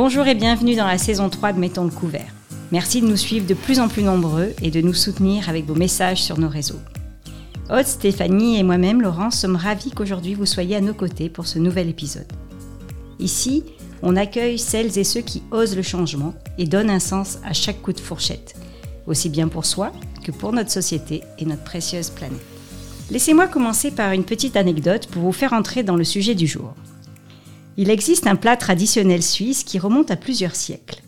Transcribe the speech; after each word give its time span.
Bonjour 0.00 0.28
et 0.28 0.36
bienvenue 0.36 0.76
dans 0.76 0.86
la 0.86 0.96
saison 0.96 1.28
3 1.28 1.54
de 1.54 1.58
Mettons 1.58 1.82
le 1.82 1.90
couvert. 1.90 2.32
Merci 2.70 3.00
de 3.00 3.08
nous 3.08 3.16
suivre 3.16 3.48
de 3.48 3.54
plus 3.54 3.80
en 3.80 3.88
plus 3.88 4.04
nombreux 4.04 4.54
et 4.62 4.70
de 4.70 4.80
nous 4.80 4.94
soutenir 4.94 5.48
avec 5.48 5.66
vos 5.66 5.74
messages 5.74 6.22
sur 6.22 6.38
nos 6.38 6.48
réseaux. 6.48 6.78
Aude, 7.68 7.84
Stéphanie 7.84 8.60
et 8.60 8.62
moi-même, 8.62 9.02
Laurence, 9.02 9.40
sommes 9.40 9.56
ravis 9.56 9.90
qu'aujourd'hui 9.90 10.34
vous 10.34 10.46
soyez 10.46 10.76
à 10.76 10.80
nos 10.80 10.94
côtés 10.94 11.28
pour 11.28 11.48
ce 11.48 11.58
nouvel 11.58 11.88
épisode. 11.88 12.30
Ici, 13.18 13.64
on 14.00 14.14
accueille 14.14 14.60
celles 14.60 14.96
et 15.00 15.02
ceux 15.02 15.20
qui 15.20 15.42
osent 15.50 15.74
le 15.74 15.82
changement 15.82 16.32
et 16.58 16.66
donnent 16.66 16.90
un 16.90 17.00
sens 17.00 17.40
à 17.44 17.52
chaque 17.52 17.82
coup 17.82 17.92
de 17.92 17.98
fourchette, 17.98 18.54
aussi 19.08 19.28
bien 19.28 19.48
pour 19.48 19.66
soi 19.66 19.90
que 20.22 20.30
pour 20.30 20.52
notre 20.52 20.70
société 20.70 21.24
et 21.40 21.44
notre 21.44 21.64
précieuse 21.64 22.10
planète. 22.10 22.38
Laissez-moi 23.10 23.48
commencer 23.48 23.90
par 23.90 24.12
une 24.12 24.22
petite 24.22 24.56
anecdote 24.56 25.08
pour 25.08 25.22
vous 25.22 25.32
faire 25.32 25.54
entrer 25.54 25.82
dans 25.82 25.96
le 25.96 26.04
sujet 26.04 26.36
du 26.36 26.46
jour. 26.46 26.72
Il 27.80 27.90
existe 27.90 28.26
un 28.26 28.34
plat 28.34 28.56
traditionnel 28.56 29.22
suisse 29.22 29.62
qui 29.62 29.78
remonte 29.78 30.10
à 30.10 30.16
plusieurs 30.16 30.56
siècles. 30.56 31.00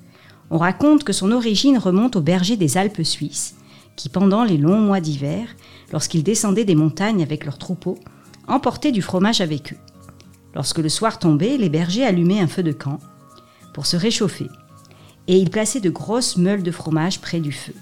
On 0.50 0.58
raconte 0.58 1.02
que 1.02 1.12
son 1.12 1.32
origine 1.32 1.78
remonte 1.78 2.14
aux 2.14 2.20
bergers 2.20 2.56
des 2.56 2.78
Alpes 2.78 3.02
suisses, 3.02 3.56
qui 3.96 4.08
pendant 4.08 4.44
les 4.44 4.56
longs 4.56 4.80
mois 4.80 5.00
d'hiver, 5.00 5.48
lorsqu'ils 5.90 6.22
descendaient 6.22 6.64
des 6.64 6.76
montagnes 6.76 7.24
avec 7.24 7.44
leurs 7.44 7.58
troupeaux, 7.58 7.98
emportaient 8.46 8.92
du 8.92 9.02
fromage 9.02 9.40
avec 9.40 9.72
eux. 9.72 9.78
Lorsque 10.54 10.78
le 10.78 10.88
soir 10.88 11.18
tombait, 11.18 11.56
les 11.56 11.68
bergers 11.68 12.06
allumaient 12.06 12.38
un 12.38 12.46
feu 12.46 12.62
de 12.62 12.70
camp 12.70 13.00
pour 13.74 13.86
se 13.86 13.96
réchauffer, 13.96 14.46
et 15.26 15.36
ils 15.38 15.50
plaçaient 15.50 15.80
de 15.80 15.90
grosses 15.90 16.36
meules 16.36 16.62
de 16.62 16.70
fromage 16.70 17.20
près 17.20 17.40
du 17.40 17.50
feu. 17.50 17.74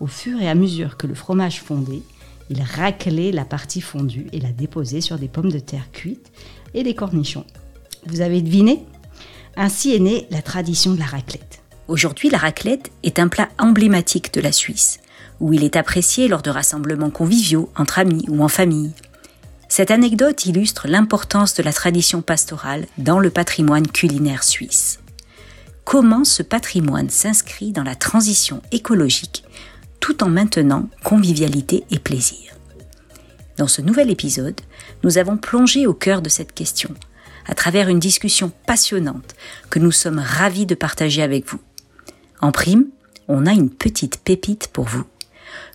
Au 0.00 0.08
fur 0.08 0.40
et 0.40 0.48
à 0.48 0.56
mesure 0.56 0.96
que 0.96 1.06
le 1.06 1.14
fromage 1.14 1.60
fondait, 1.60 2.02
ils 2.50 2.62
raclaient 2.62 3.30
la 3.30 3.44
partie 3.44 3.80
fondue 3.80 4.26
et 4.32 4.40
la 4.40 4.50
déposaient 4.50 5.02
sur 5.02 5.18
des 5.18 5.28
pommes 5.28 5.52
de 5.52 5.60
terre 5.60 5.92
cuites 5.92 6.32
et 6.74 6.82
des 6.82 6.96
cornichons. 6.96 7.46
Vous 8.06 8.20
avez 8.20 8.42
deviné 8.42 8.84
Ainsi 9.56 9.94
est 9.94 9.98
née 9.98 10.26
la 10.30 10.42
tradition 10.42 10.94
de 10.94 10.98
la 10.98 11.06
raclette. 11.06 11.62
Aujourd'hui, 11.88 12.28
la 12.28 12.38
raclette 12.38 12.90
est 13.02 13.18
un 13.18 13.28
plat 13.28 13.48
emblématique 13.58 14.32
de 14.34 14.40
la 14.40 14.52
Suisse, 14.52 15.00
où 15.40 15.52
il 15.52 15.64
est 15.64 15.76
apprécié 15.76 16.28
lors 16.28 16.42
de 16.42 16.50
rassemblements 16.50 17.10
conviviaux, 17.10 17.70
entre 17.76 17.98
amis 17.98 18.24
ou 18.28 18.42
en 18.42 18.48
famille. 18.48 18.92
Cette 19.68 19.90
anecdote 19.90 20.46
illustre 20.46 20.88
l'importance 20.88 21.54
de 21.54 21.62
la 21.62 21.72
tradition 21.72 22.22
pastorale 22.22 22.86
dans 22.98 23.18
le 23.18 23.30
patrimoine 23.30 23.86
culinaire 23.86 24.44
suisse. 24.44 25.00
Comment 25.84 26.24
ce 26.24 26.42
patrimoine 26.42 27.10
s'inscrit 27.10 27.72
dans 27.72 27.82
la 27.82 27.94
transition 27.94 28.62
écologique 28.72 29.44
tout 30.00 30.22
en 30.22 30.28
maintenant 30.28 30.88
convivialité 31.02 31.84
et 31.90 31.98
plaisir? 31.98 32.54
Dans 33.56 33.66
ce 33.66 33.82
nouvel 33.82 34.10
épisode, 34.10 34.60
nous 35.02 35.18
avons 35.18 35.36
plongé 35.36 35.86
au 35.86 35.94
cœur 35.94 36.22
de 36.22 36.28
cette 36.28 36.52
question 36.52 36.94
à 37.48 37.54
travers 37.54 37.88
une 37.88 37.98
discussion 37.98 38.52
passionnante 38.66 39.34
que 39.70 39.78
nous 39.78 39.92
sommes 39.92 40.20
ravis 40.20 40.66
de 40.66 40.74
partager 40.74 41.22
avec 41.22 41.46
vous. 41.46 41.60
En 42.40 42.52
prime, 42.52 42.86
on 43.26 43.46
a 43.46 43.52
une 43.52 43.70
petite 43.70 44.18
pépite 44.18 44.68
pour 44.68 44.84
vous. 44.84 45.04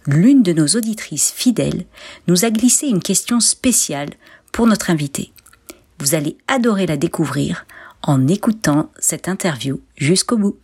L'une 0.06 0.44
de 0.44 0.54
nos 0.54 0.68
auditrices 0.68 1.32
fidèles 1.32 1.86
nous 2.28 2.46
a 2.46 2.52
glissé 2.52 2.88
une 2.88 3.02
question 3.02 3.40
spéciale 3.40 4.12
pour 4.52 4.68
notre 4.68 4.90
invité. 4.90 5.32
Vous 6.00 6.16
allez 6.16 6.38
adorer 6.48 6.86
la 6.86 6.98
découvrir 6.98 7.66
en 8.02 8.28
écoutant 8.28 8.92
cette 9.00 9.28
interview 9.28 9.82
jusqu'au 9.96 10.38
bout. 10.38 10.58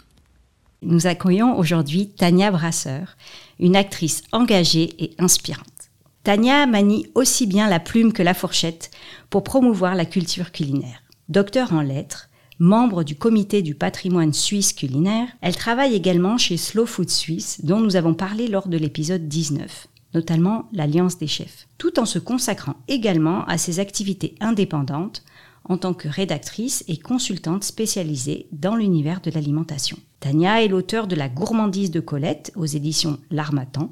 Nous 0.81 1.07
accueillons 1.07 1.57
aujourd'hui 1.57 2.09
Tania 2.09 2.51
Brasseur, 2.51 3.17
une 3.59 3.75
actrice 3.75 4.23
engagée 4.31 4.93
et 4.99 5.15
inspirante. 5.19 5.65
Tania 6.23 6.65
manie 6.65 7.07
aussi 7.15 7.47
bien 7.47 7.69
la 7.69 7.79
plume 7.79 8.13
que 8.13 8.23
la 8.23 8.33
fourchette 8.33 8.91
pour 9.29 9.43
promouvoir 9.43 9.95
la 9.95 10.05
culture 10.05 10.51
culinaire. 10.51 11.01
Docteur 11.29 11.73
en 11.73 11.81
lettres, 11.81 12.29
membre 12.59 13.03
du 13.03 13.15
comité 13.15 13.61
du 13.61 13.75
patrimoine 13.75 14.33
suisse 14.33 14.73
culinaire, 14.73 15.27
elle 15.41 15.55
travaille 15.55 15.95
également 15.95 16.37
chez 16.37 16.57
Slow 16.57 16.85
Food 16.85 17.09
Suisse, 17.09 17.61
dont 17.63 17.79
nous 17.79 17.95
avons 17.95 18.13
parlé 18.13 18.47
lors 18.47 18.67
de 18.67 18.77
l'épisode 18.77 19.27
19 19.27 19.87
notamment 20.13 20.67
l'Alliance 20.73 21.17
des 21.17 21.27
chefs, 21.27 21.67
tout 21.77 21.99
en 21.99 22.05
se 22.05 22.19
consacrant 22.19 22.75
également 22.87 23.45
à 23.45 23.57
ses 23.57 23.79
activités 23.79 24.35
indépendantes 24.39 25.23
en 25.65 25.77
tant 25.77 25.93
que 25.93 26.07
rédactrice 26.07 26.83
et 26.87 26.97
consultante 26.97 27.63
spécialisée 27.63 28.47
dans 28.51 28.75
l'univers 28.75 29.21
de 29.21 29.29
l'alimentation. 29.29 29.97
Tania 30.19 30.63
est 30.63 30.67
l'auteur 30.67 31.05
de 31.05 31.15
La 31.15 31.29
gourmandise 31.29 31.91
de 31.91 31.99
Colette 31.99 32.51
aux 32.55 32.65
éditions 32.65 33.19
L'Armatan, 33.29 33.91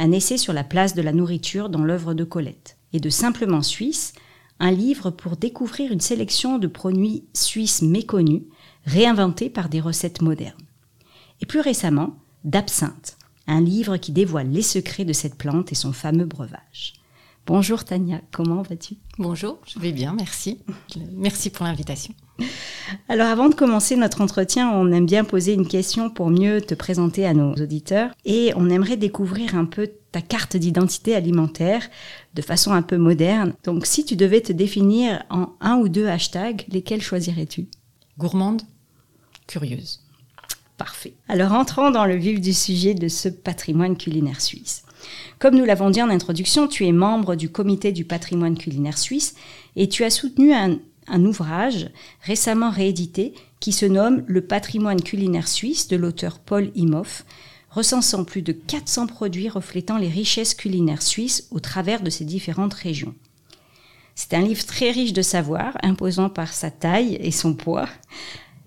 un 0.00 0.12
essai 0.12 0.38
sur 0.38 0.54
la 0.54 0.64
place 0.64 0.94
de 0.94 1.02
la 1.02 1.12
nourriture 1.12 1.68
dans 1.68 1.84
l'œuvre 1.84 2.14
de 2.14 2.24
Colette, 2.24 2.78
et 2.94 3.00
de 3.00 3.10
Simplement 3.10 3.62
Suisse, 3.62 4.14
un 4.58 4.70
livre 4.70 5.10
pour 5.10 5.36
découvrir 5.36 5.92
une 5.92 6.00
sélection 6.00 6.58
de 6.58 6.66
produits 6.66 7.24
suisses 7.34 7.82
méconnus, 7.82 8.42
réinventés 8.86 9.50
par 9.50 9.68
des 9.68 9.80
recettes 9.80 10.22
modernes. 10.22 10.56
Et 11.42 11.46
plus 11.46 11.60
récemment, 11.60 12.16
d'Absinthe, 12.44 13.18
un 13.46 13.60
livre 13.60 13.98
qui 13.98 14.10
dévoile 14.10 14.50
les 14.50 14.62
secrets 14.62 15.04
de 15.04 15.12
cette 15.12 15.36
plante 15.36 15.70
et 15.70 15.74
son 15.74 15.92
fameux 15.92 16.24
breuvage. 16.24 16.94
Bonjour 17.52 17.82
Tania, 17.82 18.20
comment 18.30 18.62
vas-tu? 18.62 18.94
Bonjour, 19.18 19.58
je 19.66 19.80
vais 19.80 19.90
bien, 19.90 20.14
merci. 20.16 20.60
Merci 21.14 21.50
pour 21.50 21.66
l'invitation. 21.66 22.14
Alors 23.08 23.26
avant 23.26 23.48
de 23.48 23.56
commencer 23.56 23.96
notre 23.96 24.20
entretien, 24.20 24.70
on 24.70 24.92
aime 24.92 25.04
bien 25.04 25.24
poser 25.24 25.54
une 25.54 25.66
question 25.66 26.10
pour 26.10 26.30
mieux 26.30 26.60
te 26.60 26.74
présenter 26.74 27.26
à 27.26 27.34
nos 27.34 27.52
auditeurs 27.54 28.12
et 28.24 28.52
on 28.54 28.70
aimerait 28.70 28.96
découvrir 28.96 29.56
un 29.56 29.64
peu 29.64 29.90
ta 30.12 30.20
carte 30.22 30.56
d'identité 30.56 31.16
alimentaire 31.16 31.82
de 32.34 32.40
façon 32.40 32.70
un 32.70 32.82
peu 32.82 32.98
moderne. 32.98 33.54
Donc 33.64 33.84
si 33.84 34.04
tu 34.04 34.14
devais 34.14 34.42
te 34.42 34.52
définir 34.52 35.24
en 35.28 35.48
un 35.60 35.78
ou 35.78 35.88
deux 35.88 36.06
hashtags, 36.06 36.64
lesquels 36.68 37.02
choisirais-tu? 37.02 37.66
Gourmande, 38.16 38.62
curieuse. 39.48 40.04
Parfait. 40.76 41.14
Alors 41.26 41.50
entrons 41.50 41.90
dans 41.90 42.06
le 42.06 42.14
vif 42.14 42.40
du 42.40 42.54
sujet 42.54 42.94
de 42.94 43.08
ce 43.08 43.28
patrimoine 43.28 43.96
culinaire 43.96 44.40
suisse. 44.40 44.84
Comme 45.38 45.56
nous 45.56 45.64
l'avons 45.64 45.90
dit 45.90 46.02
en 46.02 46.10
introduction, 46.10 46.68
tu 46.68 46.86
es 46.86 46.92
membre 46.92 47.34
du 47.34 47.50
comité 47.50 47.92
du 47.92 48.04
patrimoine 48.04 48.58
culinaire 48.58 48.98
suisse 48.98 49.34
et 49.76 49.88
tu 49.88 50.04
as 50.04 50.10
soutenu 50.10 50.52
un, 50.52 50.78
ouvrage 51.24 51.90
récemment 52.22 52.70
réédité 52.70 53.34
qui 53.58 53.72
se 53.72 53.86
nomme 53.86 54.22
Le 54.26 54.42
patrimoine 54.42 55.02
culinaire 55.02 55.48
suisse 55.48 55.88
de 55.88 55.96
l'auteur 55.96 56.38
Paul 56.38 56.70
Imhoff, 56.76 57.24
recensant 57.70 58.24
plus 58.24 58.42
de 58.42 58.52
400 58.52 59.06
produits 59.06 59.48
reflétant 59.48 59.98
les 59.98 60.08
richesses 60.08 60.54
culinaires 60.54 61.02
suisses 61.02 61.48
au 61.50 61.60
travers 61.60 62.02
de 62.02 62.10
ces 62.10 62.24
différentes 62.24 62.74
régions. 62.74 63.14
C'est 64.14 64.34
un 64.34 64.42
livre 64.42 64.64
très 64.66 64.90
riche 64.90 65.12
de 65.12 65.22
savoir, 65.22 65.78
imposant 65.82 66.28
par 66.28 66.52
sa 66.52 66.70
taille 66.70 67.16
et 67.20 67.30
son 67.30 67.54
poids. 67.54 67.88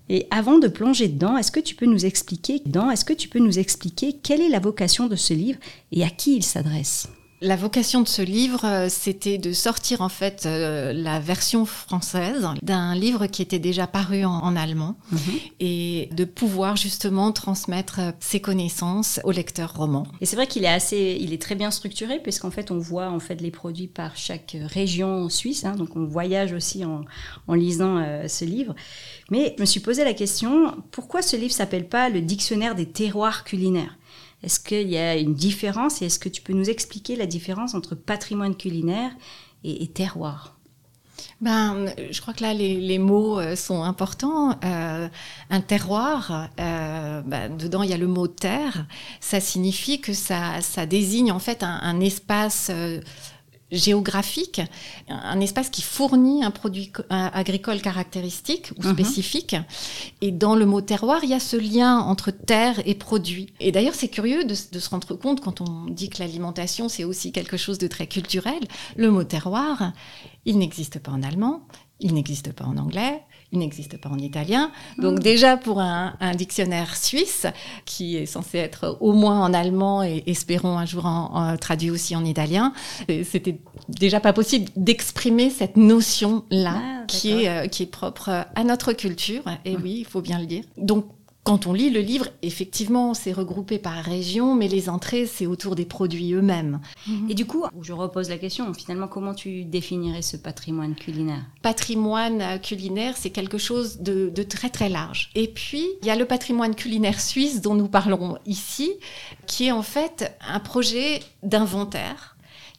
Et 0.08 0.26
avant 0.30 0.58
de 0.58 0.68
plonger 0.68 1.08
dedans, 1.08 1.36
est-ce 1.36 1.52
que 1.52 1.60
tu 1.60 1.74
peux 1.74 1.86
nous 1.86 2.04
expliquer, 2.04 2.62
est-ce 2.92 3.04
que 3.04 3.12
tu 3.12 3.28
peux 3.28 3.38
nous 3.38 3.58
expliquer 3.58 4.12
quelle 4.12 4.40
est 4.40 4.48
la 4.48 4.60
vocation 4.60 5.06
de 5.06 5.16
ce 5.16 5.34
livre 5.34 5.58
et 5.92 6.04
à 6.04 6.10
qui 6.10 6.36
il 6.36 6.42
s'adresse? 6.42 7.08
La 7.44 7.56
vocation 7.56 8.00
de 8.00 8.08
ce 8.08 8.22
livre, 8.22 8.64
euh, 8.64 8.86
c'était 8.88 9.36
de 9.36 9.52
sortir 9.52 10.00
en 10.00 10.08
fait 10.08 10.46
euh, 10.46 10.94
la 10.94 11.20
version 11.20 11.66
française 11.66 12.48
d'un 12.62 12.94
livre 12.94 13.26
qui 13.26 13.42
était 13.42 13.58
déjà 13.58 13.86
paru 13.86 14.24
en, 14.24 14.56
allemand 14.56 14.96
mhm. 15.12 15.18
et 15.60 16.08
de 16.12 16.24
pouvoir 16.24 16.76
justement 16.76 17.32
transmettre 17.32 18.00
euh, 18.00 18.12
ses 18.18 18.40
connaissances 18.40 19.20
au 19.24 19.30
lecteur 19.30 19.74
roman. 19.76 20.06
Et 20.22 20.26
c'est 20.26 20.36
vrai 20.36 20.46
qu'il 20.46 20.64
est 20.64 20.68
assez, 20.68 21.18
il 21.20 21.34
est 21.34 21.42
très 21.42 21.54
bien 21.54 21.70
structuré 21.70 22.18
puisqu'en 22.18 22.50
fait 22.50 22.70
on 22.70 22.78
voit 22.78 23.10
en 23.10 23.20
fait 23.20 23.42
les 23.42 23.50
produits 23.50 23.88
par 23.88 24.16
chaque 24.16 24.56
région 24.72 25.28
suisse, 25.28 25.66
hein, 25.66 25.74
donc 25.76 25.96
on 25.96 26.06
voyage 26.06 26.54
aussi 26.54 26.82
en, 26.84 27.04
lisant 27.52 28.02
ce 28.26 28.44
livre. 28.46 28.74
Mais 29.30 29.54
je 29.56 29.62
me 29.62 29.66
suis 29.66 29.80
posé 29.80 30.04
la 30.04 30.14
question 30.14 30.82
pourquoi 30.90 31.22
ce 31.22 31.36
livre 31.36 31.52
s'appelle 31.52 31.88
pas 31.88 32.08
le 32.08 32.20
dictionnaire 32.20 32.74
des 32.74 32.86
terroirs 32.86 33.44
culinaires? 33.44 33.96
Est-ce 34.42 34.60
qu'il 34.60 34.90
y 34.90 34.98
a 34.98 35.16
une 35.16 35.34
différence 35.34 36.02
et 36.02 36.06
est-ce 36.06 36.18
que 36.18 36.28
tu 36.28 36.42
peux 36.42 36.52
nous 36.52 36.68
expliquer 36.68 37.16
la 37.16 37.24
différence 37.24 37.74
entre 37.74 37.94
patrimoine 37.94 38.54
culinaire 38.54 39.10
et, 39.64 39.86
terroir? 39.88 40.58
Ben, 41.40 41.86
je 42.10 42.20
crois 42.20 42.34
que 42.34 42.42
là, 42.42 42.52
les, 42.52 42.98
mots 42.98 43.40
euh, 43.40 43.56
sont 43.56 43.82
importants. 43.82 44.58
Euh, 44.64 45.08
un 45.48 45.60
terroir, 45.60 46.50
euh, 46.60 47.22
ben, 47.22 47.56
dedans, 47.56 47.82
il 47.82 47.90
y 47.90 47.94
a 47.94 47.98
le 47.98 48.06
mot 48.06 48.26
terre. 48.26 48.86
Ça 49.20 49.40
signifie 49.40 50.00
que 50.00 50.12
ça, 50.12 50.60
désigne 50.86 51.32
en 51.32 51.38
fait 51.38 51.62
un 51.62 52.00
espace 52.00 52.70
géographique, 53.74 54.60
un 55.08 55.40
espace 55.40 55.70
qui 55.70 55.82
fournit 55.82 56.44
un 56.44 56.50
produit 56.50 56.92
agricole 57.10 57.80
caractéristique 57.80 58.72
ou 58.78 58.82
mhm. 58.82 58.92
spécifique. 58.92 59.56
Et 60.20 60.30
dans 60.30 60.54
le 60.54 60.66
mot 60.66 60.80
terroir, 60.80 61.20
il 61.22 61.30
y 61.30 61.34
a 61.34 61.40
ce 61.40 61.56
lien 61.56 61.98
entre 61.98 62.30
terre 62.30 62.80
et 62.86 62.94
produit. 62.94 63.52
Et 63.60 63.72
d'ailleurs, 63.72 63.94
c'est 63.94 64.08
curieux 64.08 64.44
de, 64.44 64.54
se 64.54 64.88
rendre 64.88 65.14
compte 65.14 65.40
quand 65.40 65.60
on 65.60 65.86
dit 65.86 66.08
que 66.08 66.18
l'alimentation, 66.20 66.88
c'est 66.88 67.04
aussi 67.04 67.32
quelque 67.32 67.56
chose 67.56 67.78
de 67.78 67.86
très 67.86 68.06
culturel. 68.06 68.60
Le 68.96 69.10
mot 69.10 69.24
terroir, 69.24 69.92
il 70.44 70.58
n'existe 70.58 70.98
pas 70.98 71.12
en 71.12 71.22
allemand, 71.22 71.62
il 72.00 72.14
n'existe 72.14 72.52
pas 72.52 72.64
en 72.64 72.76
anglais, 72.76 73.22
il 73.52 73.58
n'existe 73.60 73.96
pas 73.98 74.08
en 74.08 74.18
italien. 74.18 74.70
Donc 74.98 75.18
mm. 75.18 75.22
déjà 75.22 75.56
pour 75.56 75.80
un, 75.80 76.14
dictionnaire 76.34 76.96
suisse 76.96 77.46
qui 77.84 78.16
est 78.16 78.26
censé 78.26 78.58
être 78.58 78.98
au 79.00 79.12
moins 79.12 79.40
en 79.40 79.54
allemand 79.54 80.02
et 80.02 80.24
espérons 80.26 80.76
un 80.78 80.86
jour 80.86 81.06
en, 81.06 81.56
traduit 81.56 81.90
aussi 81.90 82.16
en 82.16 82.24
italien, 82.24 82.72
c'était 83.08 83.58
déjà 83.88 84.20
pas 84.20 84.32
possible 84.32 84.70
d'exprimer 84.76 85.50
cette 85.50 85.76
notion 85.76 86.44
là 86.50 86.74
ah, 86.76 87.04
qui 87.06 87.30
est 87.30 87.48
euh, 87.48 87.66
qui 87.68 87.84
est 87.84 87.86
propre 87.86 88.46
à 88.54 88.64
notre 88.64 88.92
culture. 88.92 89.42
Et 89.64 89.76
mm. 89.76 89.82
oui, 89.82 89.96
il 90.00 90.04
faut 90.04 90.20
bien 90.20 90.38
le 90.38 90.46
dire. 90.46 90.64
Donc 90.76 91.06
quand 91.44 91.66
on 91.66 91.74
lit 91.74 91.90
le 91.90 92.00
livre, 92.00 92.28
effectivement, 92.40 93.12
c'est 93.12 93.32
regroupé 93.32 93.78
par 93.78 94.02
région, 94.02 94.54
mais 94.54 94.66
les 94.66 94.88
entrées, 94.88 95.26
c'est 95.26 95.46
autour 95.46 95.76
des 95.76 95.84
produits 95.84 96.32
eux-mêmes. 96.32 96.80
Mhm. 97.06 97.30
Et 97.30 97.34
du 97.34 97.44
coup, 97.44 97.64
je 97.82 97.92
repose 97.92 98.30
la 98.30 98.38
question, 98.38 98.72
finalement, 98.72 99.08
comment 99.08 99.34
tu 99.34 99.64
définirais 99.64 100.22
ce 100.22 100.38
patrimoine 100.38 100.94
culinaire? 100.94 101.44
Patrimoine 101.60 102.58
culinaire, 102.60 103.14
c'est 103.18 103.28
quelque 103.28 103.58
chose 103.58 103.98
de, 104.00 104.32
très 104.42 104.70
très 104.70 104.88
large. 104.88 105.30
Et 105.34 105.48
puis, 105.48 105.86
il 106.00 106.08
y 106.08 106.10
a 106.10 106.16
le 106.16 106.24
patrimoine 106.24 106.74
culinaire 106.74 107.20
suisse 107.20 107.60
dont 107.60 107.74
nous 107.74 107.88
parlons 107.88 108.38
ici, 108.46 108.94
qui 109.46 109.66
est 109.66 109.72
en 109.72 109.82
fait 109.82 110.34
un 110.48 110.60
projet 110.60 111.20
d'inventaire 111.42 112.34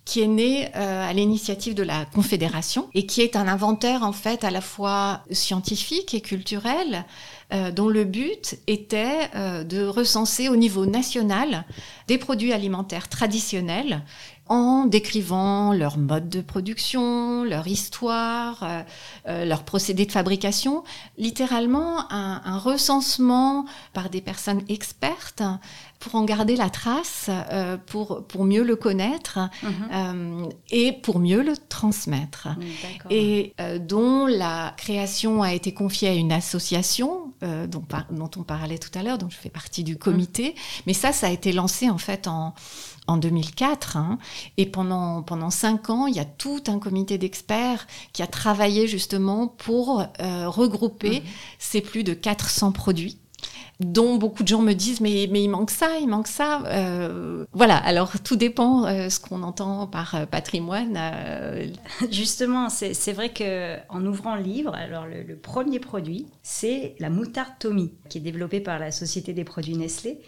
qui 0.06 0.22
est 0.22 0.28
né 0.28 0.70
euh, 0.76 1.10
à 1.10 1.12
l'initiative 1.14 1.74
de 1.74 1.82
la 1.82 2.06
Confédération 2.06 2.90
et 2.94 3.08
qui 3.08 3.22
est 3.22 3.36
un 3.36 3.48
inventaire 3.48 4.04
en 4.04 4.12
fait 4.12 4.44
à 4.44 4.52
la 4.52 4.62
fois 4.62 5.22
scientifique 5.32 6.14
et 6.14 6.22
culturel 6.22 7.06
euh, 7.54 7.72
dont 7.72 7.90
le 7.90 8.06
but 8.06 8.58
était 8.66 9.30
euh, 9.36 9.64
de 9.64 9.86
recenser 9.86 10.50
au 10.50 10.56
niveau 10.56 10.88
national 10.88 11.64
des 12.08 12.18
produits 12.18 12.54
alimentaires 12.54 13.08
traditionnels 13.08 14.02
en 14.48 14.86
décrivant 14.86 15.74
leur 15.74 15.98
mode 15.98 16.30
de 16.30 16.42
production, 16.42 17.44
leur 17.44 17.68
histoire, 17.68 18.64
euh, 18.64 18.82
euh, 19.28 19.46
leur 19.46 19.64
procédé 19.64 20.06
de 20.06 20.12
fabrication, 20.12 20.84
littéralement 21.18 22.12
un, 22.12 22.42
un, 22.46 22.58
recensement 22.58 23.66
par 23.94 24.10
des 24.10 24.22
personnes 24.22 24.62
expertes 24.70 25.42
pour 26.06 26.16
en 26.16 26.24
garder 26.24 26.56
la 26.56 26.70
trace, 26.70 27.30
euh, 27.30 27.78
pour, 27.78 28.26
pour 28.28 28.46
mieux 28.46 28.64
le 28.64 28.76
connaître 28.76 29.40
mhm. 29.64 29.72
euh, 29.92 30.50
et 30.70 30.92
pour 30.92 31.20
mieux 31.20 31.42
le 31.42 31.54
transmettre. 31.58 32.50
Mm, 32.50 32.62
et 33.10 33.54
euh, 33.60 33.80
dont 33.80 34.28
la 34.28 34.74
création 34.78 35.42
a 35.42 35.54
été 35.54 35.74
confiée 35.74 36.10
à 36.10 36.14
une 36.14 36.32
association 36.32 37.22
dont, 37.42 37.84
dont, 38.10 38.32
on 38.38 38.44
parlait 38.44 38.80
tout 38.80 38.98
à 38.98 39.04
l'heure, 39.04 39.20
dont 39.20 39.30
je 39.30 39.36
fais 39.36 39.50
partie 39.50 39.84
du 39.84 39.98
comité. 39.98 40.50
Mm. 40.50 40.82
Mais 40.88 40.94
ça, 40.94 41.12
ça 41.12 41.28
a 41.28 41.30
été 41.30 41.54
lancé 41.54 41.90
en 41.90 41.98
fait 41.98 42.28
en 42.28 42.56
en 43.08 43.18
2004. 43.18 43.98
Hein, 43.98 44.18
et 44.58 44.66
pendant, 44.66 45.22
pendant 45.22 45.50
cinq 45.50 45.90
ans, 45.90 46.08
il 46.08 46.16
y 46.16 46.20
a 46.20 46.26
tout 46.26 46.64
un 46.68 46.80
comité 46.80 47.18
d'experts 47.18 47.88
qui 48.14 48.22
a 48.24 48.28
travaillé 48.28 48.88
justement 48.88 49.48
pour 49.48 50.02
euh, 50.22 50.50
regrouper 50.50 51.22
mhm. 51.22 51.26
ces 51.60 51.82
plus 51.82 52.04
de 52.04 52.14
400 52.14 52.72
produits 52.72 53.20
dont 53.80 54.16
beaucoup 54.16 54.44
de 54.44 54.48
gens 54.48 54.62
me 54.62 54.74
disent 54.74 55.02
mais, 55.02 55.28
mais 55.30 55.44
il 55.44 55.50
manque 55.50 55.72
ça, 55.72 55.98
il 56.00 56.08
manque 56.08 56.28
ça. 56.28 56.64
Euh, 56.66 57.46
voilà, 57.52 57.78
alors 57.78 58.14
tout 58.22 58.36
dépend 58.36 58.86
euh, 58.86 59.10
ce 59.10 59.20
qu'on 59.20 59.44
entend 59.44 59.88
par 59.88 60.16
euh, 60.16 60.26
patrimoine. 60.26 61.00
Justement, 62.12 62.70
c'est 62.70 63.14
vrai 63.14 63.30
que 63.30 63.78
en 63.90 64.06
ouvrant 64.06 64.36
le 64.36 64.44
livre, 64.44 64.74
alors 64.74 65.06
le, 65.06 65.24
le 65.24 65.36
premier 65.36 65.80
produit, 65.80 66.28
c'est 66.44 66.96
la 67.00 67.10
moutarde 67.10 67.54
Tommy, 67.60 67.94
qui 68.10 68.20
est 68.20 68.22
développée 68.22 68.62
par 68.62 68.80
la 68.80 68.92
Société 68.92 69.34
des 69.34 69.44
produits 69.44 69.76
Nestlé. 69.76 70.22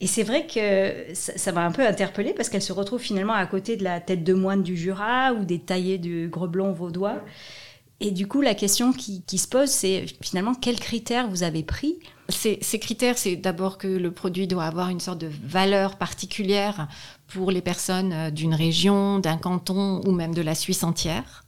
Et 0.00 0.06
c'est 0.06 0.22
vrai 0.22 0.46
que 0.46 1.12
ça 1.14 1.50
m'a 1.52 1.64
un 1.64 1.72
peu 1.72 1.84
interpellée 1.84 2.32
parce 2.32 2.48
qu'elle 2.48 2.62
se 2.62 2.72
retrouve 2.72 3.00
finalement 3.00 3.32
à 3.32 3.46
côté 3.46 3.76
de 3.76 3.82
la 3.82 4.00
tête 4.00 4.22
de 4.22 4.32
moine 4.32 4.62
du 4.62 4.76
Jura 4.76 5.32
ou 5.32 5.44
des 5.44 5.58
taillés 5.58 5.98
du 5.98 6.28
Greblon 6.28 6.72
vaudois. 6.72 7.20
Et 8.00 8.12
du 8.12 8.28
coup, 8.28 8.40
la 8.40 8.54
question 8.54 8.92
qui, 8.92 9.38
se 9.38 9.48
pose, 9.48 9.68
c'est 9.68 10.06
finalement 10.22 10.54
quels 10.54 10.78
critères 10.78 11.28
vous 11.28 11.42
avez 11.42 11.64
pris? 11.64 11.98
Ces, 12.28 12.58
critères, 12.78 13.18
c'est 13.18 13.34
d'abord 13.34 13.76
que 13.76 13.88
le 13.88 14.12
produit 14.12 14.46
doit 14.46 14.64
avoir 14.64 14.88
une 14.90 15.00
sorte 15.00 15.18
de 15.18 15.30
valeur 15.42 15.96
particulière 15.96 16.86
pour 17.26 17.50
les 17.50 17.62
personnes 17.62 18.12
euh, 18.12 18.30
d'une 18.30 18.54
région, 18.54 19.18
d'un 19.18 19.38
canton 19.38 20.02
ou 20.06 20.12
même 20.12 20.34
de 20.34 20.42
la 20.42 20.54
Suisse 20.54 20.84
entière 20.84 21.44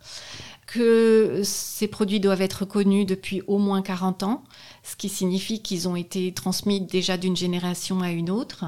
que 0.72 1.40
ces 1.42 1.88
produits 1.88 2.20
doivent 2.20 2.42
être 2.42 2.64
connus 2.64 3.04
depuis 3.04 3.42
au 3.48 3.58
moins 3.58 3.82
40 3.82 4.22
ans, 4.22 4.44
ce 4.84 4.94
qui 4.94 5.08
signifie 5.08 5.62
qu'ils 5.62 5.88
ont 5.88 5.96
été 5.96 6.32
transmis 6.32 6.80
déjà 6.80 7.16
d'une 7.16 7.36
génération 7.36 8.02
à 8.02 8.10
une 8.10 8.30
autre, 8.30 8.64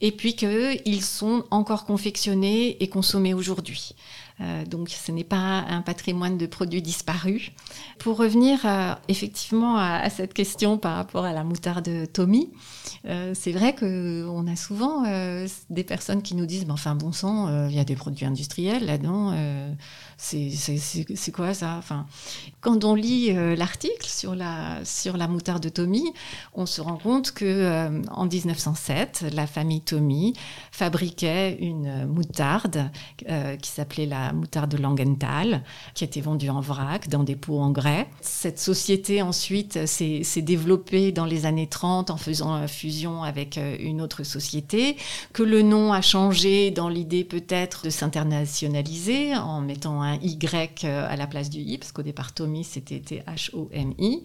et 0.00 0.10
puis 0.10 0.34
qu'ils 0.34 1.02
sont 1.02 1.44
encore 1.50 1.84
confectionnés 1.84 2.82
et 2.82 2.88
consommés 2.88 3.34
aujourd'hui. 3.34 3.94
Euh, 4.40 4.64
donc 4.64 4.90
ce 4.90 5.10
n'est 5.10 5.24
pas 5.24 5.64
un 5.68 5.82
patrimoine 5.82 6.38
de 6.38 6.46
produits 6.46 6.82
disparus. 6.82 7.50
Pour 7.98 8.16
revenir 8.16 8.60
euh, 8.64 8.94
effectivement 9.08 9.76
à, 9.76 10.08
cette 10.10 10.32
question 10.32 10.78
par 10.78 10.96
rapport 10.96 11.24
à 11.24 11.32
la 11.32 11.42
moutarde 11.42 11.90
Tommy, 12.12 12.50
euh, 13.06 13.32
c'est 13.34 13.52
vrai 13.52 13.74
qu'on 13.74 14.46
a 14.46 14.56
souvent 14.56 15.04
des 15.70 15.84
personnes 15.84 16.22
qui 16.22 16.34
nous 16.34 16.46
disent, 16.46 16.66
ben, 16.66 16.74
enfin 16.74 16.94
bon 16.94 17.12
sang, 17.12 17.68
il 17.68 17.74
y 17.74 17.80
a 17.80 17.84
des 17.84 17.96
produits 17.96 18.26
industriels 18.26 18.84
là-dedans 18.84 19.34
c'est 20.16 21.32
quoi 21.32 21.54
ça? 21.54 21.76
Enfin, 21.78 22.06
Quand 22.60 22.84
on 22.84 22.94
lit 22.94 23.32
l'article 23.56 24.06
sur 24.06 24.34
la, 24.34 24.84
sur 24.84 25.16
la 25.16 25.28
moutarde 25.28 25.62
de 25.62 25.68
Tommy, 25.68 26.12
on 26.54 26.66
se 26.66 26.80
rend 26.80 26.96
compte 26.96 27.32
que 27.32 28.02
en 28.10 28.26
1907, 28.26 29.26
la 29.32 29.46
famille 29.46 29.80
Tommy 29.80 30.34
fabriquait 30.72 31.56
une 31.60 32.06
moutarde 32.06 32.90
qui 33.18 33.70
s'appelait 33.70 34.06
la 34.06 34.27
moutarde 34.32 34.78
Langenthal, 34.78 35.62
qui 35.94 36.04
était 36.04 36.20
vendue 36.20 36.50
en 36.50 36.60
vrac 36.60 37.08
dans 37.08 37.22
des 37.22 37.36
pots 37.36 37.60
en 37.60 37.70
grès. 37.70 38.08
Cette 38.20 38.58
société 38.58 39.22
ensuite 39.22 39.86
s'est 39.86 40.42
développée 40.42 41.12
dans 41.12 41.24
les 41.24 41.46
années 41.46 41.66
30 41.66 42.10
en 42.10 42.16
faisant 42.16 42.66
fusion 42.68 43.22
avec 43.22 43.58
une 43.80 44.00
autre 44.00 44.22
société, 44.24 44.96
que 45.32 45.42
le 45.42 45.62
nom 45.62 45.92
a 45.92 46.00
changé 46.00 46.70
dans 46.70 46.88
l'idée 46.88 47.24
peut-être 47.24 47.84
de 47.84 47.90
s'internationaliser 47.90 49.36
en 49.36 49.60
mettant 49.60 50.02
un 50.02 50.14
Y 50.16 50.84
euh, 50.84 51.06
à 51.08 51.16
la 51.16 51.26
place 51.26 51.50
du 51.50 51.58
I, 51.58 51.78
parce 51.78 51.92
qu'au 51.92 52.02
départ, 52.02 52.32
Tommy, 52.32 52.64
c'était 52.64 53.00
T-H-O-M-I. 53.00 54.22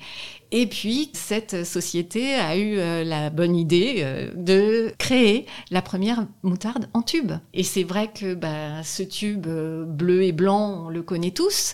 Et 0.56 0.68
puis, 0.68 1.10
cette 1.14 1.66
société 1.66 2.36
a 2.36 2.56
eu 2.56 2.78
euh, 2.78 3.04
la 3.04 3.32
bonne 3.32 3.56
idée 3.56 3.96
euh, 4.04 4.30
de 4.36 4.94
créer 5.00 5.48
la 5.72 5.82
première 5.82 6.28
moutarde 6.44 6.88
en 6.94 7.02
tube. 7.02 7.32
Et 7.56 7.64
c'est 7.64 7.82
vrai 7.82 8.12
que 8.14 8.36
bah, 8.36 8.84
ce 8.84 9.02
tube 9.02 9.48
bleu 9.48 10.22
et 10.22 10.32
blanc, 10.32 10.86
on 10.86 10.90
le 10.90 11.02
connaît 11.02 11.32
tous. 11.32 11.74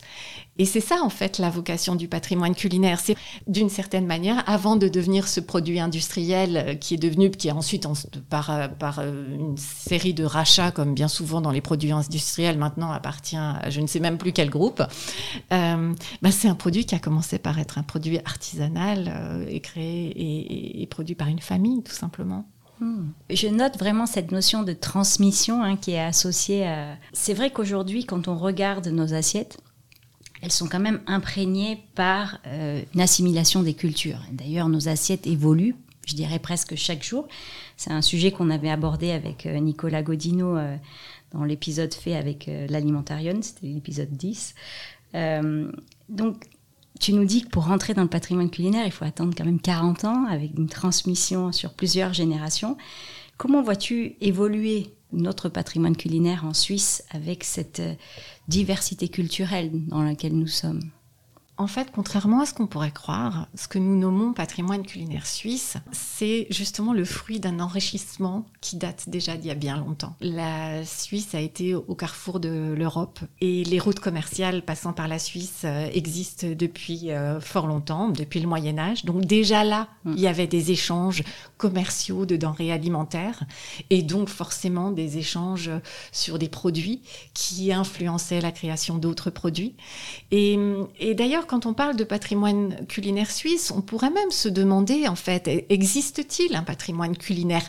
Et 0.60 0.66
c'est 0.66 0.82
ça, 0.82 0.98
en 1.02 1.10
fait, 1.10 1.40
la 1.40 1.50
vocation 1.50 1.96
du 1.96 2.10
patrimoine 2.10 2.54
culinaire. 2.54 3.00
C'est, 3.00 3.16
d'une 3.48 3.70
certaine 3.70 4.06
manière, 4.06 4.44
avant 4.46 4.76
de 4.76 4.90
devenir 4.90 5.30
ce 5.30 5.40
produit 5.40 5.80
industriel 5.80 6.58
euh, 6.58 6.76
qui 6.76 6.96
est 6.96 6.98
devenu, 6.98 7.32
qui 7.32 7.48
est 7.48 7.54
ensuite, 7.54 7.88
par, 8.30 8.50
euh, 8.50 8.68
par 8.68 9.00
euh, 9.00 9.26
une 9.34 9.58
série 9.58 10.14
de 10.14 10.26
rachats, 10.26 10.72
comme 10.72 10.94
bien 10.94 11.08
souvent 11.08 11.40
dans 11.40 11.52
les 11.52 11.62
produits 11.62 11.94
industriels, 11.94 12.58
maintenant 12.58 12.92
appartient 12.92 13.38
à 13.38 13.70
je 13.70 13.80
ne 13.80 13.88
sais 13.88 14.02
même 14.02 14.18
plus 14.18 14.34
quel 14.34 14.50
groupe, 14.50 14.84
bah, 15.50 16.32
c'est 16.32 16.50
un 16.50 16.56
produit 16.56 16.86
qui 16.86 16.94
a 16.94 17.00
commencé 17.00 17.40
par 17.40 17.58
être 17.60 17.78
un 17.78 17.84
produit 17.84 18.20
artisanal 18.26 19.46
et 19.48 19.62
créé 19.62 20.82
et, 20.82 20.86
produit 20.88 21.16
par 21.16 21.30
une 21.30 21.40
famille, 21.40 21.82
tout 21.84 21.94
simplement. 21.94 22.46
Hmm. 22.82 23.10
Je 23.30 23.48
note 23.48 23.78
vraiment 23.78 24.06
cette 24.06 24.32
notion 24.32 24.64
de 24.64 24.74
transmission 24.74 25.64
hein, 25.64 25.78
qui 25.78 25.92
est 25.92 26.02
associée 26.02 26.68
à... 26.68 26.98
C'est 27.14 27.34
vrai 27.34 27.52
qu'aujourd'hui, 27.52 28.06
quand 28.06 28.28
on 28.28 28.38
regarde 28.38 28.88
nos 28.88 29.14
assiettes, 29.14 29.58
elles 30.42 30.52
sont 30.52 30.68
quand 30.68 30.80
même 30.80 31.02
imprégnées 31.08 31.84
par 31.96 32.40
euh, 32.48 32.82
une 32.94 33.02
assimilation 33.02 33.64
des 33.64 33.74
cultures. 33.74 34.22
D'ailleurs, 34.32 34.70
nos 34.70 34.88
assiettes 34.88 35.28
évoluent, 35.28 35.76
je 36.06 36.16
dirais 36.16 36.40
presque 36.40 36.76
chaque 36.76 37.04
jour. 37.04 37.28
C'est 37.78 37.92
un 37.92 38.02
sujet 38.02 38.32
qu'on 38.32 38.50
avait 38.50 38.70
abordé 38.70 39.12
avec 39.12 39.46
euh, 39.46 39.60
Nicolas 39.60 40.02
Godino 40.02 40.58
euh, 40.58 40.78
dans 41.32 41.44
l'épisode 41.44 41.94
fait 41.94 42.16
avec 42.16 42.50
l'Alimentarium, 42.70 43.44
c'était 43.44 43.68
l'épisode 43.68 44.10
10. 44.10 44.56
donc, 46.10 46.44
tu 47.00 47.14
nous 47.14 47.24
dis 47.24 47.44
que 47.44 47.50
pour 47.50 47.66
rentrer 47.66 47.94
dans 47.94 48.02
le 48.02 48.10
patrimoine 48.10 48.50
culinaire, 48.50 48.84
il 48.88 48.92
faut 48.92 49.06
attendre 49.06 49.36
quand 49.38 49.46
même 49.46 49.60
40 49.60 50.06
ans 50.06 50.26
avec 50.26 50.58
une 50.58 50.68
transmission 50.68 51.52
sur 51.52 51.74
plusieurs 51.74 52.14
générations. 52.14 52.78
Comment 53.38 53.62
vois-tu 53.62 54.16
évoluer 54.22 54.92
notre 55.12 55.50
patrimoine 55.50 55.96
culinaire 55.96 56.46
en 56.46 56.56
Suisse 56.56 57.04
avec 57.12 57.44
cette 57.44 57.82
diversité 58.50 59.08
culturelle 59.08 59.70
dans 59.88 60.02
laquelle 60.02 60.36
nous 60.36 60.48
sommes 60.48 60.82
En 61.60 61.68
fait, 61.68 61.90
contrairement 61.94 62.40
à 62.40 62.46
ce 62.46 62.54
qu'on 62.54 62.68
pourrait 62.68 62.90
croire, 62.90 63.48
ce 63.54 63.68
que 63.68 63.80
nous 63.80 63.98
nommons 63.98 64.32
patrimoine 64.32 64.86
culinaire 64.86 65.28
suisse, 65.28 65.76
c'est 65.92 66.48
justement 66.50 66.94
le 66.94 67.04
fruit 67.04 67.42
d'un 67.42 67.60
enrichissement 67.60 68.46
qui 68.62 68.78
date 68.78 69.10
déjà 69.10 69.36
d'il 69.36 69.48
y 69.48 69.52
a 69.52 69.56
bien 69.56 69.76
longtemps. 69.76 70.16
La 70.22 70.86
Suisse 70.86 71.36
a 71.36 71.42
été 71.42 71.76
au 71.76 71.96
carrefour 71.96 72.40
de 72.40 72.74
l'Europe 72.78 73.20
et 73.42 73.66
les 73.66 73.78
routes 73.78 74.00
commerciales 74.00 74.62
passant 74.62 74.94
par 74.94 75.10
la 75.10 75.20
Suisse 75.20 75.64
euh, 75.66 75.90
existent 75.94 76.48
depuis 76.58 77.12
euh, 77.12 77.42
fort 77.42 77.68
longtemps, 77.68 78.08
depuis 78.08 78.40
le 78.40 78.48
Moyen 78.48 78.80
Âge. 78.80 79.04
Donc 79.04 79.26
déjà 79.26 79.66
là, 79.66 79.90
mm. 80.06 80.14
il 80.14 80.20
y 80.22 80.28
avait 80.28 80.48
des 80.48 80.72
échanges 80.72 81.26
commerciaux 81.58 82.26
de 82.26 82.38
denrées 82.38 82.72
alimentaires 82.72 83.44
et 83.90 84.02
donc 84.02 84.30
forcément 84.30 84.92
des 84.92 85.18
échanges 85.18 85.72
sur 86.14 86.40
des 86.40 86.48
produits 86.48 87.02
qui 87.34 87.74
influençaient 87.74 88.40
la 88.40 88.54
création 88.54 88.98
d'autres 88.98 89.30
produits. 89.30 89.76
Et, 90.32 90.58
et 91.02 91.16
d'ailleurs, 91.16 91.48
quand 91.50 91.66
on 91.66 91.74
parle 91.74 91.96
de 91.96 92.04
patrimoine 92.04 92.86
culinaire 92.86 93.32
suisse, 93.32 93.72
on 93.76 93.82
pourrait 93.82 94.12
même 94.12 94.30
se 94.30 94.48
demander, 94.48 95.08
en 95.08 95.16
fait, 95.16 95.66
existe-t-il 95.70 96.56
un 96.56 96.62
patrimoine 96.62 97.18
culinaire 97.18 97.66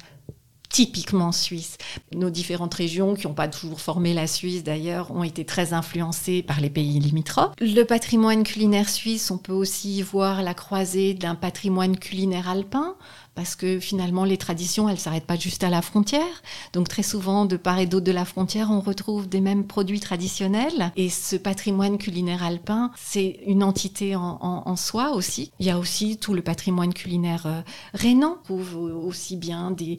typiquement 0.68 1.32
suisse? 1.32 1.78
Nos 2.14 2.28
différentes 2.28 2.74
régions, 2.74 3.14
qui 3.14 3.26
n'ont 3.26 3.32
pas 3.32 3.48
toujours 3.48 3.80
formé 3.80 4.12
la 4.12 4.26
Suisse 4.26 4.62
d'ailleurs, 4.64 5.10
ont 5.12 5.24
été 5.24 5.46
très 5.46 5.72
influencées 5.72 6.42
par 6.42 6.60
les 6.60 6.68
pays 6.68 7.00
limitrophes. 7.00 7.54
Le 7.58 7.82
patrimoine 7.84 8.44
culinaire 8.44 8.90
suisse, 8.90 9.30
on 9.30 9.38
peut 9.38 9.54
aussi 9.54 10.02
voir 10.02 10.42
la 10.42 10.52
croisée 10.52 11.14
d'un 11.14 11.34
patrimoine 11.34 11.98
culinaire 11.98 12.50
alpin 12.50 12.96
parce 13.34 13.56
que 13.56 13.80
finalement 13.80 14.24
les 14.24 14.36
traditions 14.36 14.88
elles 14.88 14.98
s'arrêtent 14.98 15.26
pas 15.26 15.36
juste 15.36 15.64
à 15.64 15.70
la 15.70 15.82
frontière. 15.82 16.42
Donc 16.72 16.88
très 16.88 17.02
souvent 17.02 17.44
de 17.44 17.56
part 17.56 17.78
et 17.78 17.86
d'autre 17.86 18.06
de 18.06 18.12
la 18.12 18.24
frontière 18.24 18.70
on 18.70 18.80
retrouve 18.80 19.28
des 19.28 19.40
mêmes 19.40 19.66
produits 19.66 20.00
traditionnels 20.00 20.92
et 20.96 21.08
ce 21.08 21.36
patrimoine 21.36 21.98
culinaire 21.98 22.42
alpin 22.42 22.90
c'est 22.96 23.40
une 23.46 23.62
entité 23.62 24.16
en, 24.16 24.76
soi 24.76 25.12
aussi. 25.12 25.52
Il 25.58 25.66
y 25.66 25.70
a 25.70 25.78
aussi 25.78 26.16
tout 26.16 26.32
le 26.32 26.42
patrimoine 26.42 26.94
culinaire 26.94 27.46
euh, 27.46 27.60
rhénan, 27.92 28.38
trouve 28.44 28.76
aussi 28.76 29.36
bien 29.36 29.70
des, 29.70 29.98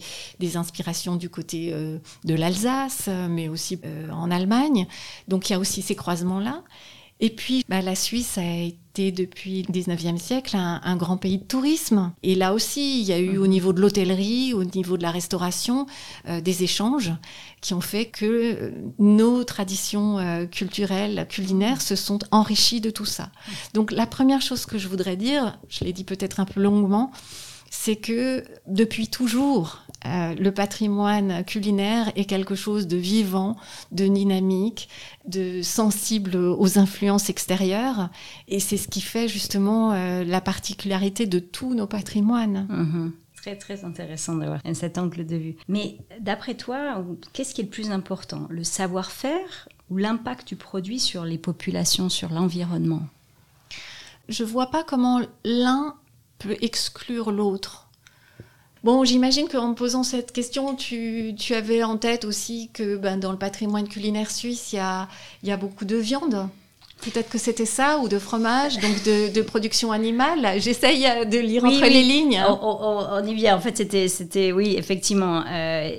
inspirations 0.55 1.15
du 1.15 1.29
côté 1.29 1.71
euh, 1.71 1.97
de 2.25 2.35
l'Alsace 2.35 3.09
mais 3.29 3.47
aussi 3.47 3.79
euh, 3.85 4.09
en 4.11 4.31
Allemagne. 4.31 4.87
Donc 5.27 5.49
il 5.49 5.53
y 5.53 5.55
a 5.55 5.59
aussi 5.59 5.81
ces 5.81 5.95
croisements 5.95 6.39
là. 6.39 6.63
Et 7.23 7.29
puis, 7.29 7.63
bah, 7.69 7.83
la 7.83 7.95
Suisse 7.95 8.39
a 8.39 8.43
été 8.43 9.11
depuis 9.11 9.61
le 9.61 9.71
19e 9.71 10.17
siècle 10.17 10.57
un, 10.57 10.95
grand 10.97 11.17
pays 11.17 11.37
de 11.37 11.43
tourisme. 11.43 12.11
Et 12.23 12.33
là 12.33 12.51
aussi, 12.51 12.99
il 12.99 13.05
y 13.05 13.13
a 13.13 13.19
eu 13.19 13.37
au 13.37 13.45
niveau 13.45 13.73
de 13.73 13.79
l'hôtellerie, 13.79 14.53
au 14.55 14.63
niveau 14.63 14.97
de 14.97 15.03
la 15.03 15.11
restauration, 15.11 15.85
euh, 16.27 16.41
des 16.41 16.63
échanges 16.63 17.11
qui 17.61 17.75
ont 17.75 17.81
fait 17.81 18.07
que 18.07 18.25
euh, 18.25 18.71
nos 18.97 19.43
traditions 19.43 20.17
euh, 20.17 20.45
culturelles, 20.47 21.27
culinaires, 21.29 21.81
se 21.81 21.95
sont 21.95 22.19
enrichies 22.31 22.81
de 22.81 22.89
tout 22.89 23.05
ça. 23.05 23.31
Donc, 23.75 23.91
la 23.91 24.07
première 24.07 24.41
chose 24.41 24.65
que 24.65 24.79
je 24.79 24.87
voudrais 24.87 25.15
dire, 25.15 25.59
je 25.69 25.85
l'ai 25.85 25.93
dit 25.93 26.03
peut-être 26.03 26.39
un 26.39 26.45
peu 26.45 26.59
longuement, 26.59 27.11
c'est 27.69 27.97
que 27.97 28.43
depuis 28.65 29.07
toujours, 29.07 29.83
euh, 30.05 30.33
le 30.35 30.51
patrimoine 30.51 31.43
culinaire 31.45 32.11
est 32.15 32.25
quelque 32.25 32.55
chose 32.55 32.87
de 32.87 32.97
vivant, 32.97 33.55
de 33.91 34.07
dynamique, 34.07 34.89
de 35.27 35.61
sensible 35.61 36.35
aux 36.35 36.79
influences 36.79 37.29
extérieures. 37.29 38.09
Et 38.47 38.59
c'est 38.59 38.77
ce 38.77 38.87
qui 38.87 39.01
fait 39.01 39.27
justement 39.27 39.93
euh, 39.93 40.23
la 40.23 40.41
particularité 40.41 41.27
de 41.27 41.39
tous 41.39 41.73
nos 41.75 41.87
patrimoines. 41.87 42.67
Mhm. 42.69 43.13
Très 43.35 43.55
très 43.57 43.85
intéressant 43.85 44.35
d'avoir 44.35 44.61
cet 44.73 44.99
angle 44.99 45.25
de 45.25 45.35
vue. 45.35 45.55
Mais 45.67 45.97
d'après 46.19 46.53
toi, 46.53 47.03
qu'est-ce 47.33 47.55
qui 47.55 47.61
est 47.61 47.63
le 47.63 47.71
plus 47.71 47.89
important? 47.89 48.45
Le 48.49 48.63
savoir-faire 48.63 49.67
ou 49.89 49.97
l'impact 49.97 50.47
du 50.47 50.55
produit 50.55 50.99
sur 50.99 51.25
les 51.25 51.39
populations, 51.39 52.07
sur 52.07 52.29
l'environnement? 52.29 53.01
Je 54.29 54.43
vois 54.43 54.67
pas 54.67 54.83
comment 54.83 55.21
l'un 55.43 55.95
peut 56.37 56.55
exclure 56.61 57.31
l'autre. 57.31 57.80
Bon, 58.83 59.03
j'imagine 59.03 59.47
qu'en 59.47 59.69
me 59.69 59.75
posant 59.75 60.01
cette 60.01 60.31
question, 60.31 60.75
tu, 60.75 61.35
avais 61.51 61.83
en 61.83 61.97
tête 61.97 62.25
aussi 62.25 62.71
que 62.73 62.97
ben, 62.97 63.17
dans 63.17 63.31
le 63.31 63.37
patrimoine 63.37 63.87
culinaire 63.87 64.31
suisse, 64.31 64.73
il 64.73 64.77
y 65.43 65.51
a, 65.51 65.57
beaucoup 65.57 65.85
de 65.85 65.97
viande. 65.97 66.47
Peut-être 67.01 67.29
que 67.29 67.37
c'était 67.37 67.65
ça, 67.65 67.99
ou 67.99 68.07
de 68.07 68.17
fromage, 68.17 68.79
donc 68.79 69.03
de, 69.03 69.41
production 69.41 69.91
animale. 69.91 70.59
J'essaye 70.59 71.03
de 71.27 71.37
lire 71.37 71.63
entre 71.63 71.85
les 71.85 72.01
lignes. 72.01 72.43
On, 72.47 73.23
y 73.23 73.35
vient. 73.35 73.55
En 73.55 73.59
fait, 73.59 73.77
c'était, 73.77 74.07
c'était 74.07 74.51
oui, 74.51 74.75
effectivement. 74.77 75.43
Euh, 75.47 75.91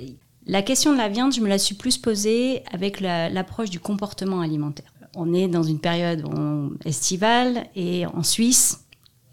la 0.45 0.61
question 0.61 0.91
de 0.91 0.97
la 0.97 1.07
viande, 1.07 1.33
je 1.33 1.39
me 1.39 1.47
la 1.47 1.57
suis 1.57 1.75
plus 1.75 1.97
posée 1.97 2.63
avec 2.71 2.99
l'approche 2.99 3.69
du 3.69 3.79
comportement 3.79 4.41
alimentaire. 4.41 4.91
On 5.15 5.33
est 5.33 5.47
dans 5.47 5.63
une 5.63 5.79
période 5.79 6.25
estivale 6.83 7.67
et 7.77 8.05
en 8.07 8.23
Suisse, 8.23 8.82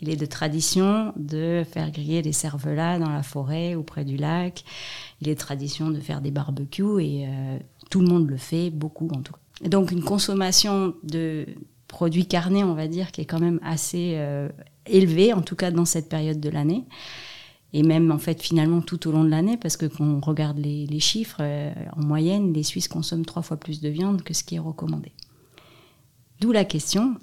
il 0.01 0.09
est 0.09 0.17
de 0.17 0.27
tradition 0.27 1.13
de 1.17 1.63
faire 1.71 1.91
griller 1.91 2.23
des 2.23 2.33
cervelas 2.33 2.99
dans 2.99 3.11
la 3.11 3.23
forêt 3.23 3.75
ou 3.75 3.83
près 3.83 4.05
du 4.05 4.17
lac. 4.17 4.65
Il 5.21 5.29
est 5.29 5.35
de 5.35 5.39
tradition 5.39 5.91
de 5.91 6.01
faire 6.01 6.23
des 6.23 6.31
barbecues 6.31 7.01
et 7.01 7.27
euh, 7.29 7.59
tout 7.91 8.01
le 8.01 8.09
monde 8.09 8.29
le 8.29 8.39
fait, 8.39 8.71
beaucoup 8.71 9.09
en 9.09 9.21
tout 9.21 9.35
cas. 9.35 9.69
donc 9.69 9.93
une 9.93 10.03
consommation 10.03 10.95
de 11.03 11.47
produits 11.87 12.27
carnés, 12.27 12.65
on 12.65 12.75
va 12.75 12.89
dire, 12.89 13.13
qui 13.13 13.21
est 13.21 13.27
quand 13.27 13.41
même 13.41 13.61
assez 13.63 14.15
euh, 14.15 14.49
élevée, 14.87 15.35
en 15.35 15.43
tout 15.43 15.57
cas 15.57 15.71
dans 15.71 15.85
cette 15.85 16.09
période 16.09 16.41
de 16.41 16.49
l'année. 16.49 16.85
Et 17.73 17.83
même 17.83 18.11
en 18.11 18.19
fait 18.19 18.41
finalement 18.43 18.81
tout 18.81 19.07
au 19.07 19.13
long 19.13 19.23
de 19.23 19.29
l'année, 19.29 19.59
parce 19.59 19.77
que 19.77 19.87
quand 19.87 20.05
on 20.05 20.21
regarde 20.21 20.59
les, 20.59 21.01
chiffres, 21.01 21.41
euh, 21.41 21.73
en 21.95 22.03
moyenne, 22.03 22.55
les 22.55 22.63
Suisses 22.63 22.89
consomment 22.89 23.27
trois 23.27 23.43
fois 23.43 23.59
plus 23.59 23.81
de 23.81 23.89
viande 23.91 24.23
que 24.23 24.33
ce 24.33 24.45
qui 24.45 24.55
est 24.55 24.61
recommandé. 24.61 25.13
D'où 26.41 26.53
la 26.53 26.65
question, 26.65 27.17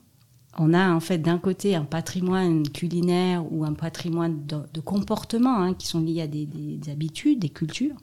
on 0.58 0.74
a 0.74 0.92
en 0.92 1.00
fait 1.00 1.20
d'un 1.20 1.38
côté 1.38 1.76
un 1.76 1.86
patrimoine 1.86 2.68
culinaire 2.70 3.46
ou 3.52 3.64
un 3.64 3.74
patrimoine 3.74 4.46
de, 4.46 4.80
comportement 4.82 5.62
hein, 5.62 5.74
qui 5.74 5.88
sont 5.88 6.02
liés 6.02 6.22
à 6.22 6.28
des, 6.28 6.80
habitudes, 6.90 7.40
des 7.40 7.50
cultures, 7.50 7.96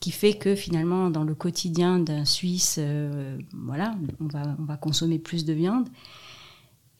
qui 0.00 0.10
fait 0.10 0.34
que 0.34 0.54
finalement 0.54 1.10
dans 1.10 1.24
le 1.24 1.34
quotidien 1.34 1.98
d'un 1.98 2.24
Suisse, 2.24 2.76
euh, 2.78 3.38
voilà, 3.52 3.94
on 4.20 4.26
va, 4.26 4.56
on 4.58 4.64
va 4.64 4.76
consommer 4.76 5.18
plus 5.18 5.44
de 5.44 5.52
viande. 5.52 5.88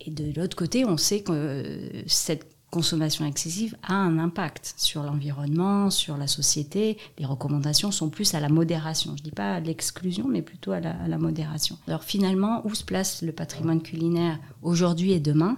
Et 0.00 0.10
de 0.10 0.38
l'autre 0.38 0.56
côté, 0.56 0.84
on 0.84 0.96
sait 0.96 1.22
que 1.22 2.04
cette 2.06 2.53
consommation 2.74 3.24
excessive 3.24 3.76
a 3.84 3.94
un 3.94 4.18
impact 4.18 4.74
sur 4.76 5.04
l'environnement, 5.04 5.90
sur 5.90 6.16
la 6.16 6.26
société. 6.26 6.98
Les 7.18 7.24
recommandations 7.24 7.92
sont 7.92 8.10
plus 8.10 8.34
à 8.34 8.40
la 8.40 8.48
modération. 8.48 9.12
Je 9.14 9.22
ne 9.22 9.24
dis 9.26 9.30
pas 9.30 9.54
à 9.54 9.60
l'exclusion, 9.60 10.26
mais 10.26 10.42
plutôt 10.42 10.72
à 10.72 10.80
la, 10.80 11.18
modération. 11.18 11.78
Alors 11.86 12.02
finalement, 12.02 12.62
où 12.66 12.74
se 12.74 12.82
place 12.82 13.22
le 13.22 13.30
patrimoine 13.30 13.80
culinaire 13.80 14.40
aujourd'hui 14.62 15.12
et 15.12 15.20
demain? 15.20 15.56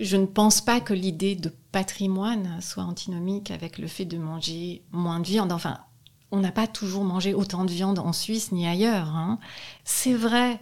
Je 0.00 0.16
ne 0.16 0.24
pense 0.24 0.62
pas 0.62 0.80
que 0.80 0.94
l'idée 0.94 1.34
de 1.34 1.52
patrimoine 1.72 2.58
soit 2.62 2.84
antinomique 2.84 3.50
avec 3.50 3.76
le 3.76 3.86
fait 3.86 4.06
de 4.06 4.16
manger 4.16 4.82
moins 4.92 5.20
de 5.20 5.26
viande. 5.26 5.52
Enfin, 5.52 5.78
on 6.30 6.40
n'a 6.40 6.52
pas 6.52 6.66
toujours 6.66 7.04
mangé 7.04 7.34
autant 7.34 7.66
de 7.66 7.70
viande 7.70 7.98
en 7.98 8.14
Suisse 8.14 8.50
ni 8.50 8.66
ailleurs. 8.66 9.08
Hein. 9.08 9.38
C'est 9.84 10.14
vrai 10.14 10.58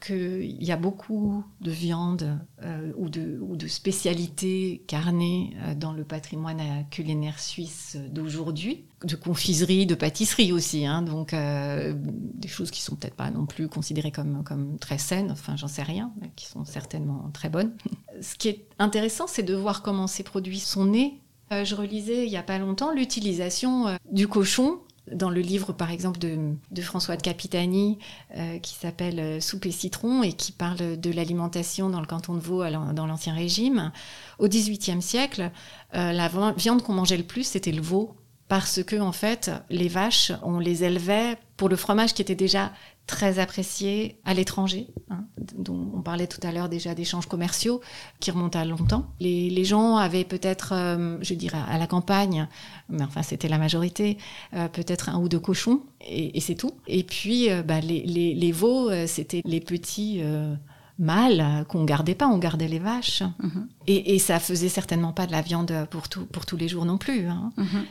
qu'il 0.00 0.62
y 0.62 0.72
a 0.72 0.76
beaucoup 0.76 1.44
de 1.60 1.70
viande 1.70 2.38
euh, 2.62 2.92
ou, 2.96 3.08
de, 3.08 3.66
spécialités 3.66 4.82
carnées 4.86 5.56
euh, 5.62 5.74
dans 5.74 5.92
le 5.92 6.04
patrimoine 6.04 6.60
culinaire 6.90 7.38
suisse 7.38 7.96
d'aujourd'hui, 8.10 8.84
de 9.04 9.16
confiserie, 9.16 9.86
de 9.86 9.94
pâtisserie 9.94 10.52
aussi, 10.52 10.86
hein, 10.86 11.02
donc 11.02 11.32
euh, 11.32 11.94
des 11.96 12.48
choses 12.48 12.70
qui 12.70 12.82
sont 12.82 12.96
peut-être 12.96 13.16
pas 13.16 13.30
non 13.30 13.46
plus 13.46 13.68
considérées 13.68 14.12
comme, 14.12 14.44
comme 14.44 14.78
très 14.78 14.98
saines, 14.98 15.30
enfin 15.30 15.56
j'en 15.56 15.68
sais 15.68 15.82
rien, 15.82 16.12
mais 16.20 16.30
qui 16.36 16.46
sont 16.46 16.64
certainement 16.64 17.30
très 17.32 17.48
bonnes. 17.48 17.72
Ce 18.20 18.34
qui 18.34 18.48
est 18.48 18.66
intéressant, 18.78 19.26
c'est 19.26 19.42
de 19.42 19.54
voir 19.54 19.82
comment 19.82 20.06
ces 20.06 20.22
produits 20.22 20.60
sont 20.60 20.86
nés. 20.86 21.20
je 21.50 21.74
relisais 21.74 22.26
il 22.26 22.32
y 22.32 22.36
a 22.36 22.42
pas 22.42 22.58
longtemps 22.58 22.92
l'utilisation 22.92 23.98
du 24.10 24.28
cochon 24.28 24.78
dans 25.12 25.30
le 25.30 25.40
livre, 25.40 25.72
par 25.72 25.90
exemple, 25.90 26.18
de, 26.18 26.82
François 26.82 27.16
de 27.16 27.22
Capitani, 27.22 27.98
euh, 28.36 28.58
qui 28.58 28.74
s'appelle 28.74 29.20
euh, 29.20 29.40
Soupe 29.40 29.66
et 29.66 29.70
citron 29.70 30.22
et 30.22 30.32
qui 30.32 30.52
parle 30.52 30.98
de 30.98 31.10
l'alimentation 31.10 31.90
dans 31.90 32.00
le 32.00 32.06
canton 32.06 32.34
de 32.34 32.40
Vaud 32.40 32.64
dans 32.92 33.06
l'Ancien 33.06 33.34
Régime, 33.34 33.92
au 34.38 34.48
XVIIIe 34.48 35.02
siècle, 35.02 35.50
euh, 35.94 36.12
la 36.12 36.30
viande 36.56 36.82
qu'on 36.82 36.94
mangeait 36.94 37.16
le 37.16 37.24
plus, 37.24 37.44
c'était 37.44 37.72
le 37.72 37.82
veau. 37.82 38.16
Parce 38.48 38.82
que, 38.82 39.00
en 39.00 39.12
fait, 39.12 39.50
les 39.70 39.88
vaches, 39.88 40.32
on 40.42 40.58
les 40.58 40.84
élevait 40.84 41.38
pour 41.56 41.68
le 41.68 41.76
fromage 41.76 42.12
qui 42.12 42.20
était 42.20 42.34
déjà 42.34 42.72
très 43.06 43.38
apprécié 43.38 44.18
à 44.24 44.32
l'étranger, 44.32 44.88
hein, 45.10 45.24
dont 45.58 45.90
on 45.94 46.00
parlait 46.00 46.26
tout 46.26 46.40
à 46.42 46.52
l'heure 46.52 46.68
déjà 46.68 46.94
d'échanges 46.94 47.26
commerciaux 47.26 47.80
qui 48.18 48.30
remontent 48.30 48.58
à 48.58 48.64
longtemps. 48.64 49.06
Les, 49.20 49.64
gens 49.64 49.96
avaient 49.96 50.24
peut-être, 50.24 50.72
euh, 50.72 51.18
je 51.20 51.34
dirais, 51.34 51.60
à 51.68 51.78
la 51.78 51.86
campagne, 51.86 52.48
mais 52.88 53.02
enfin 53.02 53.22
c'était 53.22 53.48
la 53.48 53.58
majorité, 53.58 54.18
euh, 54.54 54.68
peut-être 54.68 55.10
un 55.10 55.18
ou 55.18 55.28
deux 55.28 55.38
cochons, 55.38 55.82
et, 56.06 56.40
c'est 56.40 56.54
tout. 56.54 56.72
Et 56.86 57.02
puis 57.02 57.50
euh, 57.50 57.62
bah, 57.62 57.80
les, 57.80 58.52
veaux, 58.52 58.90
c'était 59.06 59.42
les 59.44 59.60
petits 59.60 60.22
mâles 60.98 61.64
qu'on 61.68 61.84
gardait 61.84 62.14
pas, 62.14 62.28
on 62.28 62.38
gardait 62.38 62.68
les 62.68 62.78
vaches. 62.78 63.22
Mm-hmm. 63.22 63.66
Et, 63.86 64.18
ça 64.18 64.40
faisait 64.40 64.68
certainement 64.68 65.12
pas 65.12 65.26
de 65.26 65.32
la 65.32 65.42
viande 65.42 65.86
pour, 65.90 66.08
tout, 66.08 66.24
pour 66.26 66.46
tous 66.46 66.56
les 66.56 66.68
jours 66.68 66.84
non 66.84 66.98
plus. 66.98 67.26
Hein. 67.26 67.52
Mm-hmm. 67.58 67.84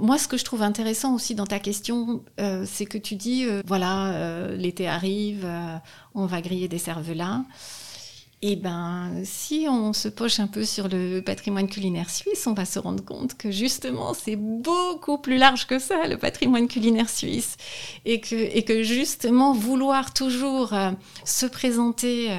Moi, 0.00 0.18
ce 0.18 0.28
que 0.28 0.36
je 0.36 0.44
trouve 0.44 0.62
intéressant 0.62 1.14
aussi 1.14 1.34
dans 1.34 1.46
ta 1.46 1.58
question, 1.58 2.24
euh, 2.40 2.64
c'est 2.66 2.86
que 2.86 2.98
tu 2.98 3.14
dis, 3.14 3.44
euh, 3.44 3.62
voilà, 3.66 4.12
euh, 4.12 4.56
l'été 4.56 4.88
arrive, 4.88 5.46
on 6.14 6.26
va 6.26 6.40
griller 6.40 6.68
des 6.68 6.78
cervelas. 6.78 7.42
Et 8.42 8.56
ben, 8.56 9.22
si 9.24 9.66
on 9.70 9.94
se 9.94 10.08
poche 10.08 10.38
un 10.38 10.46
peu 10.46 10.64
sur 10.64 10.88
le 10.88 11.20
patrimoine 11.20 11.66
culinaire 11.66 12.10
suisse, 12.10 12.46
on 12.46 12.52
va 12.52 12.66
se 12.66 12.78
rendre 12.78 13.02
compte 13.02 13.38
que 13.38 13.50
justement, 13.50 14.12
c'est 14.12 14.36
beaucoup 14.36 15.16
plus 15.16 15.38
large 15.38 15.66
que 15.66 15.78
ça, 15.78 16.06
le 16.06 16.18
patrimoine 16.18 16.68
culinaire 16.68 17.08
suisse. 17.08 17.56
Et 18.04 18.20
que, 18.20 18.34
et 18.34 18.62
que 18.62 18.82
justement, 18.82 19.54
vouloir 19.54 20.12
toujours 20.12 20.74
se 21.24 21.46
présenter 21.46 22.30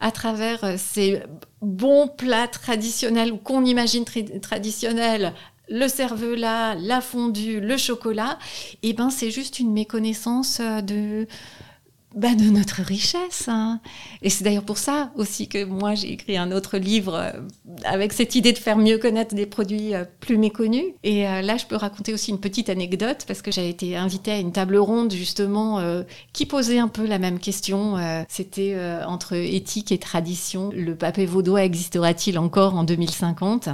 à 0.00 0.10
travers 0.10 0.76
ces 0.76 1.22
bons 1.62 2.08
plats 2.08 2.48
traditionnels 2.48 3.32
ou 3.32 3.36
qu'on 3.36 3.64
imagine 3.64 4.04
traditionnels 4.42 5.34
le 5.70 5.88
cervelas, 5.88 6.74
la 6.76 7.00
fondue, 7.00 7.60
le 7.60 7.76
chocolat, 7.76 8.38
et 8.82 8.92
ben 8.92 9.10
c'est 9.10 9.30
juste 9.30 9.58
une 9.58 9.72
méconnaissance 9.72 10.60
de 10.60 11.26
bah, 12.18 12.34
de 12.34 12.50
notre 12.50 12.82
richesse. 12.82 13.44
Hein. 13.46 13.80
Et 14.22 14.30
c'est 14.30 14.42
d'ailleurs 14.42 14.64
pour 14.64 14.78
ça 14.78 15.12
aussi 15.14 15.46
que 15.46 15.64
moi 15.64 15.94
j'ai 15.94 16.12
écrit 16.12 16.36
un 16.36 16.50
autre 16.50 16.76
livre 16.76 17.14
euh, 17.14 17.30
avec 17.84 18.12
cette 18.12 18.34
idée 18.34 18.52
de 18.52 18.58
faire 18.58 18.76
mieux 18.76 18.98
connaître 18.98 19.36
des 19.36 19.46
produits 19.46 19.94
euh, 19.94 20.04
plus 20.18 20.36
méconnus. 20.36 20.86
Et 21.04 21.28
euh, 21.28 21.42
là, 21.42 21.56
je 21.56 21.66
peux 21.66 21.76
raconter 21.76 22.12
aussi 22.12 22.32
une 22.32 22.40
petite 22.40 22.70
anecdote 22.70 23.24
parce 23.28 23.40
que 23.40 23.52
j'ai 23.52 23.68
été 23.68 23.96
invitée 23.96 24.32
à 24.32 24.38
une 24.38 24.50
table 24.50 24.78
ronde 24.78 25.12
justement 25.12 25.80
qui 26.32 26.44
posait 26.44 26.80
un 26.80 26.88
peu 26.88 27.06
la 27.06 27.20
même 27.20 27.38
question. 27.38 27.96
C'était 28.28 28.76
entre 29.06 29.34
éthique 29.34 29.92
et 29.92 29.98
tradition. 29.98 30.70
Le 30.74 30.96
papé 30.96 31.24
vaudois 31.24 31.64
existera-t-il 31.64 32.38
encore 32.38 32.74
en 32.74 32.84
2050 32.84 33.68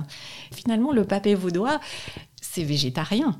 Finalement, 0.52 0.92
le 0.92 1.04
papé 1.04 1.34
vaudois, 1.34 1.80
c'est 2.40 2.64
végétarien. 2.64 3.38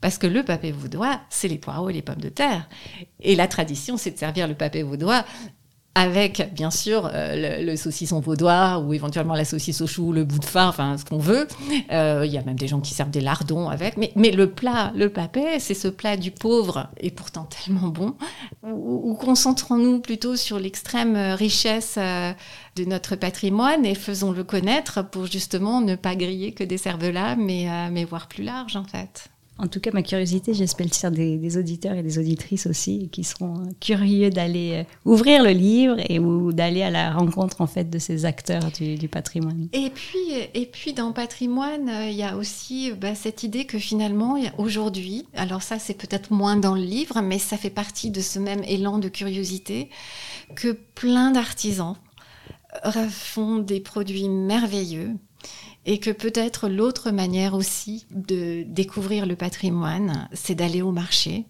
Parce 0.00 0.18
que 0.18 0.26
le 0.26 0.42
papé 0.42 0.72
vaudois, 0.72 1.20
c'est 1.30 1.48
les 1.48 1.58
poireaux 1.58 1.90
et 1.90 1.92
les 1.92 2.02
pommes 2.02 2.20
de 2.20 2.28
terre. 2.28 2.68
Et 3.20 3.34
la 3.34 3.48
tradition, 3.48 3.96
c'est 3.96 4.10
de 4.10 4.18
servir 4.18 4.46
le 4.46 4.54
papé 4.54 4.82
vaudois 4.82 5.24
avec 5.96 6.52
bien 6.52 6.70
sûr 6.70 7.10
euh, 7.10 7.62
le, 7.62 7.74
saucisson 7.76 8.20
vaudois 8.20 8.78
ou 8.80 8.92
éventuellement 8.92 9.34
la 9.34 9.46
saucisse 9.46 9.80
au 9.80 9.86
chou, 9.86 10.12
le 10.12 10.24
bout 10.24 10.38
de 10.38 10.44
phare, 10.44 10.68
enfin 10.68 10.98
ce 10.98 11.06
qu'on 11.06 11.18
veut. 11.18 11.48
Euh, 11.90 12.24
il 12.26 12.32
y 12.32 12.36
a 12.36 12.42
même 12.42 12.58
des 12.58 12.68
gens 12.68 12.80
qui 12.80 12.92
servent 12.92 13.10
des 13.10 13.22
lardons 13.22 13.70
avec. 13.70 13.96
Mais, 13.96 14.30
le 14.30 14.50
plat, 14.50 14.92
le 14.94 15.08
papé, 15.08 15.58
c'est 15.58 15.74
ce 15.74 15.88
plat 15.88 16.18
du 16.18 16.30
pauvre 16.30 16.88
et 16.98 17.10
pourtant 17.10 17.44
tellement 17.44 17.88
bon. 17.88 18.14
Ou, 18.62 19.14
concentrons-nous 19.14 20.00
plutôt 20.00 20.36
sur 20.36 20.58
l'extrême 20.58 21.16
richesse 21.16 21.94
euh, 21.96 22.32
de 22.76 22.84
notre 22.84 23.16
patrimoine 23.16 23.86
et 23.86 23.94
faisons-le 23.94 24.44
connaître 24.44 25.02
pour 25.08 25.26
justement 25.26 25.80
ne 25.80 25.94
pas 25.94 26.14
griller 26.14 26.52
que 26.52 26.64
des 26.64 26.76
cervelas, 26.76 27.36
mais, 27.36 27.68
mais 27.90 28.04
voir 28.04 28.28
plus 28.28 28.44
large 28.44 28.76
en 28.76 28.84
fait. 28.84 29.30
En 29.58 29.68
tout 29.68 29.80
cas, 29.80 29.90
ma 29.92 30.02
curiosité, 30.02 30.52
j'espère 30.52 31.10
des, 31.10 31.38
des 31.38 31.56
auditeurs 31.56 31.94
et 31.94 32.02
des 32.02 32.18
auditrices 32.18 32.66
aussi 32.66 33.08
qui 33.10 33.24
seront 33.24 33.68
curieux 33.80 34.28
d'aller 34.28 34.84
euh, 34.84 35.10
ouvrir 35.10 35.42
le 35.42 35.50
livre 35.50 35.96
et 36.10 36.18
ou 36.18 36.52
d'aller 36.52 36.82
à 36.82 36.90
la 36.90 37.12
rencontre 37.12 37.62
en 37.62 37.66
fait 37.66 37.88
de 37.88 37.98
ces 37.98 38.26
acteurs 38.26 38.70
du, 38.78 39.08
patrimoine. 39.08 39.68
Et 39.72 39.90
puis, 39.90 40.18
et 40.52 40.66
puis 40.66 40.92
dans 40.92 41.12
patrimoine, 41.12 41.88
euh, 41.88 42.10
il 42.10 42.16
y 42.16 42.22
a 42.22 42.36
aussi 42.36 42.92
bah, 42.92 43.14
cette 43.14 43.44
idée 43.44 43.64
que 43.64 43.78
finalement 43.78 44.38
aujourd'hui, 44.58 45.26
alors 45.34 45.62
ça 45.62 45.78
c'est 45.78 45.94
peut-être 45.94 46.32
moins 46.32 46.56
dans 46.56 46.74
le 46.74 46.82
livre, 46.82 47.22
mais 47.22 47.38
ça 47.38 47.56
fait 47.56 47.70
partie 47.70 48.10
de 48.10 48.20
ce 48.20 48.38
même 48.38 48.62
élan 48.64 48.98
de 48.98 49.08
curiosité 49.08 49.88
que 50.54 50.72
plein 50.94 51.30
d'artisans 51.30 51.96
euh, 52.84 53.08
font 53.08 53.56
des 53.58 53.80
produits 53.80 54.28
merveilleux 54.28 55.12
et 55.86 56.00
que 56.00 56.10
peut-être 56.10 56.68
l'autre 56.68 57.12
manière 57.12 57.54
aussi 57.54 58.06
de 58.10 58.64
découvrir 58.66 59.24
le 59.24 59.36
patrimoine, 59.36 60.28
c'est 60.32 60.56
d'aller 60.56 60.82
au 60.82 60.90
marché, 60.90 61.46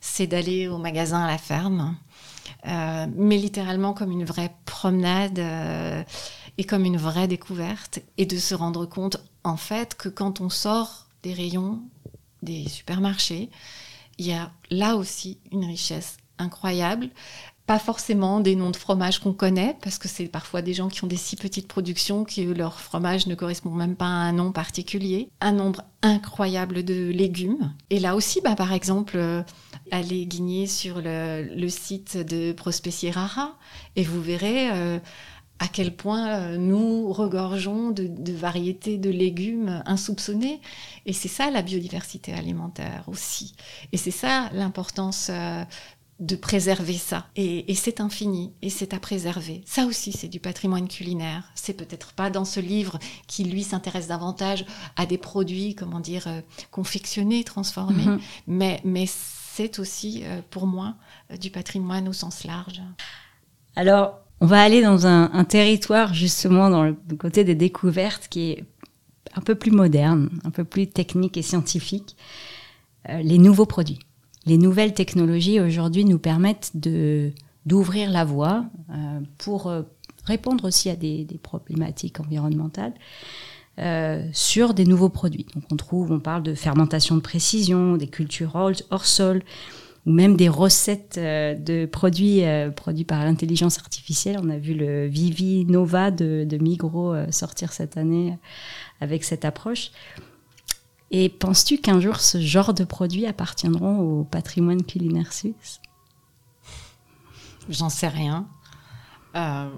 c'est 0.00 0.26
d'aller 0.26 0.66
au 0.66 0.76
magasin 0.76 1.22
à 1.22 1.28
la 1.28 1.38
ferme, 1.38 1.96
euh, 2.66 3.06
mais 3.14 3.38
littéralement 3.38 3.94
comme 3.94 4.10
une 4.10 4.24
vraie 4.24 4.52
promenade 4.64 5.38
euh, 5.38 6.02
et 6.58 6.64
comme 6.64 6.84
une 6.84 6.96
vraie 6.96 7.28
découverte, 7.28 8.00
et 8.18 8.26
de 8.26 8.38
se 8.38 8.56
rendre 8.56 8.86
compte 8.86 9.18
en 9.44 9.56
fait 9.56 9.94
que 9.94 10.08
quand 10.08 10.40
on 10.40 10.50
sort 10.50 11.06
des 11.22 11.32
rayons 11.32 11.80
des 12.42 12.68
supermarchés, 12.68 13.50
il 14.18 14.26
y 14.26 14.32
a 14.32 14.50
là 14.70 14.96
aussi 14.96 15.38
une 15.52 15.64
richesse 15.64 16.16
incroyable 16.38 17.10
pas 17.66 17.78
forcément 17.80 18.40
des 18.40 18.54
noms 18.54 18.70
de 18.70 18.76
fromage 18.76 19.18
qu'on 19.18 19.32
connaît, 19.32 19.76
parce 19.82 19.98
que 19.98 20.06
c'est 20.06 20.26
parfois 20.26 20.62
des 20.62 20.72
gens 20.72 20.88
qui 20.88 21.02
ont 21.02 21.08
des 21.08 21.16
si 21.16 21.34
petites 21.34 21.66
productions 21.66 22.24
que 22.24 22.52
leur 22.52 22.80
fromage 22.80 23.26
ne 23.26 23.34
correspond 23.34 23.70
même 23.70 23.96
pas 23.96 24.06
à 24.06 24.08
un 24.08 24.32
nom 24.32 24.52
particulier. 24.52 25.28
Un 25.40 25.52
nombre 25.52 25.82
incroyable 26.02 26.84
de 26.84 27.10
légumes. 27.10 27.72
Et 27.90 27.98
là 27.98 28.14
aussi, 28.14 28.40
bah, 28.40 28.54
par 28.54 28.72
exemple, 28.72 29.16
euh, 29.16 29.42
allez 29.90 30.26
guigner 30.26 30.68
sur 30.68 31.00
le, 31.02 31.68
site 31.68 32.16
de 32.16 32.52
Prospecie 32.52 33.10
Rara 33.10 33.56
et 33.96 34.04
vous 34.04 34.22
verrez 34.22 34.70
euh, 34.70 34.98
à 35.58 35.66
quel 35.66 35.96
point 35.96 36.28
euh, 36.28 36.56
nous 36.58 37.12
regorgeons 37.12 37.90
de, 37.90 38.06
de, 38.06 38.32
variétés 38.32 38.98
de 38.98 39.10
légumes 39.10 39.82
insoupçonnés. 39.86 40.60
Et 41.06 41.12
c'est 41.12 41.28
ça 41.28 41.50
la 41.50 41.62
biodiversité 41.62 42.32
alimentaire 42.32 43.02
aussi. 43.08 43.54
Et 43.90 43.96
c'est 43.96 44.12
ça 44.12 44.50
l'importance 44.52 45.30
de 46.18 46.34
préserver 46.34 46.94
ça. 46.94 47.26
Et, 47.36 47.74
c'est 47.74 48.00
infini, 48.00 48.52
et 48.62 48.70
c'est 48.70 48.94
à 48.94 48.98
préserver. 48.98 49.62
Ça 49.66 49.84
aussi, 49.84 50.12
c'est 50.12 50.28
du 50.28 50.40
patrimoine 50.40 50.88
culinaire. 50.88 51.44
C'est 51.54 51.74
peut-être 51.74 52.12
pas 52.12 52.30
dans 52.30 52.46
ce 52.46 52.58
livre 52.58 52.98
qui, 53.26 53.44
lui, 53.44 53.62
s'intéresse 53.62 54.08
davantage 54.08 54.64
à 54.96 55.04
des 55.04 55.18
produits, 55.18 55.74
comment 55.74 56.00
dire, 56.00 56.26
euh, 56.26 56.40
confectionnés, 56.70 57.44
transformés, 57.44 58.06
mhm. 58.06 58.20
mais, 58.46 58.80
mais 58.84 59.04
c'est 59.06 59.78
aussi, 59.78 60.22
euh, 60.24 60.40
pour 60.50 60.66
moi, 60.66 60.94
euh, 61.30 61.36
du 61.36 61.50
patrimoine 61.50 62.08
au 62.08 62.14
sens 62.14 62.44
large. 62.44 62.80
Alors, 63.74 64.18
on 64.40 64.46
va 64.46 64.62
aller 64.62 64.82
dans 64.82 65.06
un, 65.06 65.44
territoire, 65.44 66.14
justement, 66.14 66.70
dans 66.70 66.84
le 66.84 66.96
côté 67.18 67.44
des 67.44 67.54
découvertes, 67.54 68.28
qui 68.28 68.52
est 68.52 68.64
un 69.34 69.40
peu 69.40 69.54
plus 69.54 69.70
moderne, 69.70 70.30
un 70.44 70.50
peu 70.50 70.64
plus 70.64 70.86
technique 70.86 71.36
et 71.36 71.42
scientifique, 71.42 72.16
les 73.08 73.38
nouveaux 73.38 73.64
produits 73.64 74.00
les 74.46 74.58
nouvelles 74.58 74.94
technologies 74.94 75.60
aujourd'hui 75.60 76.04
nous 76.04 76.18
permettent 76.18 76.72
de 76.74 77.32
d'ouvrir 77.66 78.10
la 78.10 78.24
voie 78.24 78.64
euh, 78.90 79.20
pour 79.38 79.66
euh, 79.66 79.82
répondre 80.24 80.64
aussi 80.64 80.88
à 80.88 80.96
des, 80.96 81.26
problématiques 81.42 82.20
environnementales 82.20 82.94
euh, 83.80 84.24
sur 84.32 84.72
des 84.72 84.86
nouveaux 84.86 85.08
produits. 85.08 85.46
Donc 85.54 85.64
on 85.70 85.76
trouve, 85.76 86.12
on 86.12 86.20
parle 86.20 86.44
de 86.44 86.54
fermentation 86.54 87.16
de 87.16 87.20
précision, 87.20 87.96
des 87.96 88.06
cultures 88.06 88.54
hors 88.54 89.04
sol, 89.04 89.42
ou 90.06 90.12
même 90.12 90.36
des 90.36 90.48
recettes 90.48 91.18
de 91.18 91.84
produits 91.84 92.42
produits 92.76 93.04
par 93.04 93.24
l'intelligence 93.24 93.78
artificielle. 93.78 94.38
On 94.40 94.50
a 94.50 94.56
vu 94.56 94.72
le 94.72 95.06
Vivi 95.06 95.64
Nova 95.64 96.12
de, 96.12 96.44
de 96.48 96.58
Migros 96.58 97.16
sortir 97.32 97.72
cette 97.72 97.96
année 97.96 98.38
avec 99.00 99.24
cette 99.24 99.44
approche. 99.44 99.90
Et 101.10 101.28
penses-tu 101.28 101.78
qu'un 101.78 102.00
jour 102.00 102.20
ce 102.20 102.40
genre 102.40 102.74
de 102.74 102.84
produits 102.84 103.26
appartiendront 103.26 103.98
au 103.98 104.24
patrimoine 104.24 104.82
culinaire 104.82 105.32
suisse? 105.32 105.80
J'en 107.68 107.88
sais 107.88 108.08
rien. 108.08 108.48
Euh, 109.36 109.68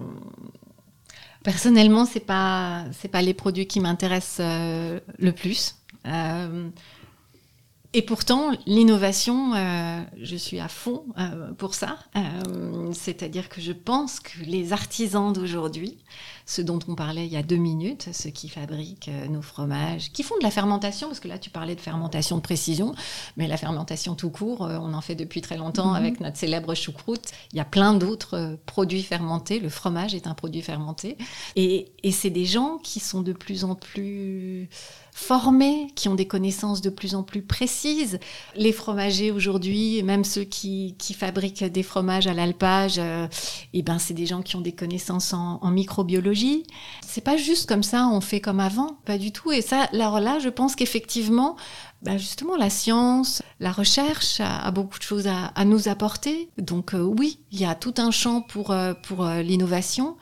personnellement, 1.43 2.05
c'est 2.05 2.19
pas 2.19 2.85
pas 3.11 3.21
les 3.21 3.33
produits 3.33 3.67
qui 3.67 3.79
m'intéressent 3.79 4.45
euh, 4.45 4.99
le 5.17 5.31
plus. 5.31 5.75
Euh, 6.05 6.69
et 7.91 8.03
pourtant, 8.03 8.51
l'innovation, 8.67 9.55
euh, 9.55 10.01
je 10.21 10.35
suis 10.35 10.59
à 10.59 10.67
fond 10.67 11.05
euh, 11.17 11.51
pour 11.53 11.73
ça. 11.73 11.97
Euh, 12.15 12.91
c'est-à-dire 12.93 13.49
que 13.49 13.61
je 13.61 13.71
pense 13.71 14.19
que 14.19 14.43
les 14.45 14.73
artisans 14.73 15.33
d'aujourd'hui, 15.33 15.97
ceux 16.45 16.63
dont 16.63 16.77
on 16.87 16.93
parlait 16.93 17.25
il 17.25 17.33
y 17.33 17.35
a 17.35 17.41
deux 17.41 17.55
minutes, 17.55 18.09
ceux 18.13 18.29
qui 18.29 18.47
fabriquent 18.47 19.09
nos 19.31 19.41
fromages, 19.41 20.11
qui 20.11 20.21
font 20.21 20.37
de 20.37 20.43
la 20.43 20.51
fermentation, 20.51 21.07
parce 21.07 21.19
que 21.19 21.27
là 21.27 21.39
tu 21.39 21.49
parlais 21.49 21.75
de 21.75 21.81
fermentation 21.81 22.37
de 22.37 22.41
précision, 22.41 22.93
mais 23.37 23.47
la 23.47 23.57
fermentation 23.57 24.13
tout 24.13 24.29
court, 24.29 24.61
on 24.61 24.93
en 24.93 25.01
fait 25.01 25.15
depuis 25.15 25.41
très 25.41 25.57
longtemps 25.57 25.89
mhm. 25.89 25.95
avec 25.95 26.19
notre 26.19 26.37
célèbre 26.37 26.75
choucroute. 26.75 27.31
Il 27.53 27.57
y 27.57 27.59
a 27.59 27.65
plein 27.65 27.95
d'autres 27.95 28.57
produits 28.67 29.03
fermentés. 29.03 29.59
Le 29.59 29.69
fromage 29.69 30.13
est 30.13 30.27
un 30.27 30.35
produit 30.35 30.61
fermenté. 30.61 31.17
Et, 31.55 31.91
et 32.03 32.11
c'est 32.11 32.29
des 32.29 32.45
gens 32.45 32.77
qui 32.77 32.99
sont 32.99 33.21
de 33.21 33.33
plus 33.33 33.63
en 33.63 33.73
plus 33.73 34.69
formés, 35.19 35.87
qui 35.95 36.07
ont 36.07 36.15
des 36.15 36.27
connaissances 36.27 36.81
de 36.81 36.89
plus 36.89 37.13
en 37.13 37.23
plus 37.23 37.41
précises. 37.41 38.19
Les 38.55 38.71
fromagers 38.71 39.31
aujourd'hui, 39.31 40.01
même 40.01 40.23
ceux 40.23 40.43
qui, 40.43 40.95
fabriquent 41.13 41.65
des 41.65 41.83
fromages 41.83 42.25
à 42.25 42.33
l'alpage, 42.33 42.95
euh, 42.97 43.27
eh 43.73 43.83
ben 43.83 43.99
c'est 43.99 44.13
des 44.13 44.25
gens 44.25 44.41
qui 44.41 44.55
ont 44.55 44.61
des 44.61 44.71
connaissances 44.71 45.33
en, 45.33 45.59
microbiologie. 45.69 46.63
C'est 47.05 47.23
pas 47.23 47.35
juste 47.35 47.67
comme 47.67 47.83
ça, 47.83 48.07
on 48.07 48.21
fait 48.21 48.39
comme 48.39 48.61
avant, 48.61 48.97
pas 49.05 49.17
du 49.17 49.31
tout. 49.31 49.51
Et 49.51 49.61
ça, 49.61 49.89
alors 49.91 50.19
là, 50.21 50.39
je 50.39 50.49
pense 50.49 50.75
qu'effectivement, 50.75 51.57
bah, 52.01 52.17
justement, 52.17 52.55
la 52.55 52.69
science, 52.69 53.43
la 53.59 53.73
recherche 53.73 54.39
a, 54.39 54.71
beaucoup 54.71 54.97
de 54.97 55.03
choses 55.03 55.27
à, 55.27 55.65
nous 55.65 55.89
apporter. 55.89 56.49
Donc 56.57 56.93
euh, 56.93 57.01
oui, 57.01 57.39
il 57.51 57.59
y 57.59 57.65
a 57.65 57.75
tout 57.75 57.93
un 57.97 58.11
champ 58.11 58.41
pour, 58.41 58.71
euh, 58.71 58.93
pour 58.93 59.25
l'innovation. 59.25 60.15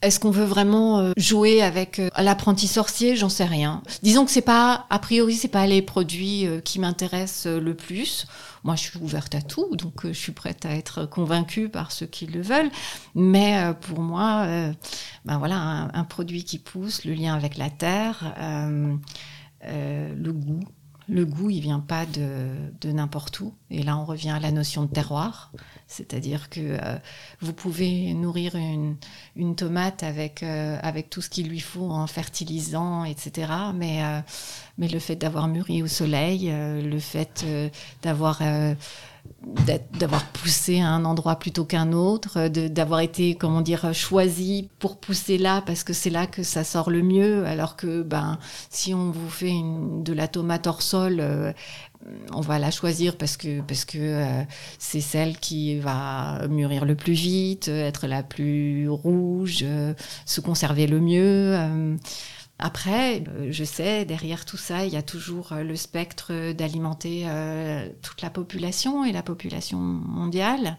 Est-ce 0.00 0.20
qu'on 0.20 0.30
veut 0.30 0.44
vraiment 0.44 1.00
euh, 1.00 1.12
jouer 1.16 1.60
avec 1.60 1.98
euh, 1.98 2.08
l'apprenti 2.16 2.68
sorcier? 2.68 3.16
J'en 3.16 3.28
sais 3.28 3.44
rien. 3.44 3.82
Disons 4.02 4.24
que 4.24 4.30
c'est 4.30 4.42
pas, 4.42 4.86
a 4.90 4.98
priori, 5.00 5.34
c'est 5.34 5.48
pas 5.48 5.66
les 5.66 5.82
produits 5.82 6.46
euh, 6.46 6.60
qui 6.60 6.78
m'intéressent 6.78 7.52
le 7.52 7.74
plus. 7.74 8.26
Moi, 8.62 8.76
je 8.76 8.82
suis 8.82 8.98
ouverte 9.00 9.34
à 9.34 9.42
tout, 9.42 9.74
donc 9.74 10.06
je 10.06 10.12
suis 10.12 10.32
prête 10.32 10.66
à 10.66 10.70
être 10.70 11.04
convaincue 11.04 11.68
par 11.68 11.90
ceux 11.90 12.06
qui 12.06 12.26
le 12.26 12.42
veulent. 12.42 12.70
Mais 13.16 13.72
pour 13.82 14.00
moi, 14.00 14.46
ben 15.24 15.38
voilà, 15.38 15.56
un, 15.56 15.94
un, 15.94 16.04
produit 16.04 16.44
qui 16.44 16.58
pousse, 16.58 17.04
le 17.04 17.14
lien 17.14 17.34
avec 17.34 17.56
la 17.56 17.70
terre, 17.70 18.34
le 19.62 20.32
goût, 20.32 20.60
le 21.08 21.24
goût, 21.24 21.48
il 21.48 21.60
vient 21.60 21.80
pas 21.80 22.04
de, 22.04 22.92
n'importe 22.92 23.40
où. 23.40 23.54
Et 23.70 23.82
là, 23.82 23.96
on 23.96 24.04
revient 24.04 24.30
à 24.30 24.40
la 24.40 24.52
notion 24.52 24.82
de 24.82 24.88
terroir. 24.88 25.52
C'est-à-dire 25.86 26.50
que 26.50 26.60
euh, 26.60 26.98
vous 27.40 27.54
pouvez 27.54 28.12
nourrir 28.12 28.54
une, 28.56 29.56
tomate 29.56 30.02
avec, 30.02 30.42
euh, 30.42 30.78
avec 30.82 31.08
tout 31.08 31.22
ce 31.22 31.30
qu'il 31.30 31.48
lui 31.48 31.60
faut 31.60 31.90
en 31.90 32.06
fertilisant, 32.06 33.04
etc. 33.04 33.52
Mais, 33.74 34.04
euh, 34.04 34.20
mais 34.76 34.88
le 34.88 34.98
fait 34.98 35.16
d'avoir 35.16 35.48
mûri 35.48 35.82
au 35.82 35.86
soleil, 35.86 36.52
le 36.52 36.98
fait 36.98 37.46
d'avoir 38.02 38.42
d'avoir 39.98 40.24
poussé 40.26 40.80
à 40.80 40.88
un 40.88 41.04
endroit 41.04 41.36
plutôt 41.36 41.64
qu'un 41.64 41.92
autre, 41.92 42.48
d'avoir 42.48 43.00
été, 43.00 43.36
comment 43.36 43.60
dire, 43.60 43.94
choisi 43.94 44.68
pour 44.80 44.98
pousser 44.98 45.38
là 45.38 45.62
parce 45.64 45.84
que 45.84 45.92
c'est 45.92 46.10
là 46.10 46.26
que 46.26 46.42
ça 46.42 46.64
sort 46.64 46.90
le 46.90 47.02
mieux, 47.02 47.46
alors 47.46 47.76
que 47.76 48.02
ben 48.02 48.38
si 48.68 48.94
on 48.94 49.10
vous 49.10 49.30
fait 49.30 49.50
une, 49.50 50.02
de 50.02 50.12
la 50.12 50.26
tomate 50.26 50.66
hors 50.66 50.82
sol, 50.82 51.18
euh, 51.20 51.52
on 52.32 52.40
va 52.40 52.58
la 52.58 52.72
choisir 52.72 53.16
parce 53.16 53.36
que 53.36 53.60
parce 53.60 53.84
que 53.84 53.98
euh, 53.98 54.42
c'est 54.78 55.00
celle 55.00 55.38
qui 55.38 55.78
va 55.78 56.46
mûrir 56.48 56.84
le 56.84 56.96
plus 56.96 57.12
vite, 57.12 57.68
être 57.68 58.08
la 58.08 58.24
plus 58.24 58.88
rouge, 58.88 59.60
euh, 59.62 59.94
se 60.26 60.40
conserver 60.40 60.88
le 60.88 61.00
mieux. 61.00 61.56
Après, 62.58 63.22
euh, 63.28 63.48
je 63.52 63.62
sais, 63.62 64.04
derrière 64.04 64.44
tout 64.44 64.56
ça, 64.56 64.84
il 64.84 64.92
y 64.92 64.96
a 64.96 65.02
toujours 65.02 65.52
euh, 65.52 65.62
le 65.62 65.76
spectre 65.76 66.52
d'alimenter 66.52 67.22
euh, 67.26 67.88
toute 68.02 68.20
la 68.20 68.30
population 68.30 69.04
et 69.04 69.12
la 69.12 69.22
population 69.22 69.78
mondiale. 69.78 70.76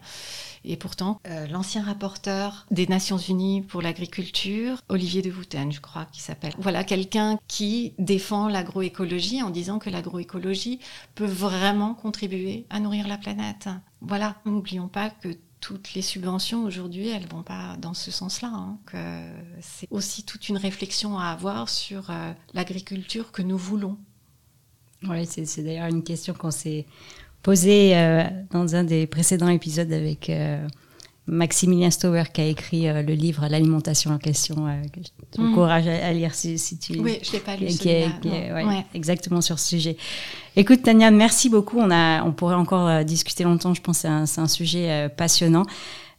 Et 0.62 0.76
pourtant, 0.76 1.18
l'ancien 1.50 1.82
rapporteur 1.82 2.66
des 2.70 2.86
Nations 2.86 3.16
Unies 3.16 3.62
pour 3.62 3.80
l'agriculture, 3.80 4.82
Olivier 4.90 5.22
de 5.22 5.30
je 5.30 5.80
crois 5.80 6.04
qu'il 6.12 6.22
s'appelle, 6.22 6.52
voilà 6.58 6.84
quelqu'un 6.84 7.38
qui 7.48 7.94
défend 7.98 8.46
l'agroécologie 8.46 9.42
en 9.42 9.48
disant 9.48 9.78
que 9.78 9.88
l'agroécologie 9.88 10.78
peut 11.14 11.24
vraiment 11.24 11.94
contribuer 11.94 12.66
à 12.68 12.78
nourrir 12.78 13.08
la 13.08 13.16
planète. 13.16 13.70
Voilà, 14.02 14.36
n'oublions 14.44 14.88
pas 14.88 15.08
que 15.08 15.34
toutes 15.60 15.94
les 15.94 16.02
subventions 16.02 16.64
aujourd'hui, 16.64 17.08
elles 17.08 17.26
vont 17.28 17.42
pas 17.42 17.76
dans 17.78 17.94
ce 17.94 18.10
sens-là. 18.10 18.50
Hein, 18.52 18.78
c'est 19.60 19.86
aussi 19.90 20.24
toute 20.24 20.48
une 20.48 20.56
réflexion 20.56 21.18
à 21.18 21.26
avoir 21.26 21.68
sur 21.68 22.10
euh, 22.10 22.32
l'agriculture 22.54 23.30
que 23.32 23.42
nous 23.42 23.58
voulons. 23.58 23.98
Oui, 25.08 25.26
c'est, 25.26 25.62
d'ailleurs 25.62 25.88
une 25.88 26.02
question 26.02 26.34
qu'on 26.34 26.50
s'est 26.50 26.86
posée 27.42 27.96
euh, 27.96 28.24
dans 28.50 28.74
un 28.74 28.84
des 28.84 29.06
précédents 29.06 29.48
épisodes 29.48 29.92
avec 29.92 30.28
euh, 30.28 30.66
Maximilien 31.30 31.90
Stower 31.90 32.24
qui 32.32 32.40
a 32.40 32.46
écrit 32.46 32.88
euh, 32.88 33.02
le 33.02 33.14
livre 33.14 33.46
L'alimentation 33.48 34.10
en 34.10 34.18
question. 34.18 34.66
Euh, 34.66 34.82
je 35.36 35.40
mm. 35.40 35.58
à, 35.60 36.12
lire 36.12 36.34
si, 36.34 36.56
tu. 36.78 36.98
Oui, 36.98 37.18
je 37.22 37.32
l'ai 37.32 37.38
pas 37.38 37.56
lu. 37.56 37.66
Qui 37.66 37.88
Exactement 38.94 39.40
sur 39.40 39.58
ce 39.58 39.68
sujet. 39.68 39.96
Écoute, 40.56 40.82
Tania, 40.82 41.10
merci 41.10 41.48
beaucoup. 41.48 41.78
On, 41.78 41.90
a, 41.90 42.24
on 42.24 42.32
pourrait 42.32 42.56
encore 42.56 42.88
euh, 42.88 43.02
discuter 43.04 43.44
longtemps. 43.44 43.72
Je 43.74 43.80
pense 43.80 44.02
que 44.02 44.08
c'est 44.26 44.40
un, 44.40 44.48
sujet 44.48 45.08
passionnant. 45.16 45.64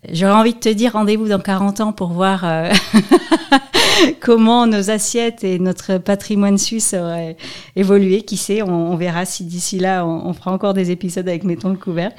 J'aurais 0.10 0.34
envie 0.34 0.54
de 0.54 0.60
te 0.60 0.70
dire 0.70 0.94
rendez-vous 0.94 1.28
dans 1.28 1.40
40 1.40 1.82
ans 1.82 1.94
pour 1.94 2.10
voir 2.10 2.46
comment 4.20 4.68
nos 4.68 4.90
assiettes 4.90 5.44
et 5.44 5.60
notre 5.60 5.98
patrimoine 5.98 6.58
suisse 6.58 6.94
auraient 6.94 7.38
évolué. 7.76 8.22
Qui 8.24 8.38
sait, 8.38 8.62
on, 8.62 8.96
verra 8.96 9.26
si 9.26 9.44
d'ici 9.44 9.80
là, 9.80 10.06
on, 10.06 10.34
fera 10.34 10.52
encore 10.52 10.74
des 10.74 10.92
épisodes 10.92 11.28
avec 11.28 11.44
Mettons 11.44 11.70
le 11.70 11.78
couvert. 11.78 12.12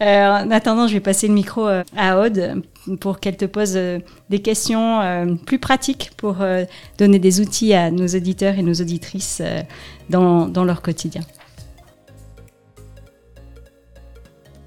Euh, 0.00 0.44
en 0.44 0.50
attendant, 0.50 0.86
je 0.86 0.94
vais 0.94 1.00
passer 1.00 1.28
le 1.28 1.34
micro 1.34 1.66
euh, 1.66 1.82
à 1.96 2.20
Aude 2.20 2.62
pour 3.00 3.20
qu'elle 3.20 3.36
te 3.36 3.44
pose 3.44 3.72
euh, 3.76 3.98
des 4.30 4.38
questions 4.40 5.36
plus 5.44 5.58
pratiques 5.58 6.10
pour 6.16 6.36
donner 6.98 7.18
des 7.18 7.40
outils 7.40 7.74
à 7.74 7.90
nos 7.90 8.06
auditeurs 8.06 8.58
et 8.58 8.62
nos 8.62 8.74
auditrices 8.74 9.42
dans, 10.08 10.46
dans 10.46 10.64
leur 10.64 10.82
quotidien. 10.82 11.22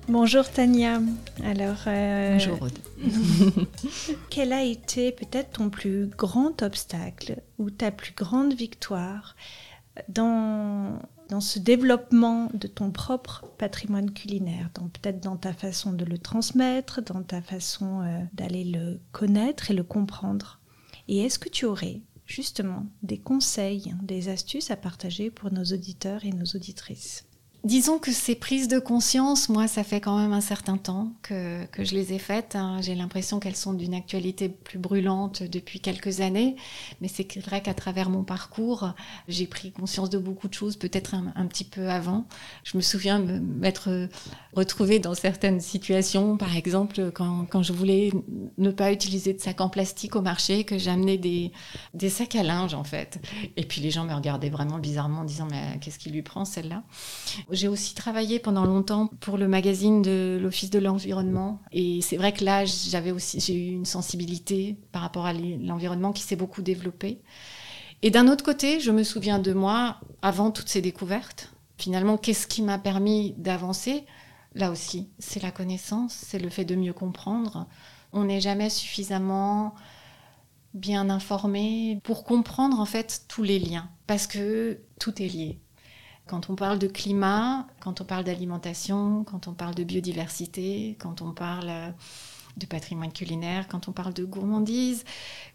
Bonjour 0.07 0.49
Tania. 0.49 0.99
Alors, 1.43 1.83
Bonjour 1.85 2.61
Aude. 2.63 2.79
Quel 4.29 4.51
a 4.51 4.63
été 4.63 5.11
peut-être 5.11 5.51
ton 5.51 5.69
plus 5.69 6.07
grand 6.07 6.61
obstacle 6.63 7.41
ou 7.59 7.69
ta 7.69 7.91
plus 7.91 8.13
grande 8.13 8.53
victoire 8.53 9.35
dans, 10.09 10.99
dans 11.29 11.41
ce 11.41 11.59
développement 11.59 12.49
de 12.53 12.67
ton 12.67 12.91
propre 12.91 13.45
patrimoine 13.57 14.11
culinaire, 14.11 14.69
peut-être 14.73 15.21
dans 15.21 15.37
ta 15.37 15.53
façon 15.53 15.93
de 15.93 16.05
le 16.05 16.17
transmettre, 16.17 17.01
dans 17.01 17.23
ta 17.23 17.41
façon 17.41 18.01
euh, 18.01 18.19
d'aller 18.33 18.63
le 18.63 18.99
connaître 19.11 19.71
et 19.71 19.73
le 19.73 19.83
comprendre 19.83 20.59
Et 21.07 21.19
est-ce 21.19 21.39
que 21.39 21.49
tu 21.49 21.65
aurais 21.65 22.01
justement 22.25 22.85
des 23.03 23.17
conseils, 23.17 23.93
des 24.01 24.29
astuces 24.29 24.71
à 24.71 24.77
partager 24.77 25.29
pour 25.29 25.51
nos 25.51 25.63
auditeurs 25.63 26.25
et 26.25 26.31
nos 26.31 26.45
auditrices? 26.55 27.25
Disons 27.63 28.00
que 28.00 28.12
ces 28.12 28.34
prises 28.34 28.67
de 28.67 28.80
conscience, 28.80 29.47
moi, 29.47 29.67
ça 29.67 29.84
fait 29.84 30.02
quand 30.02 30.17
même 30.17 30.34
un 30.34 30.41
certain 30.41 30.78
temps 30.78 31.12
que, 31.21 31.67
je 31.78 31.93
les 31.93 32.12
ai 32.12 32.17
faites. 32.17 32.56
Hein. 32.56 32.80
J'ai 32.82 32.95
l'impression 32.95 33.39
qu'elles 33.39 33.56
sont 33.56 33.74
d'une 33.74 33.93
actualité 33.93 34.50
plus 34.50 34.80
brûlante 34.80 35.43
depuis 35.43 35.80
quelques 35.80 36.21
années. 36.21 36.56
Mais 37.02 37.08
c'est 37.08 37.38
vrai 37.38 37.62
qu'à 37.62 37.76
travers 37.76 38.10
mon 38.10 38.24
parcours, 38.24 38.93
j'ai 39.28 39.45
pris 39.45 39.71
conscience 39.71 40.10
de 40.10 40.17
beaucoup 40.17 40.47
de 40.47 40.56
choses, 40.56 40.76
peut-être 40.76 41.13
un, 41.13 41.45
petit 41.45 41.63
peu 41.63 41.88
avant. 41.89 42.26
Je 42.63 42.78
me 42.78 42.82
souviens 42.82 43.19
m'être 43.19 44.10
retrouvée 44.54 44.97
dans 44.97 45.13
certaines 45.13 45.60
situations, 45.60 46.38
par 46.38 46.58
exemple, 46.58 47.12
quand, 47.12 47.62
je 47.62 47.74
voulais 47.74 48.12
ne 48.58 48.71
pas 48.71 48.91
utiliser 48.91 49.34
de 49.34 49.39
sacs 49.39 49.62
en 49.62 49.69
plastique 49.69 50.15
au 50.15 50.21
marché, 50.21 50.63
que 50.63 50.80
j'amenais 50.80 51.17
des, 51.17 51.52
des 51.93 52.10
sacs 52.10 52.36
à 52.36 52.41
linge, 52.41 52.74
en 52.74 52.84
fait. 52.84 53.19
Et 53.56 53.65
puis 53.65 53.82
les 53.82 53.91
gens 53.91 54.06
me 54.06 54.15
regardaient 54.15 54.50
vraiment 54.50 54.80
bizarrement 54.80 55.19
en 55.19 55.26
disant, 55.26 55.47
mais 55.52 55.78
qu'est-ce 55.80 56.00
qui 56.00 56.10
lui 56.10 56.24
prend, 56.24 56.43
celle-là? 56.43 56.82
J'ai 57.51 57.67
aussi 57.67 57.95
travaillé 57.95 58.39
pendant 58.39 58.65
longtemps 58.65 59.09
pour 59.19 59.37
le 59.37 59.47
magazine 59.47 60.01
de 60.01 60.39
l'Office 60.41 60.69
de 60.69 60.79
l'environnement. 60.79 61.61
Et 61.71 62.01
c'est 62.01 62.17
vrai 62.17 62.33
que 62.33 62.43
là, 62.43 62.65
j'avais 62.65 63.11
aussi, 63.11 63.39
j'ai 63.39 63.55
eu 63.55 63.71
une 63.73 63.85
sensibilité 63.85 64.77
par 64.91 65.01
rapport 65.01 65.25
à 65.25 65.33
l'environnement 65.33 66.11
qui 66.11 66.23
s'est 66.23 66.35
beaucoup 66.35 66.61
développée. 66.61 67.21
Et 68.01 68.09
d'un 68.09 68.27
autre 68.27 68.43
côté, 68.43 68.79
je 68.79 68.91
me 68.91 69.03
souviens 69.03 69.39
de 69.39 69.53
moi 69.53 69.97
avant 70.21 70.51
toutes 70.51 70.69
ces 70.69 70.81
découvertes. 70.81 71.51
Finalement, 71.77 72.17
qu'est-ce 72.17 72.47
qui 72.47 72.61
m'a 72.61 72.79
permis 72.79 73.33
d'avancer? 73.37 74.05
Là 74.55 74.71
aussi, 74.71 75.09
c'est 75.19 75.41
la 75.41 75.51
connaissance, 75.51 76.13
c'est 76.13 76.39
le 76.39 76.49
fait 76.49 76.65
de 76.65 76.75
mieux 76.75 76.93
comprendre. 76.93 77.67
On 78.11 78.25
n'est 78.25 78.41
jamais 78.41 78.69
suffisamment 78.69 79.73
bien 80.73 81.09
informé 81.09 81.99
pour 82.03 82.23
comprendre 82.23 82.79
en 82.79 82.85
fait 82.85 83.23
tous 83.27 83.43
les 83.43 83.59
liens, 83.59 83.89
parce 84.07 84.27
que 84.27 84.79
tout 84.99 85.21
est 85.21 85.27
lié. 85.27 85.59
Quand 86.31 86.49
on 86.49 86.55
parle 86.55 86.79
de 86.79 86.87
climat, 86.87 87.67
quand 87.81 87.99
on 87.99 88.05
parle 88.05 88.23
d'alimentation, 88.23 89.25
quand 89.25 89.49
on 89.49 89.53
parle 89.53 89.75
de 89.75 89.83
biodiversité, 89.83 90.95
quand 90.97 91.21
on 91.21 91.33
parle 91.33 91.67
euh, 91.67 91.89
de 92.55 92.65
patrimoine 92.65 93.11
culinaire, 93.11 93.67
quand 93.67 93.89
on 93.89 93.91
parle 93.91 94.13
de 94.13 94.23
gourmandise, 94.23 95.03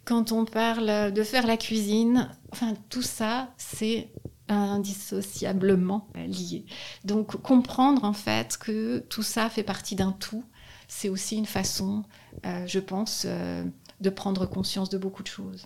quand 0.05 0.33
on 0.33 0.45
parle 0.45 1.15
de 1.15 1.23
faire 1.23 1.47
la 1.47 1.57
cuisine, 1.57 2.29
enfin 2.53 2.75
tout 2.91 3.01
ça, 3.01 3.49
c'est 3.57 4.13
indissociablement 4.49 6.09
lié. 6.15 6.67
Donc 7.07 7.41
comprendre 7.41 8.05
en 8.05 8.13
fait 8.13 8.59
que 8.59 8.99
tout 8.99 9.23
ça 9.23 9.49
fait 9.49 9.63
partie 9.63 9.97
d'un 9.97 10.13
tout, 10.13 10.45
c'est 10.89 11.09
aussi 11.09 11.37
une 11.37 11.47
façon, 11.47 12.05
euh, 12.45 12.67
je 12.67 12.81
pense, 12.81 13.23
euh, 13.25 13.65
de 14.03 14.11
prendre 14.11 14.45
conscience 14.45 14.91
de 14.91 14.99
beaucoup 14.99 15.23
de 15.23 15.29
choses. 15.29 15.65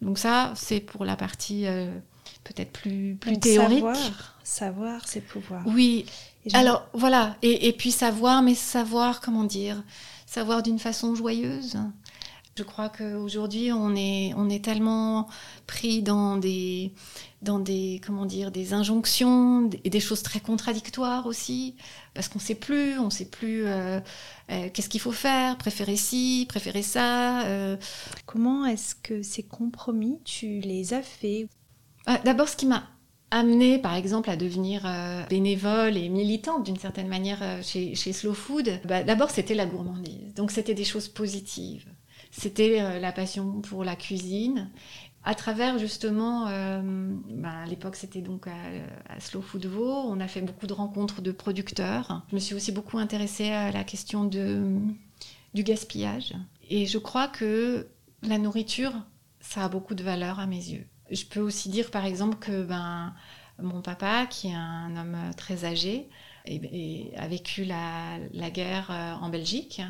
Donc 0.00 0.16
ça, 0.16 0.54
c'est 0.56 0.80
pour 0.80 1.04
la 1.04 1.16
partie 1.16 1.66
peut-être 2.46 2.72
plus, 2.72 3.16
plus 3.20 3.38
théorique. 3.38 3.78
Savoir, 3.78 4.36
savoir 4.42 5.08
c'est 5.08 5.20
pouvoir. 5.20 5.62
Oui. 5.66 6.06
Alors 6.52 6.86
voilà, 6.92 7.36
et, 7.42 7.66
et, 7.66 7.72
puis 7.72 7.90
savoir, 7.90 8.40
mais 8.42 8.54
savoir, 8.54 9.20
comment 9.20 9.42
dire, 9.42 9.82
savoir 10.26 10.62
d'une 10.62 10.78
façon 10.78 11.14
joyeuse. 11.14 11.76
Je 12.56 12.62
crois 12.62 12.88
qu'aujourd'hui, 12.88 13.70
on 13.70 13.94
est, 13.94 14.32
on 14.34 14.48
est 14.48 14.64
tellement 14.64 15.26
pris 15.66 16.02
dans 16.02 16.38
des, 16.38 16.92
dans 17.42 17.58
des, 17.58 18.00
comment 18.04 18.24
dire, 18.24 18.50
des 18.50 18.72
injonctions 18.72 19.68
et 19.84 19.90
des 19.90 20.00
choses 20.00 20.22
très 20.22 20.40
contradictoires 20.40 21.26
aussi, 21.26 21.74
parce 22.14 22.28
qu'on 22.28 22.38
ne 22.38 22.44
sait 22.44 22.54
plus, 22.54 22.98
on 22.98 23.06
ne 23.06 23.10
sait 23.10 23.26
plus 23.26 23.66
euh, 23.66 24.00
euh, 24.50 24.70
qu'est-ce 24.72 24.88
qu'il 24.88 25.02
faut 25.02 25.12
faire, 25.12 25.58
préférer 25.58 25.96
ci, 25.96 26.46
préférer 26.48 26.82
ça. 26.82 27.42
Euh. 27.42 27.76
Comment 28.24 28.64
est-ce 28.64 28.94
que 28.94 29.20
ces 29.22 29.42
compromis, 29.42 30.18
tu 30.24 30.60
les 30.60 30.94
as 30.94 31.02
faits 31.02 31.48
d'abord, 32.24 32.48
ce 32.48 32.56
qui 32.56 32.66
m'a 32.66 32.84
amené, 33.30 33.78
par 33.78 33.94
exemple, 33.94 34.30
à 34.30 34.36
devenir 34.36 34.82
euh, 34.84 35.24
bénévole 35.26 35.96
et 35.96 36.08
militante 36.08 36.64
d'une 36.64 36.76
certaine 36.76 37.08
manière 37.08 37.38
euh, 37.42 37.62
chez, 37.62 37.94
Slow 37.94 38.34
Food, 38.34 38.80
bah, 38.84 39.02
d'abord, 39.02 39.30
c'était 39.30 39.54
la 39.54 39.66
gourmandise. 39.66 40.34
Donc, 40.34 40.50
c'était 40.50 40.74
des 40.74 40.84
choses 40.84 41.08
positives. 41.08 41.86
c'était 42.30 43.00
la 43.00 43.12
passion 43.12 43.60
pour 43.62 43.84
la 43.84 43.96
cuisine 43.96 44.70
à 45.28 45.34
travers 45.34 45.76
justement, 45.78 46.44
ben, 46.44 47.50
à 47.64 47.66
l'époque 47.66 47.96
c'était 47.96 48.20
donc 48.20 48.46
à, 48.46 49.18
Slow 49.18 49.42
Food 49.42 49.66
Vaux, 49.66 50.04
on 50.06 50.20
a 50.20 50.28
fait 50.28 50.40
beaucoup 50.40 50.68
de 50.68 50.72
rencontres 50.72 51.20
de 51.20 51.32
producteurs. 51.32 52.22
Je 52.30 52.36
me 52.36 52.40
suis 52.40 52.54
aussi 52.54 52.70
beaucoup 52.70 52.96
intéressée 52.98 53.50
à 53.50 53.72
la 53.72 53.82
question 53.82 54.24
de, 54.24 54.78
du 55.52 55.64
gaspillage. 55.64 56.34
Et 56.70 56.86
je 56.86 56.98
crois 56.98 57.26
que 57.26 57.88
la 58.22 58.38
nourriture, 58.38 58.92
ça 59.40 59.64
a 59.64 59.68
beaucoup 59.68 59.96
de 59.96 60.04
valeur 60.04 60.38
à 60.38 60.46
mes 60.46 60.56
yeux. 60.56 60.86
Je 61.10 61.24
peux 61.24 61.40
aussi 61.40 61.68
dire 61.68 61.90
par 61.90 62.04
exemple 62.04 62.36
que 62.38 62.64
ben, 62.64 63.14
mon 63.58 63.82
papa, 63.82 64.26
qui 64.26 64.48
est 64.48 64.54
un 64.54 64.96
homme 64.96 65.16
très 65.36 65.64
âgé, 65.64 66.08
et, 66.46 67.12
a 67.16 67.26
vécu 67.28 67.64
la, 67.64 68.18
la, 68.32 68.50
guerre 68.50 68.90
euh, 68.90 69.14
en 69.14 69.28
Belgique 69.28 69.82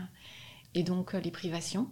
et 0.74 0.82
donc 0.82 1.14
euh, 1.14 1.20
les 1.20 1.30
privations. 1.30 1.90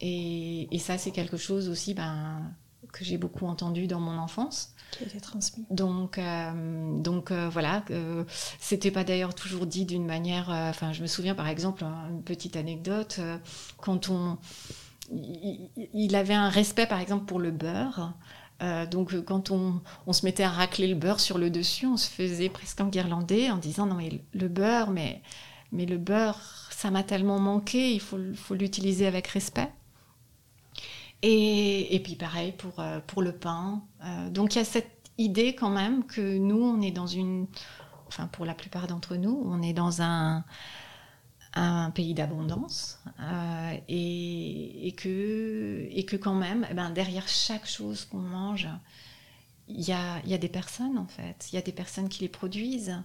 Et, 0.00 0.74
et 0.74 0.78
ça, 0.78 0.98
c'est 0.98 1.12
quelque 1.12 1.36
chose 1.36 1.68
aussi 1.68 1.94
ben, 1.94 2.52
que 2.92 3.04
j'ai 3.04 3.18
beaucoup 3.18 3.46
entendu 3.46 3.86
dans 3.86 4.00
mon 4.00 4.18
enfance. 4.18 4.74
Qui 4.90 5.04
a 5.04 5.06
été 5.06 5.20
transmis. 5.20 5.64
Donc, 5.70 6.18
euh, 6.18 7.00
donc 7.00 7.30
voilà, 7.32 7.84
c'était 8.58 8.90
pas 8.90 9.04
d'ailleurs 9.04 9.34
toujours 9.34 9.66
dit 9.66 9.86
d'une 9.86 10.04
manière. 10.04 10.50
Enfin, 10.50 10.92
je 10.92 11.02
me 11.02 11.06
souviens 11.06 11.34
par 11.34 11.48
exemple, 11.48 11.84
une 12.10 12.22
petite 12.22 12.56
anecdote, 12.56 13.20
quand 13.78 14.10
on. 14.10 14.38
Il 15.12 16.16
avait 16.16 16.34
un 16.34 16.48
respect 16.48 16.86
par 16.86 17.00
exemple 17.00 17.24
pour 17.24 17.38
le 17.38 17.50
beurre. 17.50 18.14
Euh, 18.62 18.86
donc 18.86 19.12
euh, 19.12 19.22
quand 19.22 19.50
on, 19.50 19.80
se 20.12 20.24
mettait 20.24 20.44
à 20.44 20.50
racler 20.50 20.86
le 20.86 20.94
beurre 20.94 21.20
sur 21.20 21.38
le 21.38 21.50
dessus, 21.50 21.86
on 21.86 21.96
se 21.96 22.08
faisait 22.08 22.48
presque 22.48 22.80
en 22.80 22.90
en 22.90 23.56
disant 23.56 23.86
non 23.86 23.94
mais 23.96 24.22
le 24.32 24.48
beurre, 24.48 24.90
mais, 24.90 25.20
mais 25.72 25.84
le 25.84 25.98
beurre, 25.98 26.68
ça 26.70 26.90
m'a 26.90 27.02
tellement 27.02 27.40
manqué, 27.40 27.92
il 27.92 28.00
faut, 28.00 28.18
faut 28.34 28.54
l'utiliser 28.54 29.06
avec 29.06 29.26
respect. 29.28 29.70
Et, 31.22 31.94
et, 31.94 32.00
puis 32.00 32.16
pareil 32.16 32.52
pour, 32.52 32.80
euh, 32.80 33.00
pour 33.06 33.22
le 33.22 33.32
pain. 33.32 33.82
donc 34.30 34.54
il 34.54 34.58
y 34.58 34.60
a 34.60 34.64
cette 34.64 34.90
idée 35.18 35.54
quand 35.54 35.70
même 35.70 36.04
que 36.04 36.38
nous, 36.38 36.62
on 36.62 36.80
est 36.80 36.90
dans 36.90 37.06
une... 37.06 37.46
Enfin 38.08 38.26
pour 38.26 38.44
la 38.44 38.54
plupart 38.54 38.88
d'entre 38.88 39.16
nous, 39.16 39.42
on 39.46 39.62
est 39.62 39.72
dans 39.72 40.02
un 40.02 40.44
un 41.54 41.90
pays 41.90 42.14
d'abondance 42.14 42.98
euh, 43.20 43.76
et, 43.88 44.94
que, 44.96 46.16
quand 46.16 46.34
même, 46.34 46.66
eh 46.70 46.74
ben, 46.74 46.90
derrière 46.90 47.28
chaque 47.28 47.66
chose 47.66 48.04
qu'on 48.06 48.18
mange, 48.18 48.68
il 49.68 49.80
y 49.80 49.92
a, 49.92 50.38
des 50.38 50.48
personnes 50.48 50.98
en 50.98 51.06
fait, 51.06 51.48
il 51.50 51.56
y 51.56 51.58
a 51.58 51.62
des 51.62 51.72
personnes 51.72 52.08
qui 52.08 52.20
les 52.20 52.28
produisent. 52.28 52.96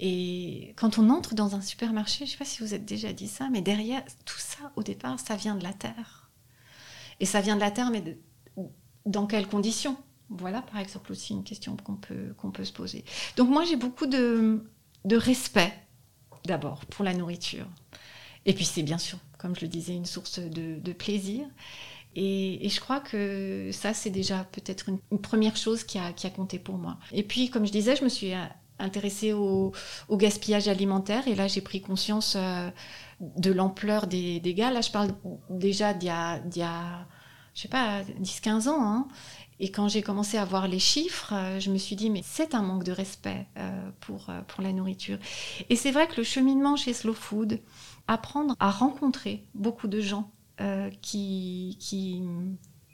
Et 0.00 0.74
quand 0.76 0.98
on 0.98 1.10
entre 1.10 1.34
dans 1.34 1.56
un 1.56 1.60
supermarché, 1.60 2.18
je 2.18 2.24
ne 2.24 2.32
sais 2.32 2.38
pas 2.38 2.44
si 2.44 2.62
vous 2.62 2.72
êtes 2.72 2.84
déjà 2.84 3.12
dit 3.12 3.26
ça, 3.26 3.48
mais 3.50 3.62
derrière 3.62 4.02
tout 4.24 4.38
ça, 4.38 4.70
au 4.76 4.82
départ, 4.82 5.18
ça 5.18 5.34
vient 5.34 5.56
de 5.56 5.64
la 5.64 5.72
terre. 5.72 6.30
Et 7.20 7.26
ça 7.26 7.40
vient 7.40 7.56
de 7.56 7.60
la 7.60 7.70
terre, 7.70 7.90
mais 7.90 8.16
dans 9.06 9.26
quelles 9.26 9.48
conditions? 9.48 9.96
Voilà, 10.30 10.62
par 10.62 10.78
exemple, 10.78 11.10
aussi 11.10 11.32
une 11.32 11.42
question 11.42 11.76
qu'on 11.76 11.96
peut, 11.96 12.34
qu'on 12.36 12.50
peut 12.50 12.64
se 12.64 12.72
poser. 12.72 13.04
Donc 13.36 13.48
moi, 13.48 13.64
j'ai 13.64 13.76
beaucoup 13.76 14.06
de 14.06 14.60
respect 15.10 15.72
d'abord 16.44 16.84
pour 16.86 17.04
la 17.04 17.14
nourriture. 17.14 17.66
Et 18.46 18.52
puis 18.52 18.64
c'est 18.64 18.82
bien 18.82 18.98
sûr, 18.98 19.18
comme 19.38 19.54
je 19.54 19.62
le 19.62 19.68
disais, 19.68 19.94
une 19.94 20.06
source 20.06 20.38
de, 20.38 20.92
plaisir. 20.92 21.46
Et, 22.16 22.68
je 22.68 22.80
crois 22.80 23.00
que 23.00 23.70
ça, 23.72 23.94
c'est 23.94 24.10
déjà 24.10 24.44
peut-être 24.52 24.88
une, 24.88 25.18
première 25.18 25.56
chose 25.56 25.84
qui 25.84 25.98
a, 25.98 26.12
qui 26.12 26.26
a, 26.26 26.30
compté 26.30 26.58
pour 26.58 26.76
moi. 26.76 26.98
Et 27.12 27.22
puis, 27.22 27.50
comme 27.50 27.66
je 27.66 27.72
disais, 27.72 27.94
je 27.94 28.02
me 28.02 28.08
suis 28.08 28.32
intéressée 28.78 29.32
au, 29.32 29.72
gaspillage 30.10 30.68
alimentaire. 30.68 31.28
Et 31.28 31.34
là, 31.34 31.46
j'ai 31.46 31.60
pris 31.60 31.80
conscience 31.80 32.34
euh, 32.36 32.70
de 33.20 33.52
l'ampleur 33.52 34.06
des 34.06 34.40
dégâts. 34.40 34.70
Là, 34.72 34.80
je 34.80 34.90
parle 34.90 35.10
déjà 35.50 35.94
d'il 35.94 36.08
y 36.08 36.10
a, 36.10 36.40
y 36.54 36.62
a 36.62 37.06
je 37.58 37.62
sais 37.62 37.68
pas, 37.68 38.02
10-15 38.22 38.68
ans. 38.68 38.82
Hein. 38.82 39.08
Et 39.60 39.70
quand 39.70 39.88
j'ai 39.88 40.02
commencé 40.02 40.38
à 40.38 40.44
voir 40.44 40.68
les 40.68 40.78
chiffres, 40.78 41.32
euh, 41.34 41.60
je 41.60 41.70
me 41.70 41.78
suis 41.78 41.96
dit, 41.96 42.10
mais 42.10 42.22
c'est 42.24 42.54
un 42.54 42.62
manque 42.62 42.84
de 42.84 42.92
respect 42.92 43.46
euh, 43.56 43.90
pour, 44.00 44.30
euh, 44.30 44.40
pour 44.46 44.62
la 44.62 44.72
nourriture. 44.72 45.18
Et 45.68 45.76
c'est 45.76 45.90
vrai 45.90 46.06
que 46.06 46.16
le 46.16 46.22
cheminement 46.22 46.76
chez 46.76 46.92
Slow 46.92 47.14
Food, 47.14 47.60
apprendre 48.06 48.54
à 48.60 48.70
rencontrer 48.70 49.44
beaucoup 49.54 49.88
de 49.88 50.00
gens 50.00 50.30
qui, 51.02 51.76
qui 51.78 52.20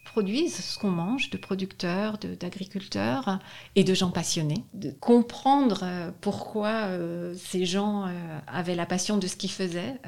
produisent 0.05 0.62
ce 0.62 0.79
qu'on 0.79 0.90
mange, 0.90 1.31
de 1.31 1.38
producteurs, 1.38 2.18
d'agriculteurs 2.18 3.38
et 3.74 3.85
de 3.85 3.94
gens 3.94 4.11
passionnés, 4.11 4.66
de 4.74 4.90
comprendre 4.90 6.12
pourquoi 6.20 6.90
ces 7.37 7.64
gens 7.64 8.07
avaient 8.46 8.74
la 8.74 8.85
passion 8.85 9.16
de 9.16 9.27
ce 9.27 9.37
qu'ils 9.37 9.50
faisaient 9.50 9.98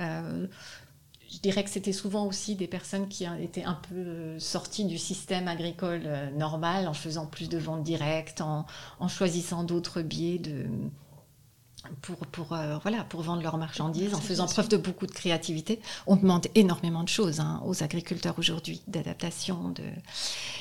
je 1.33 1.39
dirais 1.39 1.65
que 1.65 1.71
c'était 1.71 1.93
souvent 1.93 2.27
aussi 2.27 2.55
des 2.55 2.67
personnes 2.67 3.09
qui 3.09 3.27
étaient 3.41 3.65
un 3.65 3.79
peu 3.89 3.95
euh, 3.95 4.39
sorties 4.39 4.85
du 4.85 4.99
système 4.99 5.49
agricole 5.49 6.03
euh, 6.05 6.31
normal 6.31 6.87
en 6.87 6.95
faisant 6.95 7.27
plus 7.27 7.49
de 7.49 7.59
ventes 7.59 7.83
directes, 7.83 8.41
en, 8.41 8.65
choisissant 9.09 9.65
d'autres 9.65 10.03
biais 10.03 10.39
de, 10.39 10.67
pour, 12.03 12.17
pour, 12.19 12.53
euh, 12.53 12.79
voilà, 12.79 13.05
pour 13.05 13.23
vendre 13.23 13.43
leurs 13.43 13.59
marchandises, 13.59 14.15
en 14.15 14.21
faisant 14.21 14.47
preuve 14.47 14.69
de 14.69 14.77
beaucoup 14.77 15.07
de 15.07 15.13
créativité. 15.13 15.81
On 16.07 16.17
demande 16.17 16.47
énormément 16.55 17.03
de 17.03 17.09
choses 17.09 17.41
hein, 17.41 17.61
aux 17.65 17.83
agriculteurs 17.83 18.39
aujourd'hui, 18.39 18.83
d'adaptation, 18.87 19.71
de... 19.71 19.85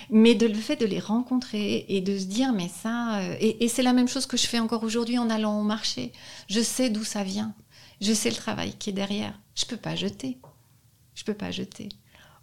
mais 0.10 0.34
de 0.34 0.48
le 0.48 0.56
fait 0.56 0.78
de 0.78 0.86
les 0.86 1.00
rencontrer 1.00 1.86
et 1.90 2.02
de 2.02 2.18
se 2.18 2.26
dire, 2.26 2.54
mais 2.54 2.70
ça, 2.70 3.22
et, 3.40 3.64
et 3.64 3.68
c'est 3.68 3.84
la 3.84 3.94
même 3.94 4.08
chose 4.08 4.26
que 4.26 4.38
je 4.38 4.48
fais 4.48 4.60
encore 4.60 4.84
aujourd'hui 4.84 5.20
en 5.20 5.30
allant 5.30 5.60
au 5.60 5.64
marché. 5.64 6.12
Je 6.48 6.62
sais 6.62 6.90
d'où 6.90 7.04
ça 7.04 7.24
vient, 7.24 7.54
je 8.02 8.14
sais 8.14 8.30
le 8.30 8.36
travail 8.36 8.74
qui 8.74 8.90
est 8.90 8.94
derrière. 8.94 9.40
Je 9.54 9.66
peux 9.66 9.78
pas 9.78 9.96
jeter 9.96 10.38
je 11.16 11.24
peux 11.24 11.34
pas 11.34 11.52
jeter. 11.52 11.90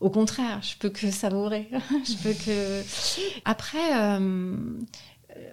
Au 0.00 0.10
contraire, 0.10 0.60
je 0.62 0.76
peux 0.78 0.90
que 0.90 1.10
savourer. 1.12 1.68
je 1.90 2.22
peux 2.22 2.32
que. 2.32 2.82
Après, 3.44 3.96
euh, 3.96 4.58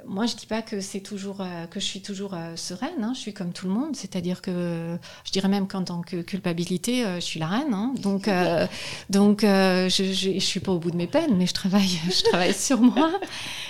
moi, 0.05 0.25
je 0.25 0.35
dis 0.35 0.45
pas 0.45 0.61
que 0.61 0.81
c'est 0.81 0.99
toujours 0.99 1.41
euh, 1.41 1.65
que 1.67 1.79
je 1.79 1.85
suis 1.85 2.01
toujours 2.01 2.33
euh, 2.33 2.55
sereine. 2.55 3.03
Hein. 3.03 3.11
je 3.13 3.19
suis 3.19 3.33
comme 3.33 3.51
tout 3.51 3.67
le 3.67 3.73
monde, 3.73 3.95
c'est-à-dire 3.95 4.41
que 4.41 4.97
je 5.23 5.31
dirais 5.31 5.47
même 5.47 5.67
qu'en 5.67 5.83
tant 5.83 6.01
que 6.01 6.21
culpabilité, 6.21 7.03
je 7.15 7.19
suis 7.19 7.39
la 7.39 7.47
reine. 7.47 7.73
Hein. 7.73 7.93
donc, 8.01 8.29
donc, 9.09 9.41
je, 9.41 9.87
je, 9.89 10.39
suis 10.39 10.59
pas 10.59 10.71
au 10.71 10.79
bout 10.79 10.91
de 10.91 10.97
mes 10.97 11.07
peines, 11.07 11.35
mais 11.37 11.45
je 11.45 11.53
travaille, 11.53 11.99
je 12.09 12.23
travaille 12.23 12.53
sur 12.53 12.81
moi. 12.81 13.11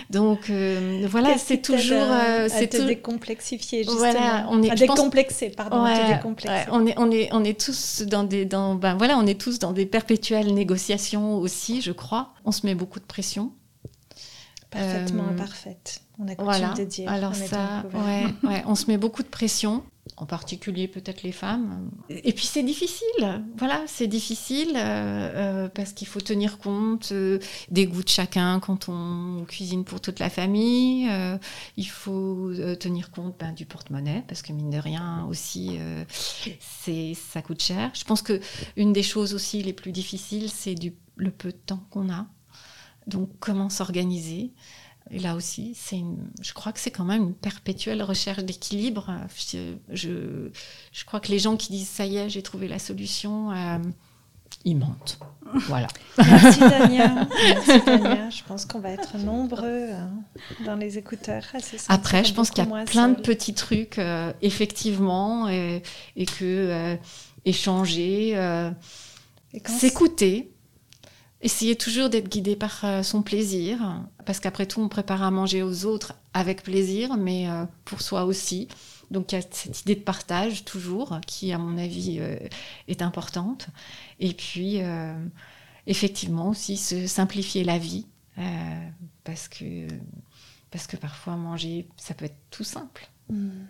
Donc, 0.10 0.52
voilà, 1.08 1.38
c'est 1.38 1.62
toujours, 1.62 2.08
c'est 2.48 2.70
tout 2.70 2.86
décomplexifier 2.86 3.80
justement? 3.80 4.00
Voilà, 4.00 4.48
on 4.50 4.64
est 4.64 4.72
à 4.72 4.76
décomplexer, 4.76 5.50
pardon, 5.50 5.86
on 6.72 6.86
est, 6.86 6.96
on 6.98 7.12
est, 7.12 7.30
on 7.32 7.44
est 7.44 7.60
tous 7.60 8.04
dans 8.04 8.24
des, 8.24 8.46
dans, 8.46 8.76
ben 8.76 8.96
voilà, 8.96 9.18
on 9.18 9.26
est 9.26 9.40
tous 9.40 9.60
dans 9.60 9.72
des 9.72 9.86
perpétuelles 9.86 10.54
négociations 10.54 11.38
aussi, 11.38 11.82
je 11.82 11.92
crois. 11.92 12.34
On 12.46 12.52
se 12.52 12.66
met 12.66 12.76
beaucoup 12.76 13.00
de 13.00 13.06
pression. 13.06 13.52
Parfaitement 14.70 15.24
euh, 15.24 15.32
imparfaite. 15.32 16.04
On 16.20 16.28
a 16.28 16.36
coutume 16.36 16.74
de 16.78 16.84
dire. 16.84 17.10
Alors 17.12 17.34
ça, 17.34 17.86
ouais, 17.94 18.26
ouais, 18.48 18.64
on 18.68 18.76
se 18.76 18.86
met 18.86 18.98
beaucoup 18.98 19.24
de 19.24 19.28
pression, 19.28 19.84
en 20.18 20.28
particulier 20.28 20.88
peut-être 20.88 21.24
les 21.24 21.32
femmes. 21.32 21.90
Et 22.10 22.34
puis 22.34 22.46
c'est 22.46 22.62
difficile, 22.62 23.44
voilà, 23.58 23.82
c'est 23.88 24.06
difficile 24.06 24.74
euh, 24.76 25.64
euh, 25.66 25.70
parce 25.70 25.94
qu'il 25.94 26.08
faut 26.08 26.22
tenir 26.22 26.60
compte 26.60 27.12
des 27.72 27.88
goûts 27.88 28.04
de 28.04 28.10
chacun 28.10 28.60
quand 28.60 28.90
on 28.90 29.44
cuisine 29.48 29.86
pour 29.86 30.02
toute 30.02 30.20
la 30.20 30.30
famille. 30.30 31.10
il 31.76 31.88
faut 31.88 32.52
tenir 32.80 33.10
compte 33.10 33.36
ben, 33.40 33.54
du 33.54 33.66
porte-monnaie 33.66 34.24
parce 34.28 34.44
que 34.44 34.54
mine 34.54 34.70
de 34.70 34.78
rien 34.78 35.26
aussi, 35.30 35.80
c'est 36.60 37.16
ça 37.16 37.42
coûte 37.42 37.64
cher. 37.64 37.90
Je 37.96 38.04
pense 38.04 38.22
que 38.22 38.40
une 38.76 38.94
des 38.94 39.04
choses 39.04 39.34
aussi 39.34 39.64
les 39.64 39.74
plus 39.74 39.92
difficiles, 39.92 40.52
c'est 40.52 40.76
le 41.16 41.32
peu 41.32 41.52
de 41.52 41.58
temps 41.58 41.84
qu'on 41.90 42.12
a. 42.12 42.28
Donc 43.10 43.30
comment 43.40 43.70
s'organiser? 43.70 44.54
Et 45.12 45.20
là 45.20 45.36
aussi, 45.36 45.74
c'est 45.76 46.02
je 46.42 46.54
crois 46.54 46.72
que 46.72 46.80
c'est 46.80 46.92
quand 46.92 47.06
même 47.06 47.24
une 47.24 47.34
perpétuelle 47.34 48.04
recherche 48.04 48.44
d'équilibre. 48.44 49.12
Je, 49.92 50.50
je, 50.92 51.06
crois 51.06 51.20
que 51.20 51.30
les 51.30 51.40
gens 51.40 51.58
qui 51.58 51.72
disent 51.72 51.90
ça 51.90 52.06
y 52.06 52.18
est, 52.18 52.30
j'ai 52.30 52.44
trouvé 52.44 52.68
la 52.68 52.78
solution, 52.78 53.52
euh, 53.52 53.80
ils 54.66 54.78
mentent. 54.78 55.18
Voilà. 55.68 55.88
Merci 56.20 56.60
Dania. 56.60 57.28
Merci 57.44 57.82
Dania. 57.86 58.30
Je 58.30 58.44
pense 58.44 58.66
qu'on 58.66 58.80
va 58.80 58.92
être 58.92 59.18
nombreux 59.18 59.90
hein, 59.92 60.12
dans 60.64 60.76
les 60.76 61.00
écouteurs. 61.00 61.44
Après, 61.88 62.24
je 62.24 62.34
pense 62.36 62.52
qu'il 62.52 62.64
y 62.64 62.72
a 62.72 62.86
plein 62.86 63.10
de 63.10 63.20
petits 63.20 63.56
trucs, 63.56 63.98
euh, 63.98 64.32
effectivement, 64.44 65.48
et, 65.48 65.82
que 66.16 66.44
euh, 66.44 66.96
échanger, 67.46 68.36
s'écouter 69.66 70.52
Essayer 71.42 71.78
toujours 71.78 72.10
d'être 72.10 72.28
guidé 72.28 72.58
par 72.58 72.84
euh, 72.84 73.02
son 73.02 73.22
plaisir, 73.22 74.04
parce 74.26 74.42
qu'après 74.42 74.66
tout, 74.66 74.82
on 74.82 74.90
prépare 74.90 75.24
à 75.24 75.32
manger 75.32 75.64
aux 75.64 75.86
autres 75.86 76.16
avec 76.34 76.64
plaisir, 76.64 77.16
mais 77.16 77.50
euh, 77.50 77.64
pour 77.86 78.02
soi 78.02 78.26
aussi. 78.26 78.68
Donc 79.10 79.32
il 79.32 79.36
y 79.36 79.38
a 79.38 79.42
cette 79.50 79.82
idée 79.82 79.96
de 79.96 80.02
partage 80.02 80.66
toujours, 80.66 81.20
qui 81.26 81.54
à 81.54 81.58
mon 81.58 81.78
avis 81.78 82.18
euh, 82.20 82.38
est 82.90 83.02
importante. 83.02 83.68
Et 84.20 84.34
puis, 84.34 84.80
effectivement 85.88 86.50
aussi, 86.50 86.76
se 86.76 87.08
simplifier 87.08 87.64
la 87.64 87.78
vie, 87.78 88.06
parce, 89.24 89.48
que, 89.48 89.88
parce 90.72 90.88
que 90.88 90.98
parfois 90.98 91.38
manger, 91.38 91.88
ça 91.96 92.14
peut 92.14 92.26
être 92.26 92.40
tout 92.52 92.66
simple. 92.66 93.08
Hmm. 93.30 93.66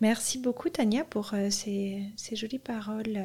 Merci 0.00 0.38
beaucoup 0.38 0.70
Tania 0.70 1.04
pour 1.04 1.34
ces, 1.50 2.02
ces, 2.16 2.36
jolies 2.36 2.58
paroles 2.58 3.18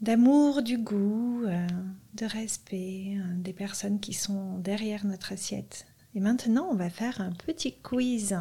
d'amour 0.00 0.62
du 0.62 0.78
goût, 0.78 1.44
euh, 1.46 1.66
de 2.14 2.26
respect 2.26 3.16
euh, 3.16 3.22
des 3.36 3.52
personnes 3.52 4.00
qui 4.00 4.12
sont 4.12 4.58
derrière 4.58 5.04
notre 5.04 5.32
assiette. 5.32 5.86
Et 6.14 6.20
maintenant, 6.20 6.68
on 6.70 6.74
va 6.74 6.90
faire 6.90 7.20
un 7.20 7.32
petit 7.32 7.74
quiz, 7.82 8.36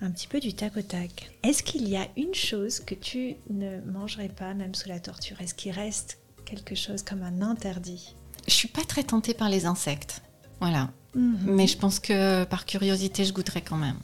un 0.00 0.10
petit 0.10 0.26
peu 0.26 0.40
du 0.40 0.52
tac 0.52 0.76
au 0.76 0.82
tac. 0.82 1.30
Est-ce 1.42 1.62
qu'il 1.62 1.88
y 1.88 1.96
a 1.96 2.06
une 2.16 2.34
chose 2.34 2.80
que 2.80 2.94
tu 2.94 3.36
ne 3.48 3.80
mangerais 3.80 4.28
pas, 4.28 4.52
même 4.52 4.74
sous 4.74 4.88
la 4.88 5.00
torture? 5.00 5.40
Est-ce 5.40 5.54
qu'il 5.54 5.72
reste 5.72 6.18
quelque 6.44 6.74
chose 6.74 7.02
comme 7.02 7.22
un 7.22 7.40
interdit? 7.40 8.14
Je 8.46 8.52
suis 8.52 8.68
pas 8.68 8.84
très 8.84 9.04
tentée 9.04 9.32
par 9.32 9.48
les 9.48 9.64
insectes. 9.64 10.20
Voilà. 10.60 10.90
Mhm. 11.14 11.38
Mais 11.46 11.66
je 11.66 11.78
pense 11.78 11.98
que 11.98 12.44
par 12.44 12.66
curiosité, 12.66 13.24
je 13.24 13.32
goûterai 13.32 13.62
quand 13.62 13.76
même. 13.78 13.98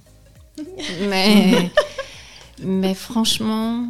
mais, 1.09 1.71
mais 2.63 2.95
franchement, 2.95 3.89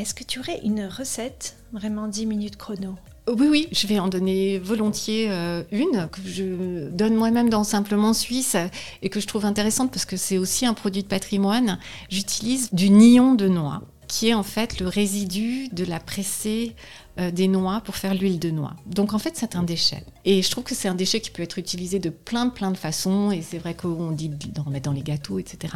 Est-ce 0.00 0.14
que 0.14 0.24
tu 0.24 0.38
aurais 0.38 0.60
une 0.64 0.86
recette, 0.86 1.56
vraiment 1.74 2.08
10 2.08 2.24
minutes 2.24 2.56
chrono? 2.56 2.94
Oui, 3.28 3.48
oui, 3.50 3.68
je 3.70 3.86
vais 3.86 3.98
en 3.98 4.08
donner 4.08 4.58
volontiers 4.58 5.30
euh, 5.30 5.62
une 5.72 6.08
que 6.10 6.22
je 6.24 6.88
donne 6.88 7.14
moi-même 7.14 7.50
dans 7.50 7.64
Simplement 7.64 8.14
Suisse 8.14 8.56
et 9.02 9.10
que 9.10 9.20
je 9.20 9.26
trouve 9.26 9.44
intéressante 9.44 9.90
parce 9.90 10.06
que 10.06 10.16
c'est 10.16 10.38
aussi 10.38 10.64
un 10.64 10.72
produit 10.72 11.02
de 11.02 11.06
patrimoine. 11.06 11.78
J'utilise 12.08 12.72
du 12.72 12.88
nillon 12.88 13.34
de 13.34 13.46
noix 13.46 13.82
qui 14.08 14.30
est 14.30 14.34
en 14.34 14.42
fait 14.42 14.80
le 14.80 14.88
résidu 14.88 15.68
de 15.68 15.84
la 15.84 16.00
pressée 16.00 16.74
euh, 17.20 17.30
des 17.30 17.48
noix 17.48 17.80
pour 17.84 17.96
faire 17.96 18.14
l'huile 18.14 18.38
de 18.38 18.50
noix. 18.50 18.74
Donc 18.86 19.12
en 19.12 19.18
fait, 19.18 19.32
c'est 19.34 19.54
un 19.54 19.62
déchet. 19.62 20.04
Et 20.24 20.42
je 20.42 20.50
trouve 20.50 20.64
que 20.64 20.74
c'est 20.74 20.88
un 20.88 20.94
déchet 20.94 21.20
qui 21.20 21.30
peut 21.30 21.42
être 21.42 21.58
utilisé 21.58 21.98
de 21.98 22.08
plein, 22.08 22.48
plein 22.48 22.70
de 22.70 22.76
façons. 22.76 23.30
Et 23.30 23.42
c'est 23.42 23.58
vrai 23.58 23.74
qu'on 23.74 24.12
dit 24.12 24.28
d'en 24.28 24.64
mettre 24.70 24.86
dans 24.86 24.94
les 24.94 25.02
gâteaux, 25.02 25.38
etc. 25.38 25.74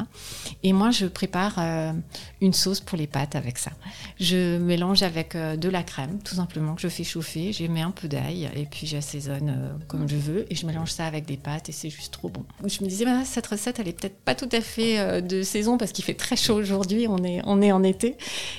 Et 0.63 0.73
moi, 0.73 0.91
je 0.91 1.07
prépare 1.07 1.57
euh, 1.59 1.93
une 2.41 2.53
sauce 2.53 2.81
pour 2.81 2.97
les 2.97 3.07
pâtes 3.07 3.37
avec 3.37 3.59
ça. 3.59 3.73
Je 4.19 4.59
mélange 4.59 5.03
avec 5.03 5.35
euh, 5.35 5.57
de 5.57 5.69
la 5.69 5.83
crème, 5.83 6.19
tout 6.23 6.37
simplement, 6.37 6.75
que 6.75 6.83
je 6.83 6.89
fais 6.89 7.05
chauffer. 7.05 7.53
J'y 7.53 7.69
mets 7.69 7.83
un 7.83 7.91
peu 7.91 8.09
d'ail 8.09 8.49
et 8.55 8.65
puis 8.65 8.87
j'assaisonne 8.87 9.77
comme 9.89 10.09
je 10.09 10.17
veux. 10.17 10.47
Et 10.51 10.55
je 10.55 10.67
mélange 10.67 10.93
ça 10.93 11.05
avec 11.05 11.27
des 11.27 11.37
pâtes 11.37 11.69
et 11.69 11.73
c'est 11.73 11.91
juste 11.91 12.13
trop 12.13 12.29
bon. 12.29 12.45
Je 12.65 12.83
me 12.83 12.89
disais, 12.89 13.05
bah, 13.05 13.25
cette 13.25 13.47
recette, 13.47 13.81
elle 13.81 13.89
est 13.89 14.01
peut-être 14.01 14.19
pas 14.21 14.35
tout 14.35 14.49
à 14.53 14.61
fait 14.61 15.21
de 15.21 15.43
saison 15.43 15.79
parce 15.79 15.93
qu'il 15.93 16.05
fait 16.05 16.15
très 16.15 16.37
chaud 16.37 16.55
aujourd'hui. 16.55 17.07
On 17.09 17.23
est 17.63 17.73
en 17.73 17.83
été. 17.83 18.17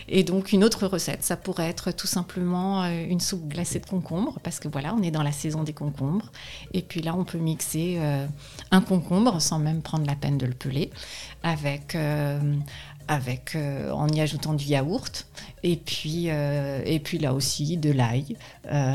Et 0.07 0.23
donc, 0.23 0.51
une 0.51 0.63
autre 0.63 0.87
recette, 0.87 1.23
ça 1.23 1.37
pourrait 1.37 1.69
être 1.69 1.91
tout 1.91 2.07
simplement 2.07 2.74
euh, 2.83 3.05
une 3.09 3.19
soupe 3.19 3.47
glacée 3.47 3.79
de 3.79 3.85
concombre 3.85 4.39
parce 4.43 4.59
que 4.59 4.67
voilà, 4.67 4.93
on 4.93 5.01
est 5.01 5.11
dans 5.11 5.23
la 5.23 5.31
saison 5.31 5.63
des 5.63 5.73
concombres. 5.73 6.31
Et 6.73 6.81
puis 6.81 7.01
là, 7.01 7.15
on 7.15 7.23
peut 7.23 7.37
mixer 7.37 7.95
euh, 7.99 8.25
un 8.71 8.81
concombre 8.81 9.41
sans 9.41 9.59
même 9.59 9.81
prendre 9.81 10.05
la 10.05 10.15
peine 10.15 10.37
de 10.37 10.45
le 10.45 10.53
peler 10.53 10.89
avec. 11.43 11.95
euh, 11.95 12.39
avec, 13.07 13.55
en 13.55 14.07
y 14.07 14.19
ajoutant 14.19 14.55
du 14.55 14.65
yaourt 14.65 15.27
et 15.61 15.75
puis, 15.75 16.25
et 16.25 16.99
puis 17.03 17.19
là 17.19 17.35
aussi 17.35 17.77
de 17.77 17.91
l'ail 17.91 18.35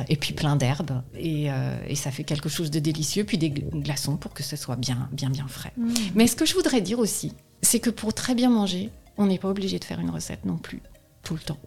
et 0.09 0.17
puis 0.17 0.35
plein 0.35 0.57
d'herbes 0.57 1.03
et, 1.15 1.47
et 1.87 1.95
ça 1.95 2.11
fait 2.11 2.25
quelque 2.25 2.49
chose 2.49 2.73
de 2.73 2.81
délicieux 2.81 3.23
puis 3.23 3.39
des 3.39 3.51
gl- 3.51 3.71
glaçons 3.81 4.17
pour 4.17 4.33
que 4.35 4.43
ce 4.43 4.57
soit 4.57 4.75
bien 4.75 5.09
bien 5.13 5.31
bien 5.31 5.47
frais. 5.47 5.73
Mais 6.17 6.27
ce 6.27 6.35
que 6.35 6.45
je 6.45 6.55
voudrais 6.55 6.81
dire 6.81 6.99
aussi, 6.99 7.35
c'est 7.63 7.79
que 7.79 7.89
pour 7.91 8.13
très 8.13 8.35
bien 8.35 8.51
manger, 8.51 8.91
on 9.17 9.27
n'est 9.27 9.39
pas 9.39 9.49
obligé 9.49 9.79
de 9.79 9.85
faire 9.85 10.01
une 10.01 10.11
recette 10.11 10.45
non 10.45 10.57
plus 10.57 10.83
tout 11.23 11.35
le 11.35 11.41
temps. 11.41 11.59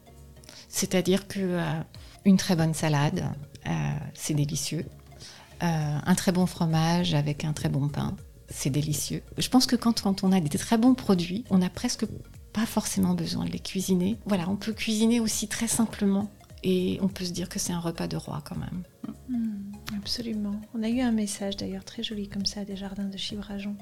C'est-à-dire 0.67 1.29
que 1.29 1.39
euh, 1.39 1.79
une 2.25 2.37
très 2.37 2.55
bonne 2.55 2.73
salade, 2.73 3.23
euh, 3.67 3.69
c'est 4.13 4.33
délicieux. 4.33 4.85
Euh, 5.61 5.97
un 6.05 6.15
très 6.15 6.31
bon 6.31 6.45
fromage 6.45 7.13
avec 7.13 7.45
un 7.45 7.53
très 7.53 7.69
bon 7.69 7.87
pain, 7.87 8.15
c'est 8.49 8.69
délicieux. 8.69 9.23
Je 9.37 9.47
pense 9.49 9.65
que 9.65 9.75
quand, 9.75 10.03
on 10.23 10.31
a 10.31 10.39
des 10.39 10.57
très 10.57 10.77
bons 10.77 10.93
produits, 10.93 11.45
on 11.49 11.59
n'a 11.59 11.69
presque 11.69 12.05
pas 12.51 12.65
forcément 12.65 13.13
besoin 13.13 13.45
de 13.45 13.51
les 13.51 13.59
cuisiner. 13.59 14.17
Voilà, 14.25 14.49
on 14.49 14.55
peut 14.55 14.73
cuisiner 14.73 15.19
aussi 15.19 15.47
très 15.47 15.67
simplement 15.67 16.31
et 16.63 16.99
on 17.01 17.07
peut 17.07 17.25
se 17.25 17.31
dire 17.31 17.49
que 17.49 17.59
c'est 17.59 17.73
un 17.73 17.79
repas 17.79 18.07
de 18.07 18.17
roi 18.17 18.41
quand 18.45 18.57
même. 18.57 18.83
Hmm, 19.29 19.71
Absolument. 19.97 20.59
On 20.73 20.83
a 20.83 20.89
eu 20.89 20.99
un 20.99 21.11
message 21.11 21.55
d'ailleurs 21.57 21.85
très 21.85 22.03
joli 22.03 22.27
comme 22.27 22.45
ça 22.45 22.65
des 22.65 22.75
jardins 22.75 23.05
de 23.05 23.17
Chibrajon 23.17 23.75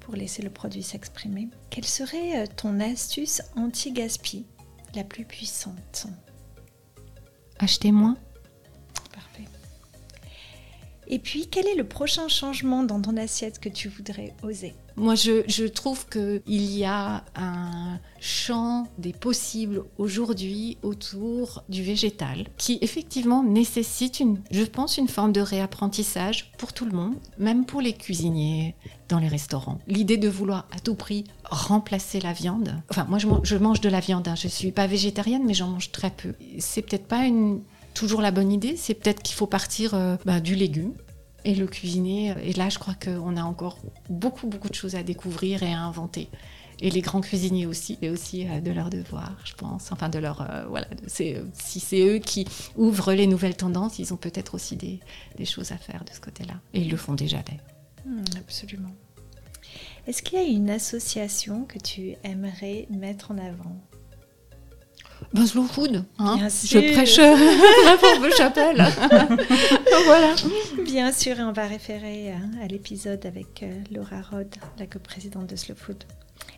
pour 0.00 0.16
laisser 0.16 0.42
le 0.42 0.50
produit 0.50 0.82
s'exprimer. 0.82 1.48
Quelle 1.70 1.84
serait 1.84 2.42
euh, 2.42 2.46
ton 2.56 2.80
astuce 2.80 3.42
anti-gaspi 3.56 4.46
la 4.94 5.04
plus 5.04 5.24
puissante? 5.24 6.08
Achetez 7.58 7.92
moins 7.92 8.16
Parfait. 9.12 9.44
Et 11.10 11.18
puis, 11.18 11.46
quel 11.50 11.66
est 11.66 11.74
le 11.74 11.84
prochain 11.84 12.28
changement 12.28 12.82
dans 12.82 13.00
ton 13.00 13.16
assiette 13.16 13.60
que 13.60 13.70
tu 13.70 13.88
voudrais 13.88 14.34
oser? 14.42 14.74
Moi, 14.96 15.14
je, 15.14 15.66
trouve 15.68 16.06
qu'il 16.08 16.42
y 16.76 16.84
a 16.84 17.24
un 17.36 17.98
champ 18.20 18.88
des 18.98 19.12
possibles 19.12 19.84
aujourd'hui 19.96 20.76
autour 20.82 21.62
du 21.68 21.82
végétal 21.82 22.46
qui 22.58 22.78
effectivement 22.82 23.42
nécessite, 23.44 24.20
une, 24.20 24.40
je 24.50 24.64
pense, 24.64 24.98
une 24.98 25.08
forme 25.08 25.32
de 25.32 25.40
réapprentissage 25.40 26.52
pour 26.58 26.72
tout 26.72 26.84
le 26.84 26.90
monde, 26.92 27.14
même 27.38 27.64
pour 27.64 27.80
les 27.80 27.92
cuisiniers 27.92 28.74
dans 29.08 29.18
les 29.20 29.28
restaurants. 29.28 29.78
L'idée 29.86 30.16
de 30.16 30.28
vouloir 30.28 30.66
à 30.76 30.80
tout 30.80 30.94
prix 30.96 31.24
remplacer 31.44 32.20
la 32.20 32.32
viande. 32.32 32.74
Enfin, 32.90 33.06
moi, 33.08 33.18
je, 33.18 33.28
man- 33.28 33.40
je 33.44 33.56
mange 33.56 33.80
de 33.80 33.88
la 33.88 34.00
viande. 34.00 34.28
hein. 34.28 34.34
Je 34.34 34.48
suis 34.48 34.72
pas 34.72 34.86
végétarienne, 34.88 35.44
mais 35.46 35.54
j'en 35.54 35.68
mange 35.68 35.90
très 35.92 36.10
peu. 36.10 36.34
C'est 36.58 36.82
peut-être 36.82 37.06
pas 37.06 37.24
une, 37.24 37.62
toujours 37.98 38.20
la 38.22 38.30
bonne 38.30 38.52
idée. 38.52 38.76
C'est 38.76 38.94
peut-être 38.94 39.22
qu'il 39.22 39.34
faut 39.34 39.46
partir 39.48 39.94
euh, 39.94 40.16
bah, 40.24 40.38
du 40.40 40.54
légume 40.54 40.92
et 41.44 41.54
le 41.54 41.66
cuisiner. 41.66 42.34
Et 42.44 42.52
là, 42.52 42.68
je 42.68 42.78
crois 42.78 42.94
qu'on 42.94 43.36
a 43.36 43.42
encore 43.42 43.78
beaucoup, 44.08 44.46
beaucoup 44.46 44.68
de 44.68 44.74
choses 44.74 44.94
à 44.94 45.02
découvrir 45.02 45.62
et 45.64 45.72
à 45.72 45.80
inventer. 45.80 46.28
Et 46.80 46.90
les 46.90 47.00
grands 47.00 47.20
cuisiniers 47.20 47.66
aussi, 47.66 47.98
et 48.02 48.08
aussi 48.08 48.46
euh, 48.46 48.60
de 48.60 48.70
leur 48.70 48.88
devoir, 48.88 49.32
je 49.44 49.52
pense. 49.54 49.90
Enfin, 49.90 50.08
de 50.08 50.20
leur. 50.20 50.42
euh, 50.42 50.64
voilà, 50.68 50.86
de- 50.86 51.08
si 51.08 51.80
c'est 51.80 52.00
eux 52.06 52.18
qui 52.18 52.46
ouvrent 52.76 53.12
les 53.14 53.26
nouvelles 53.26 53.56
tendances, 53.56 53.98
ils 53.98 54.14
ont 54.14 54.16
peut-être 54.16 54.54
aussi 54.54 54.76
des, 54.76 55.00
choses 55.44 55.72
à 55.72 55.76
faire 55.76 56.04
de 56.04 56.12
ce 56.14 56.20
côté-là. 56.20 56.54
Et 56.74 56.82
ils 56.82 56.90
le 56.90 56.96
font 56.96 57.14
déjà. 57.14 57.38
Hmm, 58.06 58.22
Absolument. 58.38 58.92
Est-ce 60.06 60.22
qu'il 60.22 60.38
y 60.38 60.42
a 60.42 60.46
une 60.46 60.70
association 60.70 61.64
que 61.64 61.78
tu 61.78 62.14
aimerais 62.22 62.86
mettre 62.90 63.32
en 63.32 63.38
avant? 63.38 63.76
Ben, 65.32 65.46
slow 65.46 65.64
food, 65.64 66.04
hein. 66.18 66.36
Bien 66.36 66.48
je 66.48 66.66
sûr. 66.66 66.82
prêche 66.92 67.18
euh, 67.18 67.34
la 67.84 67.96
pauvre 67.96 68.30
chapelle. 68.36 68.76
voilà. 70.04 70.34
Bien 70.84 71.12
sûr, 71.12 71.36
on 71.38 71.52
va 71.52 71.66
référer 71.66 72.32
hein, 72.32 72.50
à 72.62 72.66
l'épisode 72.66 73.24
avec 73.26 73.62
euh, 73.62 73.82
Laura 73.92 74.22
Rod, 74.22 74.48
la 74.78 74.86
coprésidente 74.86 75.48
de 75.48 75.56
Slow 75.56 75.74
Food. 75.76 76.04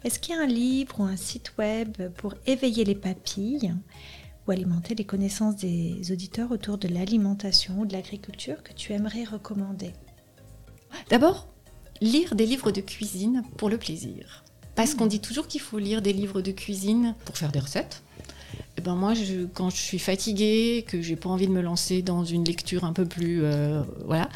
Est-ce 0.04 0.18
qu'il 0.18 0.34
y 0.34 0.38
a 0.38 0.42
un 0.42 0.46
livre 0.46 1.00
ou 1.00 1.04
un 1.04 1.16
site 1.16 1.52
web 1.58 1.96
pour 2.16 2.34
éveiller 2.46 2.84
les 2.84 2.94
papilles 2.94 3.74
ou 4.46 4.50
alimenter 4.50 4.94
les 4.94 5.04
connaissances 5.04 5.56
des 5.56 6.12
auditeurs 6.12 6.50
autour 6.52 6.78
de 6.78 6.88
l'alimentation 6.88 7.80
ou 7.80 7.86
de 7.86 7.92
l'agriculture 7.92 8.62
que 8.62 8.72
tu 8.72 8.92
aimerais 8.92 9.24
recommander? 9.24 9.92
D'abord, 11.08 11.48
lire 12.00 12.34
des 12.34 12.46
livres 12.46 12.70
de 12.70 12.80
cuisine 12.80 13.42
pour 13.56 13.68
le 13.68 13.78
plaisir. 13.78 14.44
Parce 14.74 14.94
qu'on 14.94 15.06
dit 15.06 15.20
toujours 15.20 15.46
qu'il 15.46 15.60
faut 15.60 15.78
lire 15.78 16.00
des 16.00 16.12
livres 16.12 16.40
de 16.40 16.52
cuisine 16.52 17.14
pour 17.24 17.36
faire 17.36 17.52
des 17.52 17.60
recettes. 17.60 18.02
Et 18.80 18.82
ben 18.82 18.94
moi, 18.94 19.12
je- 19.12 19.44
quand 19.52 19.68
je 19.68 19.76
suis 19.76 19.98
fatiguée, 19.98 20.86
que 20.88 21.02
j'ai 21.02 21.14
pas 21.16 21.28
envie 21.28 21.46
de 21.46 21.52
me 21.52 21.60
lancer 21.60 22.00
dans 22.00 22.24
une 22.24 22.44
lecture 22.46 22.84
un 22.84 22.94
peu 22.94 23.04
plus, 23.04 23.44
euh, 23.44 23.82
voilà, 24.06 24.30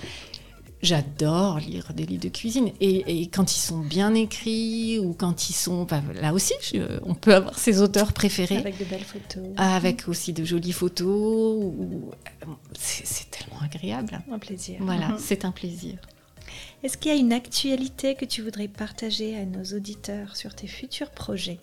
j'adore 0.83 1.61
lire 1.61 1.95
des 1.95 2.05
livres 2.05 2.23
de 2.25 2.29
cuisine. 2.29 2.71
Et, 2.83 3.23
et 3.23 3.27
quand 3.29 3.57
ils 3.57 3.61
sont 3.61 3.79
bien 3.79 4.13
écrits 4.15 4.99
ou 4.99 5.15
quand 5.15 5.49
ils 5.49 5.55
sont, 5.55 5.87
là 6.21 6.35
aussi, 6.35 6.53
je- 6.63 7.01
on 7.05 7.15
peut 7.15 7.35
avoir 7.35 7.59
ses 7.59 7.81
auteurs 7.81 8.13
préférés. 8.13 8.59
Avec 8.59 8.79
de 8.79 8.85
belles 8.85 9.01
photos. 9.03 9.47
Avec 9.57 10.09
aussi 10.09 10.35
de 10.35 10.45
jolies 10.45 10.73
photos. 10.73 11.73
c'est 12.79 13.31
tellement 13.31 13.63
agréable. 13.63 14.21
Un 14.31 14.39
plaisir. 14.39 14.77
Voilà, 14.81 15.09
Mhm. 15.09 15.17
c'est 15.19 15.47
un 15.47 15.53
plaisir. 15.53 15.95
Est-ce 16.83 16.99
qu'il 16.99 17.11
y 17.11 17.15
a 17.15 17.19
une 17.19 17.33
actualité 17.33 18.15
que 18.15 18.27
tu 18.27 18.43
voudrais 18.43 18.69
partager 18.69 19.39
à 19.39 19.47
nos 19.47 19.65
auditeurs 19.75 20.37
sur 20.37 20.55
tes 20.55 20.67
futurs 20.67 21.09
projets? 21.13 21.61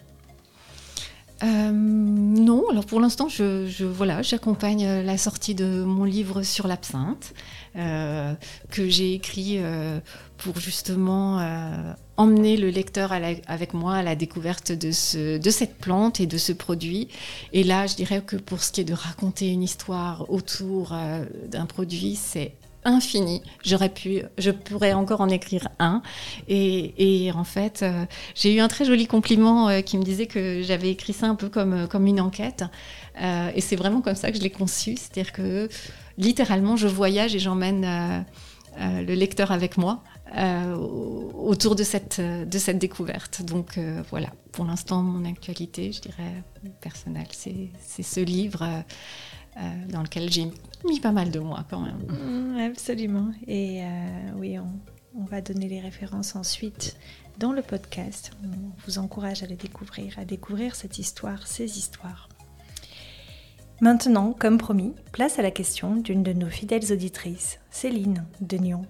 Euh, 1.44 1.72
non, 1.72 2.70
alors 2.70 2.86
pour 2.86 3.00
l'instant, 3.00 3.28
je, 3.28 3.66
je- 3.68 3.84
voilà, 3.86 4.22
j'accompagne 4.22 4.86
euh, 4.86 5.02
la 5.04 5.18
sortie 5.18 5.56
de 5.56 5.84
mon 5.84 6.04
livre 6.04 6.44
sur 6.44 6.68
l'absinthe, 6.68 7.34
euh, 7.76 8.34
que 8.70 8.88
j'ai 8.88 9.14
écrit 9.16 9.56
euh, 9.58 10.00
pour 10.38 10.60
justement 10.60 11.40
euh, 11.40 11.94
emmener 12.18 12.58
le 12.58 12.70
lecteur 12.70 13.12
avec 13.12 13.74
moi 13.74 13.96
à 13.96 14.04
la 14.04 14.16
découverte 14.16 14.72
de, 14.72 14.92
ce, 14.92 15.40
de 15.40 15.50
cette 15.50 15.78
plante 15.80 16.20
et 16.20 16.28
de 16.28 16.38
ce 16.38 16.52
produit. 16.54 17.08
Et 17.54 17.64
là, 17.64 17.88
je 17.88 17.96
dirais 17.96 18.22
que 18.22 18.36
pour 18.36 18.62
ce 18.62 18.72
qui 18.72 18.82
est 18.82 18.84
de 18.86 18.94
raconter 18.94 19.50
une 19.50 19.64
histoire 19.64 20.30
autour 20.30 20.92
euh, 20.94 21.26
d'un 21.48 21.66
produit, 21.66 22.16
c'est 22.16 22.54
infini. 22.84 23.42
J'aurais 23.64 23.90
pu, 23.90 24.24
je 24.38 24.52
pourrais 24.52 24.94
encore 24.94 25.22
en 25.22 25.30
écrire 25.30 25.68
un. 25.80 26.02
Et, 26.48 27.32
en 27.36 27.44
fait, 27.44 27.84
euh, 27.84 28.06
j'ai 28.36 28.54
eu 28.54 28.60
un 28.60 28.68
très 28.68 28.86
joli 28.86 29.08
compliment 29.08 29.70
euh, 29.70 29.82
qui 29.82 29.98
me 29.98 30.04
disait 30.04 30.28
que 30.28 30.62
j'avais 30.62 30.90
écrit 30.90 31.14
ça 31.14 31.28
un 31.28 31.36
peu 31.36 31.50
comme, 31.50 31.74
euh, 31.74 32.06
une 32.06 32.22
enquête. 32.22 32.64
Et 33.56 33.62
c'est 33.62 33.76
vraiment 33.76 34.02
comme 34.02 34.16
ça 34.16 34.32
que 34.32 34.38
je 34.38 34.42
l'ai 34.42 34.50
conçu. 34.50 34.96
C'est-à-dire 34.96 35.32
que 35.32 35.70
littéralement, 36.18 36.76
je 36.76 36.88
voyage 36.88 37.36
et 37.36 37.40
j'emmène 37.40 38.26
le 38.80 39.14
lecteur 39.14 39.52
avec 39.52 39.78
moi 39.78 40.02
autour 41.36 41.76
de 41.76 41.84
cette, 41.84 42.20
de 42.20 42.58
cette 42.58 42.80
découverte. 42.80 43.44
Donc 43.44 43.78
voilà, 44.10 44.30
pour 44.54 44.66
l'instant, 44.66 45.04
mon 45.04 45.30
actualité, 45.30 45.92
je 45.92 46.02
dirais, 46.02 46.44
personnelle, 46.80 47.28
c'est 47.32 48.04
ce 48.04 48.22
livre 48.22 48.84
dans 49.90 50.02
lequel 50.02 50.32
j'ai 50.32 50.48
mis 50.86 51.00
pas 51.00 51.12
mal 51.12 51.32
de 51.32 51.40
mois 51.40 51.66
quand 51.70 51.82
même. 51.82 52.00
Mm, 52.08 52.60
absolument. 52.60 53.32
Et 53.48 53.84
oui, 54.38 54.58
on, 54.58 54.72
on 55.20 55.26
va 55.26 55.42
donner 55.42 55.68
les 55.68 55.80
références 55.80 56.36
ensuite 56.36 56.96
dans 57.38 57.52
le 57.52 57.62
podcast. 57.62 58.32
On 58.44 58.72
vous 58.86 58.98
encourage 58.98 59.44
à 59.44 59.46
les 59.46 59.56
découvrir, 59.56 60.18
à 60.18 60.26
découvrir 60.26 60.76
cette 60.76 61.00
histoire, 61.00 61.48
ces 61.48 61.78
histoires. 61.78 62.30
Maintenant, 63.82 64.36
comme 64.38 64.58
promis, 64.58 64.94
place 65.12 65.40
à 65.40 65.42
la 65.42 65.52
question 65.52 65.96
d'une 65.96 66.24
de 66.24 66.34
nos 66.34 66.50
fidèles 66.50 66.94
auditrices, 66.94 67.60
Céline 67.72 68.26
de 68.40 68.58
Nyon. 68.58 68.84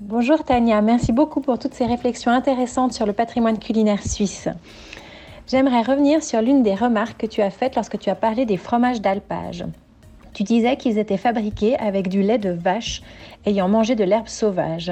Bonjour 0.00 0.44
Tania, 0.44 0.80
merci 0.82 1.10
beaucoup 1.10 1.40
pour 1.40 1.58
toutes 1.58 1.74
ces 1.74 1.86
réflexions 1.86 2.30
intéressantes 2.30 2.92
sur 2.92 3.06
le 3.06 3.12
patrimoine 3.12 3.58
culinaire 3.58 4.06
suisse. 4.06 4.48
J'aimerais 5.48 5.82
revenir 5.82 6.24
sur 6.24 6.42
l'une 6.42 6.64
des 6.64 6.74
remarques 6.74 7.18
que 7.18 7.26
tu 7.26 7.40
as 7.40 7.50
faites 7.50 7.76
lorsque 7.76 8.00
tu 8.00 8.10
as 8.10 8.16
parlé 8.16 8.46
des 8.46 8.56
fromages 8.56 9.00
d'alpage. 9.00 9.64
Tu 10.32 10.42
disais 10.42 10.76
qu'ils 10.76 10.98
étaient 10.98 11.16
fabriqués 11.16 11.78
avec 11.78 12.08
du 12.08 12.20
lait 12.20 12.38
de 12.38 12.50
vache 12.50 13.00
ayant 13.44 13.68
mangé 13.68 13.94
de 13.94 14.02
l'herbe 14.02 14.26
sauvage. 14.26 14.90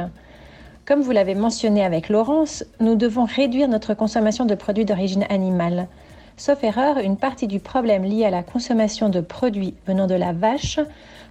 Comme 0.87 1.01
vous 1.01 1.11
l'avez 1.11 1.35
mentionné 1.35 1.85
avec 1.85 2.09
Laurence, 2.09 2.65
nous 2.79 2.95
devons 2.95 3.25
réduire 3.25 3.67
notre 3.67 3.95
consommation 3.95 4.45
de 4.45 4.55
produits 4.55 4.85
d'origine 4.85 5.27
animale. 5.29 5.89
Sauf 6.37 6.63
erreur, 6.63 6.99
une 6.99 7.17
partie 7.17 7.49
du 7.49 7.59
problème 7.59 8.05
lié 8.05 8.25
à 8.25 8.31
la 8.31 8.45
consommation 8.45 9.09
de 9.09 9.21
produits 9.21 9.75
venant 9.89 10.07
de 10.07 10.15
la 10.15 10.33
vache 10.33 10.79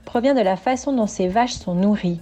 provient 0.04 0.34
de 0.34 0.42
la 0.42 0.58
façon 0.58 0.92
dont 0.92 1.08
ces 1.08 1.30
vaches 1.30 1.54
sont 1.54 1.76
nourries. 1.76 2.20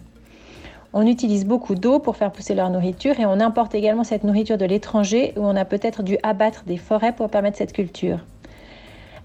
On 0.94 1.08
utilise 1.08 1.46
beaucoup 1.46 1.76
d'eau 1.76 2.00
pour 2.00 2.18
faire 2.18 2.32
pousser 2.32 2.54
leur 2.54 2.70
nourriture 2.70 3.20
et 3.20 3.26
on 3.26 3.40
importe 3.40 3.76
également 3.76 4.04
cette 4.04 4.26
nourriture 4.26 4.58
de 4.58 4.66
l'étranger 4.66 5.34
où 5.38 5.42
on 5.42 5.56
a 5.56 5.64
peut-être 5.64 6.04
dû 6.04 6.18
abattre 6.22 6.64
des 6.66 6.78
forêts 6.78 7.16
pour 7.16 7.30
permettre 7.30 7.58
cette 7.58 7.72
culture. 7.72 8.20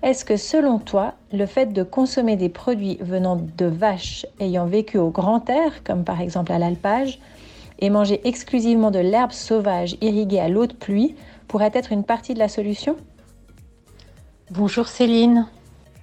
Est-ce 0.02 0.24
que 0.24 0.36
selon 0.36 0.78
toi, 0.78 1.14
le 1.32 1.46
fait 1.46 1.72
de 1.72 1.82
consommer 1.82 2.36
des 2.36 2.48
produits 2.48 2.98
venant 3.00 3.36
de 3.36 3.66
vaches 3.66 4.26
ayant 4.38 4.66
vécu 4.66 4.98
au 4.98 5.10
grand 5.10 5.48
air, 5.50 5.82
comme 5.82 6.04
par 6.04 6.20
exemple 6.20 6.52
à 6.52 6.58
l'alpage, 6.58 7.18
et 7.80 7.90
manger 7.90 8.20
exclusivement 8.24 8.92
de 8.92 9.00
l'herbe 9.00 9.32
sauvage 9.32 9.96
irriguée 10.00 10.38
à 10.38 10.48
l'eau 10.48 10.66
de 10.66 10.74
pluie, 10.74 11.16
pourrait 11.48 11.72
être 11.74 11.90
une 11.90 12.04
partie 12.04 12.34
de 12.34 12.38
la 12.38 12.48
solution? 12.48 12.96
Bonjour 14.52 14.86
Céline. 14.86 15.48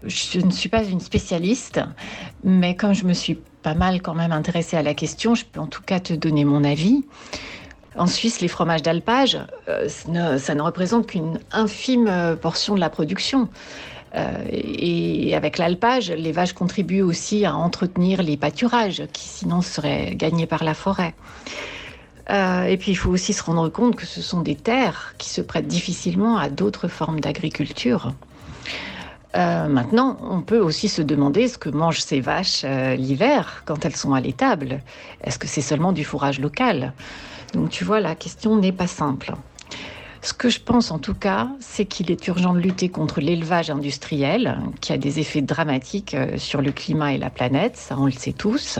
Je 0.03 0.41
ne 0.41 0.51
suis 0.51 0.67
pas 0.67 0.83
une 0.83 0.99
spécialiste, 0.99 1.79
mais 2.43 2.75
comme 2.75 2.93
je 2.93 3.05
me 3.05 3.13
suis 3.13 3.39
pas 3.63 3.73
mal 3.73 4.01
quand 4.01 4.13
même 4.13 4.31
intéressée 4.31 4.77
à 4.77 4.83
la 4.83 4.93
question, 4.93 5.33
je 5.33 5.45
peux 5.45 5.59
en 5.59 5.67
tout 5.67 5.81
cas 5.81 5.99
te 5.99 6.13
donner 6.13 6.45
mon 6.45 6.63
avis. 6.63 7.03
En 7.95 8.07
Suisse, 8.07 8.41
les 8.41 8.47
fromages 8.47 8.81
d'alpage, 8.81 9.37
euh, 9.69 9.87
ça 9.87 10.55
ne 10.55 10.61
représente 10.61 11.07
qu'une 11.07 11.39
infime 11.51 12.07
euh, 12.07 12.35
portion 12.35 12.75
de 12.75 12.79
la 12.79 12.89
production. 12.89 13.49
Euh, 14.15 14.31
et 14.51 15.35
avec 15.35 15.57
l'alpage, 15.57 16.11
les 16.11 16.31
vaches 16.31 16.53
contribuent 16.53 17.01
aussi 17.01 17.45
à 17.45 17.55
entretenir 17.55 18.21
les 18.21 18.37
pâturages 18.37 19.03
qui 19.11 19.27
sinon 19.27 19.61
seraient 19.61 20.13
gagnés 20.15 20.45
par 20.45 20.63
la 20.63 20.75
forêt. 20.75 21.15
et 22.29 22.77
puis 22.77 22.91
il 22.91 22.95
faut 22.95 23.09
aussi 23.09 23.33
se 23.33 23.43
rendre 23.43 23.69
compte 23.69 23.95
que 23.95 24.05
ce 24.05 24.21
sont 24.21 24.41
des 24.41 24.55
terres 24.55 25.15
qui 25.17 25.29
se 25.29 25.41
prêtent 25.41 25.67
difficilement 25.67 26.37
à 26.37 26.49
d'autres 26.49 26.87
formes 26.87 27.19
d'agriculture. 27.19 28.13
Maintenant, 29.35 30.17
on 30.21 30.41
peut 30.41 30.59
aussi 30.59 30.89
se 30.89 31.01
demander 31.01 31.47
ce 31.47 31.57
que 31.57 31.69
mangent 31.69 32.01
ces 32.01 32.21
vaches 32.21 32.63
l'hiver 32.63 33.63
quand 33.65 33.85
elles 33.85 33.95
sont 33.95 34.13
à 34.13 34.21
l'étable. 34.21 34.81
Est-ce 35.23 35.39
que 35.39 35.47
c'est 35.47 35.61
seulement 35.61 35.91
du 35.91 36.03
fourrage 36.03 36.39
local? 36.39 36.93
Donc 37.53 37.69
tu 37.69 37.83
vois, 37.83 37.99
la 37.99 38.15
question 38.15 38.57
n'est 38.57 38.71
pas 38.71 38.87
simple. 38.87 39.33
Ce 40.23 40.33
que 40.33 40.49
je 40.49 40.61
pense 40.61 40.89
en 40.89 40.99
tout 40.99 41.13
cas, 41.13 41.49
c'est 41.59 41.83
qu'il 41.85 42.09
est 42.09 42.27
urgent 42.27 42.53
de 42.53 42.59
lutter 42.59 42.87
contre 42.87 43.19
l'élevage 43.19 43.69
industriel, 43.69 44.57
qui 44.79 44.93
a 44.93 44.97
des 44.97 45.19
effets 45.19 45.41
dramatiques 45.41 46.13
euh, 46.13 46.37
sur 46.37 46.61
le 46.61 46.71
climat 46.71 47.13
et 47.13 47.17
la 47.17 47.29
planète, 47.29 47.75
ça 47.75 47.97
on 47.99 48.05
le 48.05 48.13
sait 48.13 48.31
tous. 48.31 48.79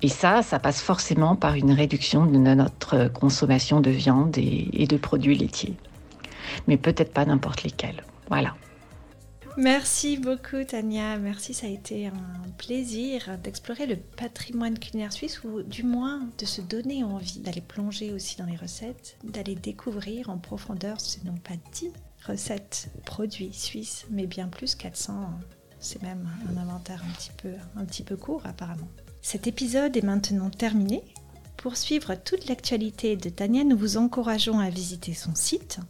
Et 0.00 0.08
ça, 0.08 0.42
ça 0.42 0.58
passe 0.58 0.80
forcément 0.80 1.36
par 1.36 1.54
une 1.54 1.72
réduction 1.72 2.24
de 2.24 2.38
notre 2.38 3.08
consommation 3.08 3.80
de 3.80 3.90
viande 3.90 4.38
et, 4.38 4.86
de 4.86 4.96
produits 4.96 5.36
laitiers. 5.36 5.74
Mais 6.66 6.76
peut-être 6.76 7.12
pas 7.12 7.26
n'importe 7.26 7.64
lesquels. 7.64 8.04
Voilà. 8.28 8.54
Merci 9.58 10.18
beaucoup 10.18 10.62
Tania, 10.64 11.18
merci, 11.18 11.52
ça 11.52 11.66
a 11.66 11.70
été 11.70 12.06
un 12.06 12.12
plaisir 12.58 13.36
d'explorer 13.42 13.86
le 13.86 13.96
patrimoine 13.96 14.78
culinaire 14.78 15.12
suisse 15.12 15.42
ou 15.42 15.64
du 15.64 15.82
moins 15.82 16.28
de 16.38 16.46
se 16.46 16.60
donner 16.60 17.02
envie 17.02 17.40
d'aller 17.40 17.60
plonger 17.60 18.12
aussi 18.12 18.36
dans 18.36 18.44
les 18.44 18.54
recettes, 18.54 19.16
d'aller 19.24 19.56
découvrir 19.56 20.30
en 20.30 20.38
profondeur 20.38 21.00
ce 21.00 21.18
non 21.24 21.34
pas 21.34 21.54
10 21.72 21.90
recettes 22.24 22.90
produits 23.04 23.52
suisses, 23.52 24.06
mais 24.10 24.28
bien 24.28 24.46
plus 24.46 24.76
400. 24.76 25.28
C'est 25.80 26.02
même 26.02 26.28
un 26.48 26.56
inventaire 26.56 27.02
un 27.04 27.12
petit 27.14 27.32
peu, 27.36 27.54
un 27.74 27.84
petit 27.84 28.04
peu 28.04 28.16
court 28.16 28.42
apparemment. 28.44 28.88
Cet 29.22 29.48
épisode 29.48 29.96
est 29.96 30.04
maintenant 30.04 30.50
terminé. 30.50 31.02
Pour 31.56 31.76
suivre 31.76 32.14
toute 32.14 32.46
l'actualité 32.46 33.16
de 33.16 33.28
Tania, 33.28 33.64
nous 33.64 33.76
vous 33.76 33.96
encourageons 33.96 34.60
à 34.60 34.70
visiter 34.70 35.14
son 35.14 35.34
site 35.34 35.80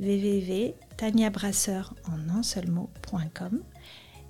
www.taniabrasseur 0.00 1.94
en 2.08 2.34
un 2.34 2.42
seul 2.42 2.70
mot.com 2.70 3.60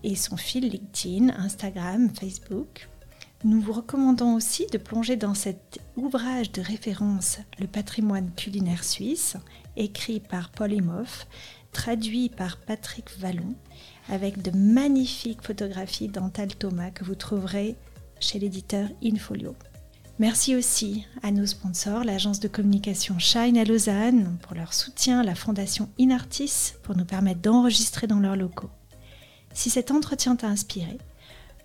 et 0.02 0.16
son 0.16 0.36
fil 0.36 0.68
LinkedIn, 0.68 1.30
Instagram, 1.30 2.10
Facebook. 2.14 2.88
Nous 3.44 3.60
vous 3.60 3.72
recommandons 3.72 4.34
aussi 4.34 4.66
de 4.66 4.78
plonger 4.78 5.16
dans 5.16 5.34
cet 5.34 5.78
ouvrage 5.96 6.52
de 6.52 6.60
référence 6.60 7.38
Le 7.58 7.66
patrimoine 7.66 8.30
culinaire 8.34 8.84
suisse, 8.84 9.36
écrit 9.76 10.20
par 10.20 10.50
Paul 10.50 10.72
Emoff, 10.72 11.26
traduit 11.72 12.28
par 12.28 12.58
Patrick 12.58 13.10
Vallon, 13.18 13.54
avec 14.08 14.42
de 14.42 14.50
magnifiques 14.56 15.42
photographies 15.42 16.08
d'Antal 16.08 16.54
Thomas 16.54 16.90
que 16.90 17.04
vous 17.04 17.14
trouverez 17.14 17.76
chez 18.18 18.38
l'éditeur 18.38 18.88
Infolio. 19.02 19.54
Merci 20.20 20.54
aussi 20.54 21.06
à 21.22 21.30
nos 21.30 21.46
sponsors, 21.46 22.04
l'agence 22.04 22.40
de 22.40 22.48
communication 22.48 23.18
Shine 23.18 23.56
à 23.56 23.64
Lausanne 23.64 24.36
pour 24.42 24.54
leur 24.54 24.74
soutien, 24.74 25.22
la 25.22 25.34
fondation 25.34 25.88
Inartis 25.96 26.74
pour 26.82 26.94
nous 26.94 27.06
permettre 27.06 27.40
d'enregistrer 27.40 28.06
dans 28.06 28.18
leurs 28.18 28.36
locaux. 28.36 28.68
Si 29.54 29.70
cet 29.70 29.90
entretien 29.90 30.36
t'a 30.36 30.48
inspiré, 30.48 30.98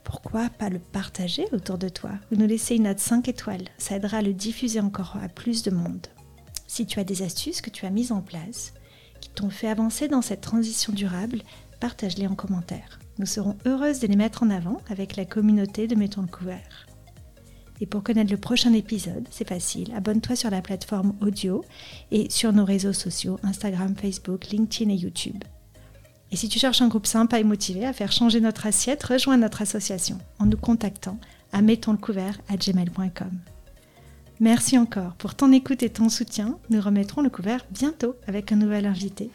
pourquoi 0.06 0.48
pas 0.48 0.70
le 0.70 0.80
partager 0.80 1.46
autour 1.52 1.78
de 1.78 1.90
toi 1.90 2.12
ou 2.32 2.38
nous 2.38 2.48
laisser 2.48 2.78
une 2.78 2.84
note 2.84 3.00
5 3.00 3.28
étoiles? 3.28 3.68
Ça 3.78 3.98
aidera 3.98 4.20
à 4.20 4.22
le 4.22 4.34
diffuser 4.34 4.80
encore 4.80 5.18
à 5.22 5.28
plus 5.28 5.62
de 5.62 5.72
monde. 5.72 6.08
Si 6.66 6.86
tu 6.86 7.02
as 7.02 7.04
des 7.04 7.24
astuces 7.24 7.60
que 7.60 7.70
tu 7.70 7.86
as 7.86 7.90
mises 7.90 8.14
en 8.14 8.22
place, 8.22 8.74
qui 9.20 9.32
t'ont 9.32 9.50
fait 9.50 9.68
avancer 9.68 10.08
dans 10.08 10.22
cette 10.22 10.40
transition 10.40 10.94
durable, 10.94 11.42
partage-les 11.82 12.28
en 12.28 12.36
commentaire. 12.36 13.00
Nous 13.20 13.26
serons 13.26 13.58
heureuses 13.66 14.00
de 14.00 14.08
les 14.08 14.16
mettre 14.16 14.44
en 14.44 14.50
avant 14.50 14.80
avec 14.90 15.18
la 15.18 15.26
communauté 15.26 15.88
de 15.88 15.96
Mettons 15.96 16.22
le 16.22 16.28
couvert. 16.28 16.86
Et 17.82 17.86
pour 17.86 18.04
connaître 18.04 18.32
le 18.32 18.38
prochain 18.38 18.74
épisode, 18.74 19.28
c'est 19.32 19.48
facile, 19.48 19.94
abonne-toi 19.96 20.36
sur 20.36 20.50
la 20.50 20.62
plateforme 20.62 21.14
audio 21.22 21.64
et 22.12 22.30
sur 22.30 22.54
nos 22.54 22.66
réseaux 22.66 22.94
sociaux 22.94 23.38
Instagram, 23.44 23.96
Facebook, 23.96 24.48
LinkedIn 24.48 24.92
et 24.92 24.96
YouTube. 24.96 25.44
Et 26.32 26.38
si 26.38 26.50
tu 26.50 26.60
cherches 26.60 26.82
un 26.82 26.88
groupe 26.88 27.06
sympa 27.06 27.40
et 27.40 27.44
motivé 27.44 27.86
à 27.86 27.94
faire 27.94 28.12
changer 28.12 28.40
notre 28.40 28.66
assiette, 28.66 29.04
rejoins 29.04 29.38
notre 29.38 29.62
association 29.62 30.18
en 30.40 30.46
nous 30.46 30.58
contactant 30.58 31.20
à 31.52 31.62
mettonslecouvert 31.62 32.40
à 32.50 32.58
gmail.com. 32.58 33.32
Merci 34.40 34.78
encore 34.78 35.14
pour 35.14 35.36
ton 35.36 35.52
écoute 35.54 35.84
et 35.84 35.90
ton 35.90 36.10
soutien. 36.10 36.58
Nous 36.70 36.82
remettrons 36.82 37.22
le 37.22 37.30
couvert 37.30 37.66
bientôt 37.72 38.16
avec 38.28 38.52
un 38.52 38.58
nouvel 38.58 38.86
invité. 38.86 39.30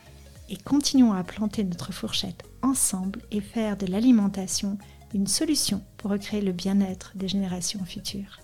Et 0.50 0.56
continuons 0.56 1.12
à 1.12 1.22
planter 1.22 1.64
notre 1.64 1.92
fourchette 1.92 2.42
ensemble 2.60 3.20
et 3.30 3.40
faire 3.40 3.76
de 3.76 3.86
l'alimentation 3.86 4.76
une 5.14 5.26
solution 5.26 5.82
pour 5.96 6.10
recréer 6.10 6.40
le 6.40 6.52
bien-être 6.52 7.12
des 7.14 7.28
générations 7.28 7.84
futures. 7.84 8.38